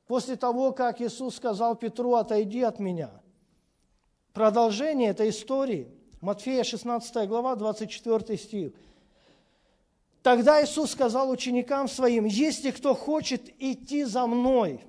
После 0.07 0.37
того, 0.37 0.73
как 0.73 1.03
Иисус 1.03 1.37
сказал 1.37 1.77
Петру, 1.77 2.15
отойди 2.15 2.63
от 2.63 2.79
меня. 2.79 3.11
Продолжение 4.33 5.11
этой 5.11 5.29
истории. 5.29 5.93
Матфея, 6.23 6.65
16 6.65 7.29
глава, 7.29 7.57
24 7.57 8.39
стих. 8.39 8.73
Тогда 10.23 10.65
Иисус 10.65 10.93
сказал 10.93 11.29
ученикам 11.29 11.89
своим, 11.89 12.25
если 12.25 12.71
кто 12.71 12.95
хочет 12.95 13.51
идти 13.63 14.05
за 14.05 14.27
мной, 14.27 14.81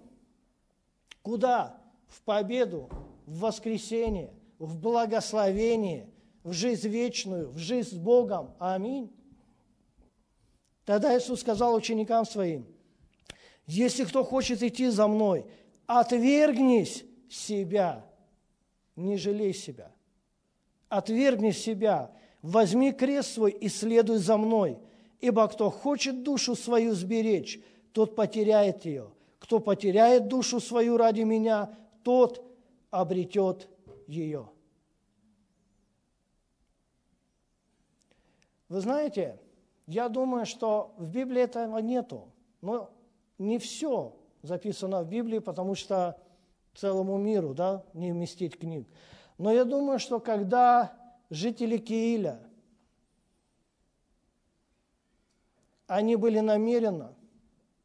куда? 1.22 1.82
В 2.07 2.22
победу, 2.22 2.88
в 3.26 3.39
воскресение, 3.39 4.34
в 4.57 4.78
благословение, 4.78 6.09
в 6.45 6.53
жизнь 6.53 6.88
вечную, 6.88 7.49
в 7.49 7.57
жизнь 7.57 7.89
с 7.89 7.93
Богом. 7.93 8.55
Аминь. 8.57 9.11
Тогда 10.86 11.17
Иисус 11.17 11.41
сказал 11.41 11.75
ученикам 11.75 12.25
своим, 12.25 12.65
если 13.65 14.03
кто 14.03 14.23
хочет 14.23 14.63
идти 14.63 14.88
за 14.88 15.07
мной, 15.07 15.45
отвергнись 15.86 17.05
себя, 17.29 18.05
не 18.95 19.17
жалей 19.17 19.53
себя. 19.53 19.91
Отвергни 20.89 21.51
себя, 21.51 22.11
возьми 22.41 22.91
крест 22.91 23.34
свой 23.34 23.51
и 23.51 23.69
следуй 23.69 24.17
за 24.17 24.38
мной, 24.38 24.77
ибо 25.21 25.47
кто 25.47 25.69
хочет 25.69 26.23
душу 26.23 26.55
свою 26.55 26.93
сберечь, 26.93 27.61
тот 27.93 28.15
потеряет 28.15 28.86
ее. 28.86 29.11
Кто 29.39 29.59
потеряет 29.59 30.27
душу 30.27 30.59
свою 30.59 30.97
ради 30.97 31.21
меня, 31.21 31.73
тот 32.03 32.43
обретет 32.89 33.69
ее. 34.07 34.49
Вы 38.69 38.79
знаете, 38.79 39.40
я 39.91 40.09
думаю, 40.09 40.45
что 40.45 40.93
в 40.97 41.07
Библии 41.07 41.41
этого 41.41 41.77
нету. 41.79 42.31
Но 42.61 42.89
не 43.37 43.59
все 43.59 44.15
записано 44.41 45.03
в 45.03 45.09
Библии, 45.09 45.39
потому 45.39 45.75
что 45.75 46.17
целому 46.73 47.17
миру 47.17 47.53
да, 47.53 47.83
не 47.93 48.11
вместить 48.11 48.57
книг. 48.57 48.87
Но 49.37 49.51
я 49.51 49.65
думаю, 49.65 49.99
что 49.99 50.19
когда 50.19 50.93
жители 51.29 51.77
Кииля, 51.77 52.39
они 55.87 56.15
были 56.15 56.39
намеренно 56.39 57.13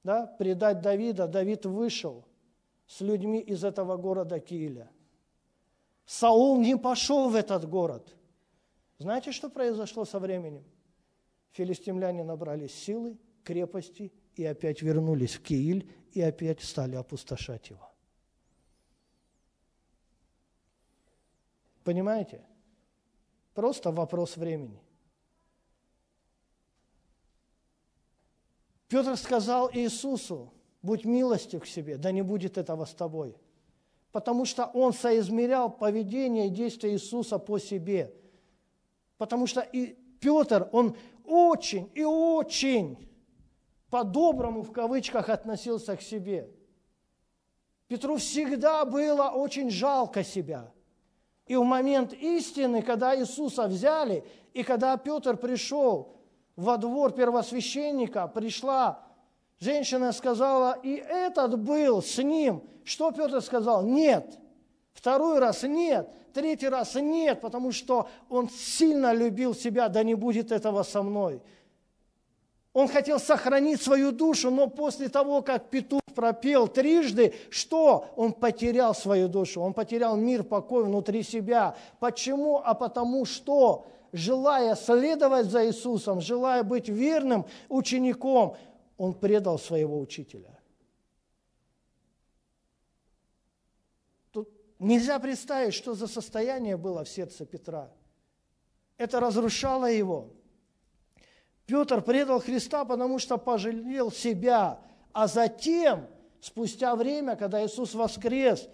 да, 0.05 0.27
предать 0.27 0.81
Давида, 0.81 1.27
Давид 1.27 1.67
вышел 1.67 2.25
с 2.87 3.01
людьми 3.01 3.41
из 3.41 3.65
этого 3.65 3.97
города 3.97 4.39
Кииля. 4.39 4.89
Саул 6.05 6.59
не 6.59 6.77
пошел 6.77 7.29
в 7.29 7.35
этот 7.35 7.69
город. 7.69 8.15
Знаете, 8.99 9.33
что 9.33 9.51
произошло 9.51 10.05
со 10.05 10.21
временем? 10.21 10.65
Филистимляне 11.57 12.23
набрались 12.23 12.75
силы, 12.75 13.17
крепости 13.43 14.13
и 14.35 14.45
опять 14.45 14.83
вернулись 14.83 15.37
в 15.37 15.43
Кииль 15.43 15.91
и 16.13 16.21
опять 16.21 16.61
стали 16.61 16.97
опустошать 16.97 17.71
его. 17.71 17.91
Понимаете? 21.83 22.45
Просто 23.55 23.91
вопрос 23.91 24.37
времени. 24.37 24.83
Петр 28.89 29.17
сказал 29.17 29.71
Иисусу, 29.73 30.53
будь 30.83 31.07
милостив 31.07 31.63
к 31.63 31.67
себе, 31.67 31.97
да 31.97 32.13
не 32.13 32.21
будет 32.21 32.59
этого 32.59 32.85
с 32.85 32.93
тобой. 32.93 33.35
Потому 34.13 34.45
что 34.45 34.67
он 34.67 34.93
соизмерял 34.93 35.71
поведение 35.71 36.49
и 36.49 36.51
действия 36.51 36.93
Иисуса 36.93 37.39
по 37.39 37.59
себе. 37.59 38.15
Потому 39.17 39.47
что 39.47 39.63
и 39.63 39.97
Петр, 40.21 40.69
он 40.73 40.97
очень 41.27 41.91
и 41.95 42.05
очень 42.05 43.09
по-доброму 43.91 44.63
в 44.63 44.73
кавычках 44.73 45.29
относился 45.29 45.97
к 45.97 46.03
себе. 46.03 46.51
Петру 47.89 48.17
всегда 48.17 48.85
было 48.85 49.29
очень 49.29 49.71
жалко 49.71 50.25
себя. 50.25 50.73
И 51.47 51.55
в 51.55 51.63
момент 51.63 52.13
истины, 52.13 52.83
когда 52.83 53.17
Иисуса 53.17 53.69
взяли, 53.69 54.25
и 54.53 54.63
когда 54.65 54.97
Петр 54.97 55.37
пришел 55.37 56.17
во 56.57 56.77
двор 56.77 57.13
первосвященника, 57.13 58.27
пришла 58.27 59.05
женщина, 59.61 60.13
сказала, 60.13 60.79
и 60.83 60.95
этот 60.95 61.59
был 61.61 62.03
с 62.03 62.19
ним. 62.19 62.69
Что 62.85 63.13
Петр 63.13 63.41
сказал? 63.41 63.85
Нет. 63.85 64.39
Второй 64.97 65.39
раз 65.41 65.63
нет. 65.63 66.09
Третий 66.33 66.69
раз 66.69 66.95
нет, 66.95 67.43
потому 67.43 67.71
что 67.71 68.09
он 68.31 68.49
сильно 68.49 69.13
любил 69.13 69.55
себя, 69.55 69.89
да 69.89 70.03
не 70.03 70.15
будет 70.15 70.51
этого 70.51 70.83
со 70.83 71.03
мной. 71.03 71.43
Он 72.73 72.89
хотел 72.89 73.21
сохранить 73.21 73.81
свою 73.81 74.11
душу, 74.11 74.51
но 74.51 74.69
после 74.69 75.09
того, 75.09 75.43
как 75.43 75.69
петух 75.69 76.01
пропел 76.15 76.67
трижды, 76.67 77.35
что? 77.51 78.07
Он 78.17 78.33
потерял 78.33 78.95
свою 78.95 79.29
душу, 79.29 79.61
он 79.61 79.75
потерял 79.75 80.17
мир, 80.17 80.45
покой 80.45 80.85
внутри 80.85 81.23
себя. 81.23 81.77
Почему? 82.01 82.63
А 82.65 82.75
потому 82.75 83.27
что, 83.27 83.87
желая 84.13 84.75
следовать 84.77 85.47
за 85.47 85.67
Иисусом, 85.67 86.23
желая 86.23 86.63
быть 86.63 86.89
верным 86.89 87.45
учеником, 87.69 88.57
он 88.97 89.13
предал 89.13 89.59
своего 89.59 90.01
учителя. 90.01 90.59
Тут 94.33 94.51
нельзя 94.79 95.19
представить, 95.19 95.75
что 95.75 95.95
за 95.95 96.07
состояние 96.07 96.77
было 96.77 97.05
в 97.05 97.09
сердце 97.09 97.45
Петра. 97.45 97.91
Это 98.99 99.21
разрушало 99.21 99.91
его. 99.91 100.31
Петр 101.67 102.01
предал 102.01 102.41
Христа, 102.41 102.85
потому 102.85 103.19
что 103.19 103.37
пожалел 103.37 104.11
себя, 104.13 104.81
а 105.13 105.27
затем, 105.27 106.07
спустя 106.41 106.95
время, 106.95 107.37
когда 107.37 107.65
Иисус 107.65 107.95
воскрес, 107.95 108.69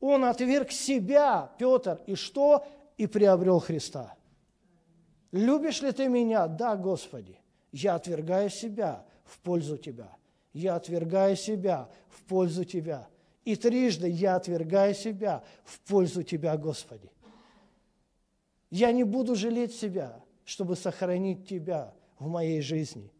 он 0.00 0.24
отверг 0.24 0.70
себя, 0.70 1.50
Петр, 1.58 2.00
и 2.06 2.14
что? 2.14 2.66
И 2.96 3.06
приобрел 3.06 3.60
Христа. 3.60 4.14
Любишь 5.32 5.82
ли 5.82 5.92
ты 5.92 6.08
меня? 6.08 6.46
Да, 6.46 6.76
Господи. 6.76 7.38
Я 7.72 7.96
отвергаю 7.96 8.50
себя 8.50 9.04
в 9.24 9.38
пользу 9.40 9.76
Тебя. 9.76 10.08
Я 10.52 10.76
отвергаю 10.76 11.36
себя 11.36 11.88
в 12.08 12.22
пользу 12.24 12.64
Тебя. 12.64 13.08
И 13.46 13.56
трижды 13.56 14.10
я 14.10 14.36
отвергаю 14.36 14.94
себя 14.94 15.42
в 15.64 15.80
пользу 15.80 16.22
Тебя, 16.22 16.54
Господи. 16.58 17.10
Я 18.68 18.92
не 18.92 19.04
буду 19.04 19.34
жалеть 19.34 19.74
себя, 19.74 20.22
чтобы 20.44 20.76
сохранить 20.76 21.48
Тебя– 21.48 21.94
в 22.18 22.28
моей 22.28 22.60
жизни. 22.60 23.12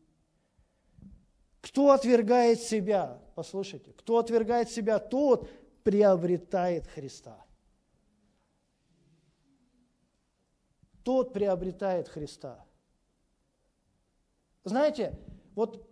Кто 1.60 1.90
отвергает 1.90 2.60
себя? 2.60 3.20
Послушайте, 3.34 3.92
кто 3.92 4.18
отвергает 4.18 4.70
себя, 4.70 4.98
тот 4.98 5.50
приобретает 5.82 6.86
Христа. 6.86 7.44
Тот 11.02 11.32
приобретает 11.32 12.08
Христа. 12.08 12.64
Знаете, 14.64 15.16
вот 15.54 15.88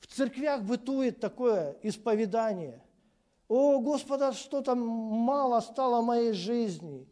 в 0.00 0.06
церквях 0.06 0.62
бытует 0.62 1.20
такое 1.20 1.76
исповедание. 1.82 2.82
О, 3.48 3.78
Господа, 3.78 4.32
что-то 4.32 4.74
мало 4.74 5.60
стало 5.60 6.02
моей 6.02 6.32
жизни. 6.32 7.06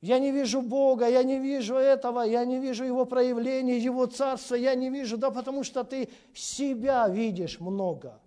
Я 0.00 0.18
не 0.18 0.32
вижу 0.32 0.62
Бога, 0.62 1.08
я 1.08 1.22
не 1.22 1.38
вижу 1.38 1.76
этого, 1.76 2.22
я 2.22 2.44
не 2.44 2.58
вижу 2.58 2.84
Его 2.84 3.04
проявления, 3.06 3.78
Его 3.78 4.06
Царства, 4.06 4.56
я 4.56 4.74
не 4.74 4.90
вижу, 4.90 5.16
да 5.16 5.30
потому 5.30 5.62
что 5.62 5.84
ты 5.84 6.08
себя 6.34 7.08
видишь 7.08 7.60
много. 7.60 8.20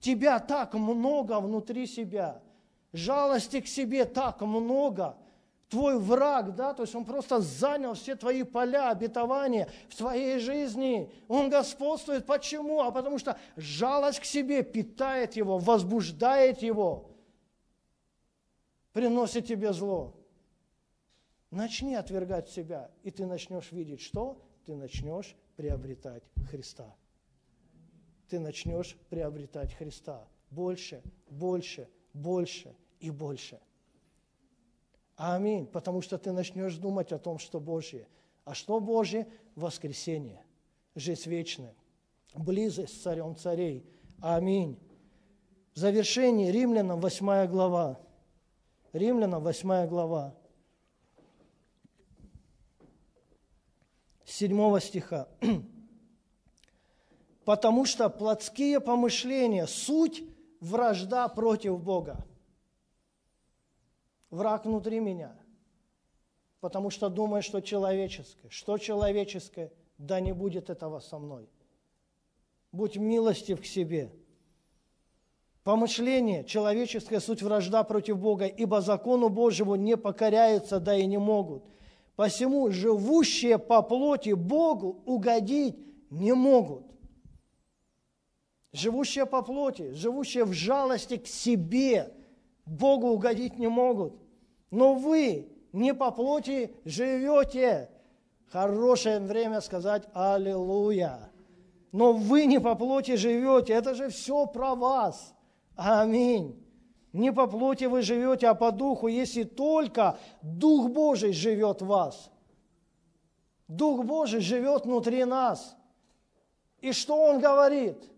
Тебя 0.00 0.40
так 0.40 0.74
много 0.74 1.38
внутри 1.38 1.86
себя. 1.86 2.42
Жалости 2.92 3.60
к 3.60 3.68
себе 3.68 4.04
так 4.04 4.40
много. 4.40 5.16
Твой 5.70 6.00
враг, 6.00 6.56
да, 6.56 6.74
то 6.74 6.82
есть 6.82 6.96
он 6.96 7.04
просто 7.04 7.40
занял 7.40 7.94
все 7.94 8.16
твои 8.16 8.42
поля 8.42 8.90
обетования 8.90 9.70
в 9.88 9.96
твоей 9.96 10.40
жизни. 10.40 11.12
Он 11.28 11.48
господствует. 11.48 12.26
Почему? 12.26 12.80
А 12.80 12.90
потому 12.90 13.20
что 13.20 13.38
жалость 13.54 14.18
к 14.18 14.24
себе 14.24 14.64
питает 14.64 15.36
его, 15.36 15.58
возбуждает 15.58 16.60
его, 16.60 17.12
приносит 18.92 19.46
тебе 19.46 19.72
зло. 19.72 20.16
Начни 21.52 21.94
отвергать 21.94 22.48
себя, 22.48 22.90
и 23.04 23.12
ты 23.12 23.24
начнешь 23.24 23.70
видеть 23.70 24.00
что? 24.00 24.42
Ты 24.66 24.74
начнешь 24.74 25.36
приобретать 25.54 26.24
Христа. 26.50 26.96
Ты 28.28 28.40
начнешь 28.40 28.96
приобретать 29.08 29.72
Христа. 29.74 30.26
Больше, 30.50 31.00
больше, 31.28 31.88
больше 32.12 32.74
и 32.98 33.10
больше. 33.10 33.60
Аминь. 35.22 35.66
Потому 35.66 36.00
что 36.00 36.16
ты 36.16 36.32
начнешь 36.32 36.76
думать 36.76 37.12
о 37.12 37.18
том, 37.18 37.38
что 37.38 37.60
Божье. 37.60 38.08
А 38.44 38.54
что 38.54 38.80
Божье? 38.80 39.28
Воскресение, 39.54 40.42
жизнь 40.94 41.28
вечная, 41.28 41.74
близость 42.34 42.96
с 42.96 43.02
царем 43.02 43.36
царей. 43.36 43.84
Аминь. 44.22 44.78
В 45.74 45.78
завершении 45.78 46.50
Римлянам 46.50 47.00
8 47.00 47.46
глава. 47.48 48.00
Римлянам 48.94 49.42
8 49.42 49.86
глава. 49.88 50.34
7 54.24 54.80
стиха. 54.80 55.28
«Потому 57.44 57.84
что 57.84 58.08
плотские 58.08 58.80
помышления– 58.80 59.66
суть 59.66 60.22
вражда 60.60 61.28
против 61.28 61.78
Бога. 61.82 62.24
Враг 64.30 64.64
внутри 64.64 65.00
меня, 65.00 65.36
потому 66.60 66.90
что 66.90 67.08
думаю, 67.08 67.42
что 67.42 67.60
человеческое. 67.60 68.48
Что 68.48 68.78
человеческое? 68.78 69.72
Да 69.98 70.20
не 70.20 70.32
будет 70.32 70.70
этого 70.70 71.00
со 71.00 71.18
мной. 71.18 71.48
Будь 72.72 72.96
милостив 72.96 73.60
к 73.60 73.64
себе. 73.64 74.12
Помышление, 75.64 76.44
человеческая 76.44 77.20
суть 77.20 77.42
вражда 77.42 77.84
против 77.84 78.18
Бога, 78.18 78.46
ибо 78.46 78.80
закону 78.80 79.28
Божьему 79.28 79.74
не 79.74 79.96
покоряются, 79.96 80.80
да 80.80 80.96
и 80.96 81.06
не 81.06 81.18
могут– 81.18 81.64
Посему 82.20 82.70
живущие 82.70 83.58
по 83.58 83.80
плоти 83.80 84.34
Богу 84.34 85.02
угодить 85.06 85.78
не 86.10 86.34
могут. 86.34 86.84
Живущие 88.72 89.24
по 89.24 89.40
плоти, 89.40 89.92
живущие 89.92 90.44
в 90.44 90.52
жалости 90.52 91.16
к 91.16 91.26
себе, 91.26 92.12
Богу 92.66 93.08
угодить 93.08 93.58
не 93.58 93.68
могут. 93.68 94.14
Но 94.70 94.94
вы 94.94 95.48
не 95.72 95.94
по 95.94 96.10
плоти 96.10 96.74
живете. 96.84 97.90
Хорошее 98.48 99.20
время 99.20 99.60
сказать 99.60 100.08
Аллилуйя. 100.12 101.30
Но 101.92 102.12
вы 102.12 102.46
не 102.46 102.60
по 102.60 102.74
плоти 102.74 103.16
живете. 103.16 103.72
Это 103.72 103.94
же 103.94 104.08
все 104.08 104.46
про 104.46 104.74
вас. 104.74 105.34
Аминь. 105.76 106.56
Не 107.12 107.32
по 107.32 107.46
плоти 107.46 107.84
вы 107.84 108.02
живете, 108.02 108.48
а 108.48 108.54
по 108.54 108.70
духу, 108.70 109.08
если 109.08 109.42
только 109.42 110.18
Дух 110.42 110.90
Божий 110.90 111.32
живет 111.32 111.82
в 111.82 111.86
вас. 111.86 112.30
Дух 113.66 114.04
Божий 114.04 114.40
живет 114.40 114.84
внутри 114.84 115.24
нас. 115.24 115.76
И 116.80 116.92
что 116.92 117.16
Он 117.16 117.40
говорит? 117.40 118.10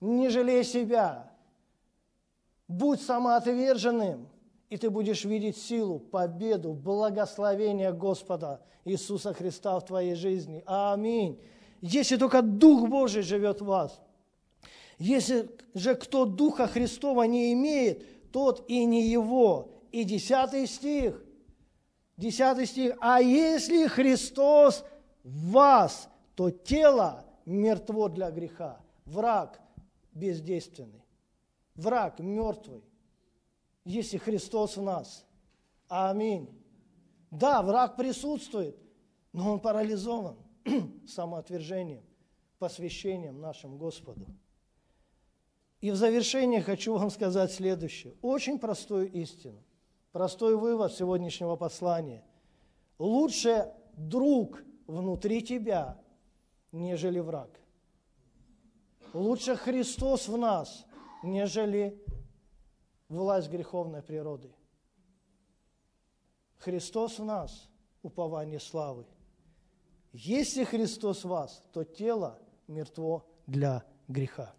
Не 0.00 0.28
жалей 0.28 0.64
себя. 0.64 1.30
Будь 2.68 3.00
самоотверженным 3.00 4.28
и 4.68 4.76
ты 4.76 4.90
будешь 4.90 5.24
видеть 5.24 5.56
силу, 5.56 5.98
победу, 5.98 6.72
благословение 6.72 7.92
Господа 7.92 8.60
Иисуса 8.84 9.32
Христа 9.32 9.78
в 9.78 9.84
твоей 9.84 10.14
жизни. 10.14 10.62
Аминь. 10.66 11.40
Если 11.80 12.16
только 12.16 12.42
Дух 12.42 12.88
Божий 12.88 13.22
живет 13.22 13.60
в 13.60 13.66
вас. 13.66 14.00
Если 14.98 15.50
же 15.74 15.94
кто 15.94 16.24
Духа 16.24 16.66
Христова 16.66 17.24
не 17.24 17.52
имеет, 17.52 18.32
тот 18.32 18.64
и 18.68 18.84
не 18.84 19.06
его. 19.06 19.68
И 19.92 20.04
десятый 20.04 20.66
стих. 20.66 21.22
Десятый 22.16 22.66
стих. 22.66 22.96
А 23.00 23.20
если 23.20 23.86
Христос 23.86 24.84
в 25.22 25.52
вас, 25.52 26.08
то 26.34 26.50
тело 26.50 27.24
мертво 27.44 28.08
для 28.08 28.30
греха. 28.30 28.80
Враг 29.04 29.60
бездейственный. 30.12 31.05
Враг 31.76 32.18
мертвый 32.18 32.82
если 33.86 34.18
Христос 34.18 34.76
в 34.76 34.82
нас. 34.82 35.24
Аминь. 35.88 36.50
Да, 37.30 37.62
враг 37.62 37.96
присутствует, 37.96 38.76
но 39.32 39.52
он 39.52 39.60
парализован 39.60 40.36
самоотвержением, 41.06 42.02
посвящением 42.58 43.40
нашим 43.40 43.78
Господу. 43.78 44.26
И 45.80 45.92
в 45.92 45.96
завершение 45.96 46.62
хочу 46.62 46.96
вам 46.96 47.10
сказать 47.10 47.52
следующее. 47.52 48.16
Очень 48.22 48.58
простую 48.58 49.10
истину, 49.12 49.62
простой 50.10 50.56
вывод 50.56 50.92
сегодняшнего 50.92 51.54
послания. 51.54 52.24
Лучше 52.98 53.72
друг 53.96 54.64
внутри 54.88 55.42
тебя, 55.42 55.96
нежели 56.72 57.20
враг. 57.20 57.50
Лучше 59.12 59.54
Христос 59.54 60.26
в 60.26 60.36
нас, 60.36 60.86
нежели 61.26 62.02
власть 63.08 63.50
греховной 63.50 64.02
природы. 64.02 64.52
Христос 66.58 67.18
в 67.18 67.24
нас– 67.24 67.68
упование 68.02 68.60
славы. 68.60 69.06
Если 70.12 70.64
Христос 70.64 71.24
в 71.24 71.28
вас, 71.28 71.62
то 71.72 71.84
тело 71.84 72.38
мертво 72.66 73.26
для 73.46 73.84
греха. 74.08 74.54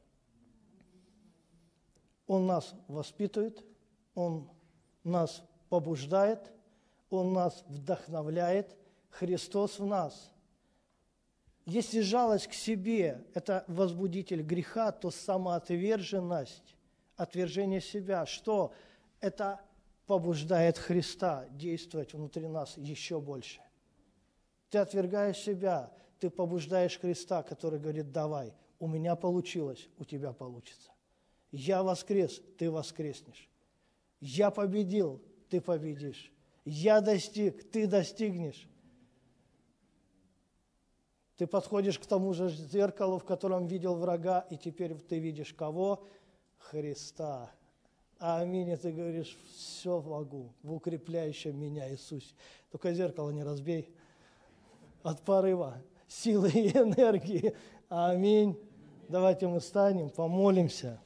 Он 2.27 2.45
нас 2.45 2.75
воспитывает, 2.87 3.65
Он 4.13 4.49
нас 5.03 5.41
побуждает, 5.69 6.51
Он 7.09 7.33
нас 7.33 7.63
вдохновляет. 7.67 8.77
Христос 9.09 9.79
в 9.79 9.85
нас. 9.85 10.31
Если 11.67 11.99
жалость 11.99 12.47
к 12.47 12.53
себе– 12.53 13.25
это 13.33 13.65
возбудитель 13.67 14.41
греха, 14.41 14.93
то 14.93 15.11
самоотверженность 15.11 16.77
отвержение 17.17 17.81
себя, 17.81 18.25
что 18.25 18.73
это 19.19 19.59
побуждает 20.05 20.77
Христа 20.77 21.45
действовать 21.51 22.13
внутри 22.13 22.47
нас 22.47 22.77
еще 22.77 23.19
больше. 23.19 23.59
Ты 24.69 24.77
отвергаешь 24.77 25.39
себя, 25.39 25.91
ты 26.19 26.29
побуждаешь 26.29 26.97
Христа, 26.97 27.43
который 27.43 27.79
говорит, 27.79 28.13
давай, 28.13 28.53
у 28.79 28.87
меня 28.87 29.17
получилось, 29.17 29.89
у 29.97 30.05
тебя 30.05 30.31
получится. 30.31 30.91
Я 31.51 31.83
воскрес, 31.83 32.41
ты 32.57 32.71
воскреснешь. 32.71 33.49
Я 34.21 34.51
победил, 34.51 35.21
ты 35.49 35.59
победишь. 35.59 36.31
Я 36.63 37.01
достиг, 37.01 37.69
ты 37.71 37.87
достигнешь. 37.87 38.69
Ты 41.37 41.45
подходишь 41.45 41.99
к 41.99 42.05
тому 42.05 42.33
же 42.33 42.49
зеркалу, 42.49 43.19
в 43.19 43.23
котором 43.23 43.67
видел 43.67 43.95
врага, 43.95 44.45
и 44.49 44.57
теперь 44.57 44.95
ты 44.95 45.19
видишь 45.19 45.53
кого? 45.53 46.03
Христа. 46.57 47.51
Аминь. 48.17 48.69
И 48.69 48.75
ты 48.75 48.91
говоришь, 48.91 49.37
все 49.55 50.01
могу 50.01 50.51
в 50.63 50.73
укрепляющем 50.73 51.57
меня 51.57 51.89
Иисусе. 51.91 52.33
Только 52.71 52.91
зеркало 52.93 53.29
не 53.29 53.43
разбей 53.43 53.93
от 55.03 55.21
порыва, 55.21 55.77
силы 56.07 56.49
и 56.49 56.69
энергии. 56.75 57.55
Аминь. 57.87 58.59
Давайте 59.07 59.47
мы 59.47 59.61
станем, 59.61 60.09
помолимся. 60.09 60.99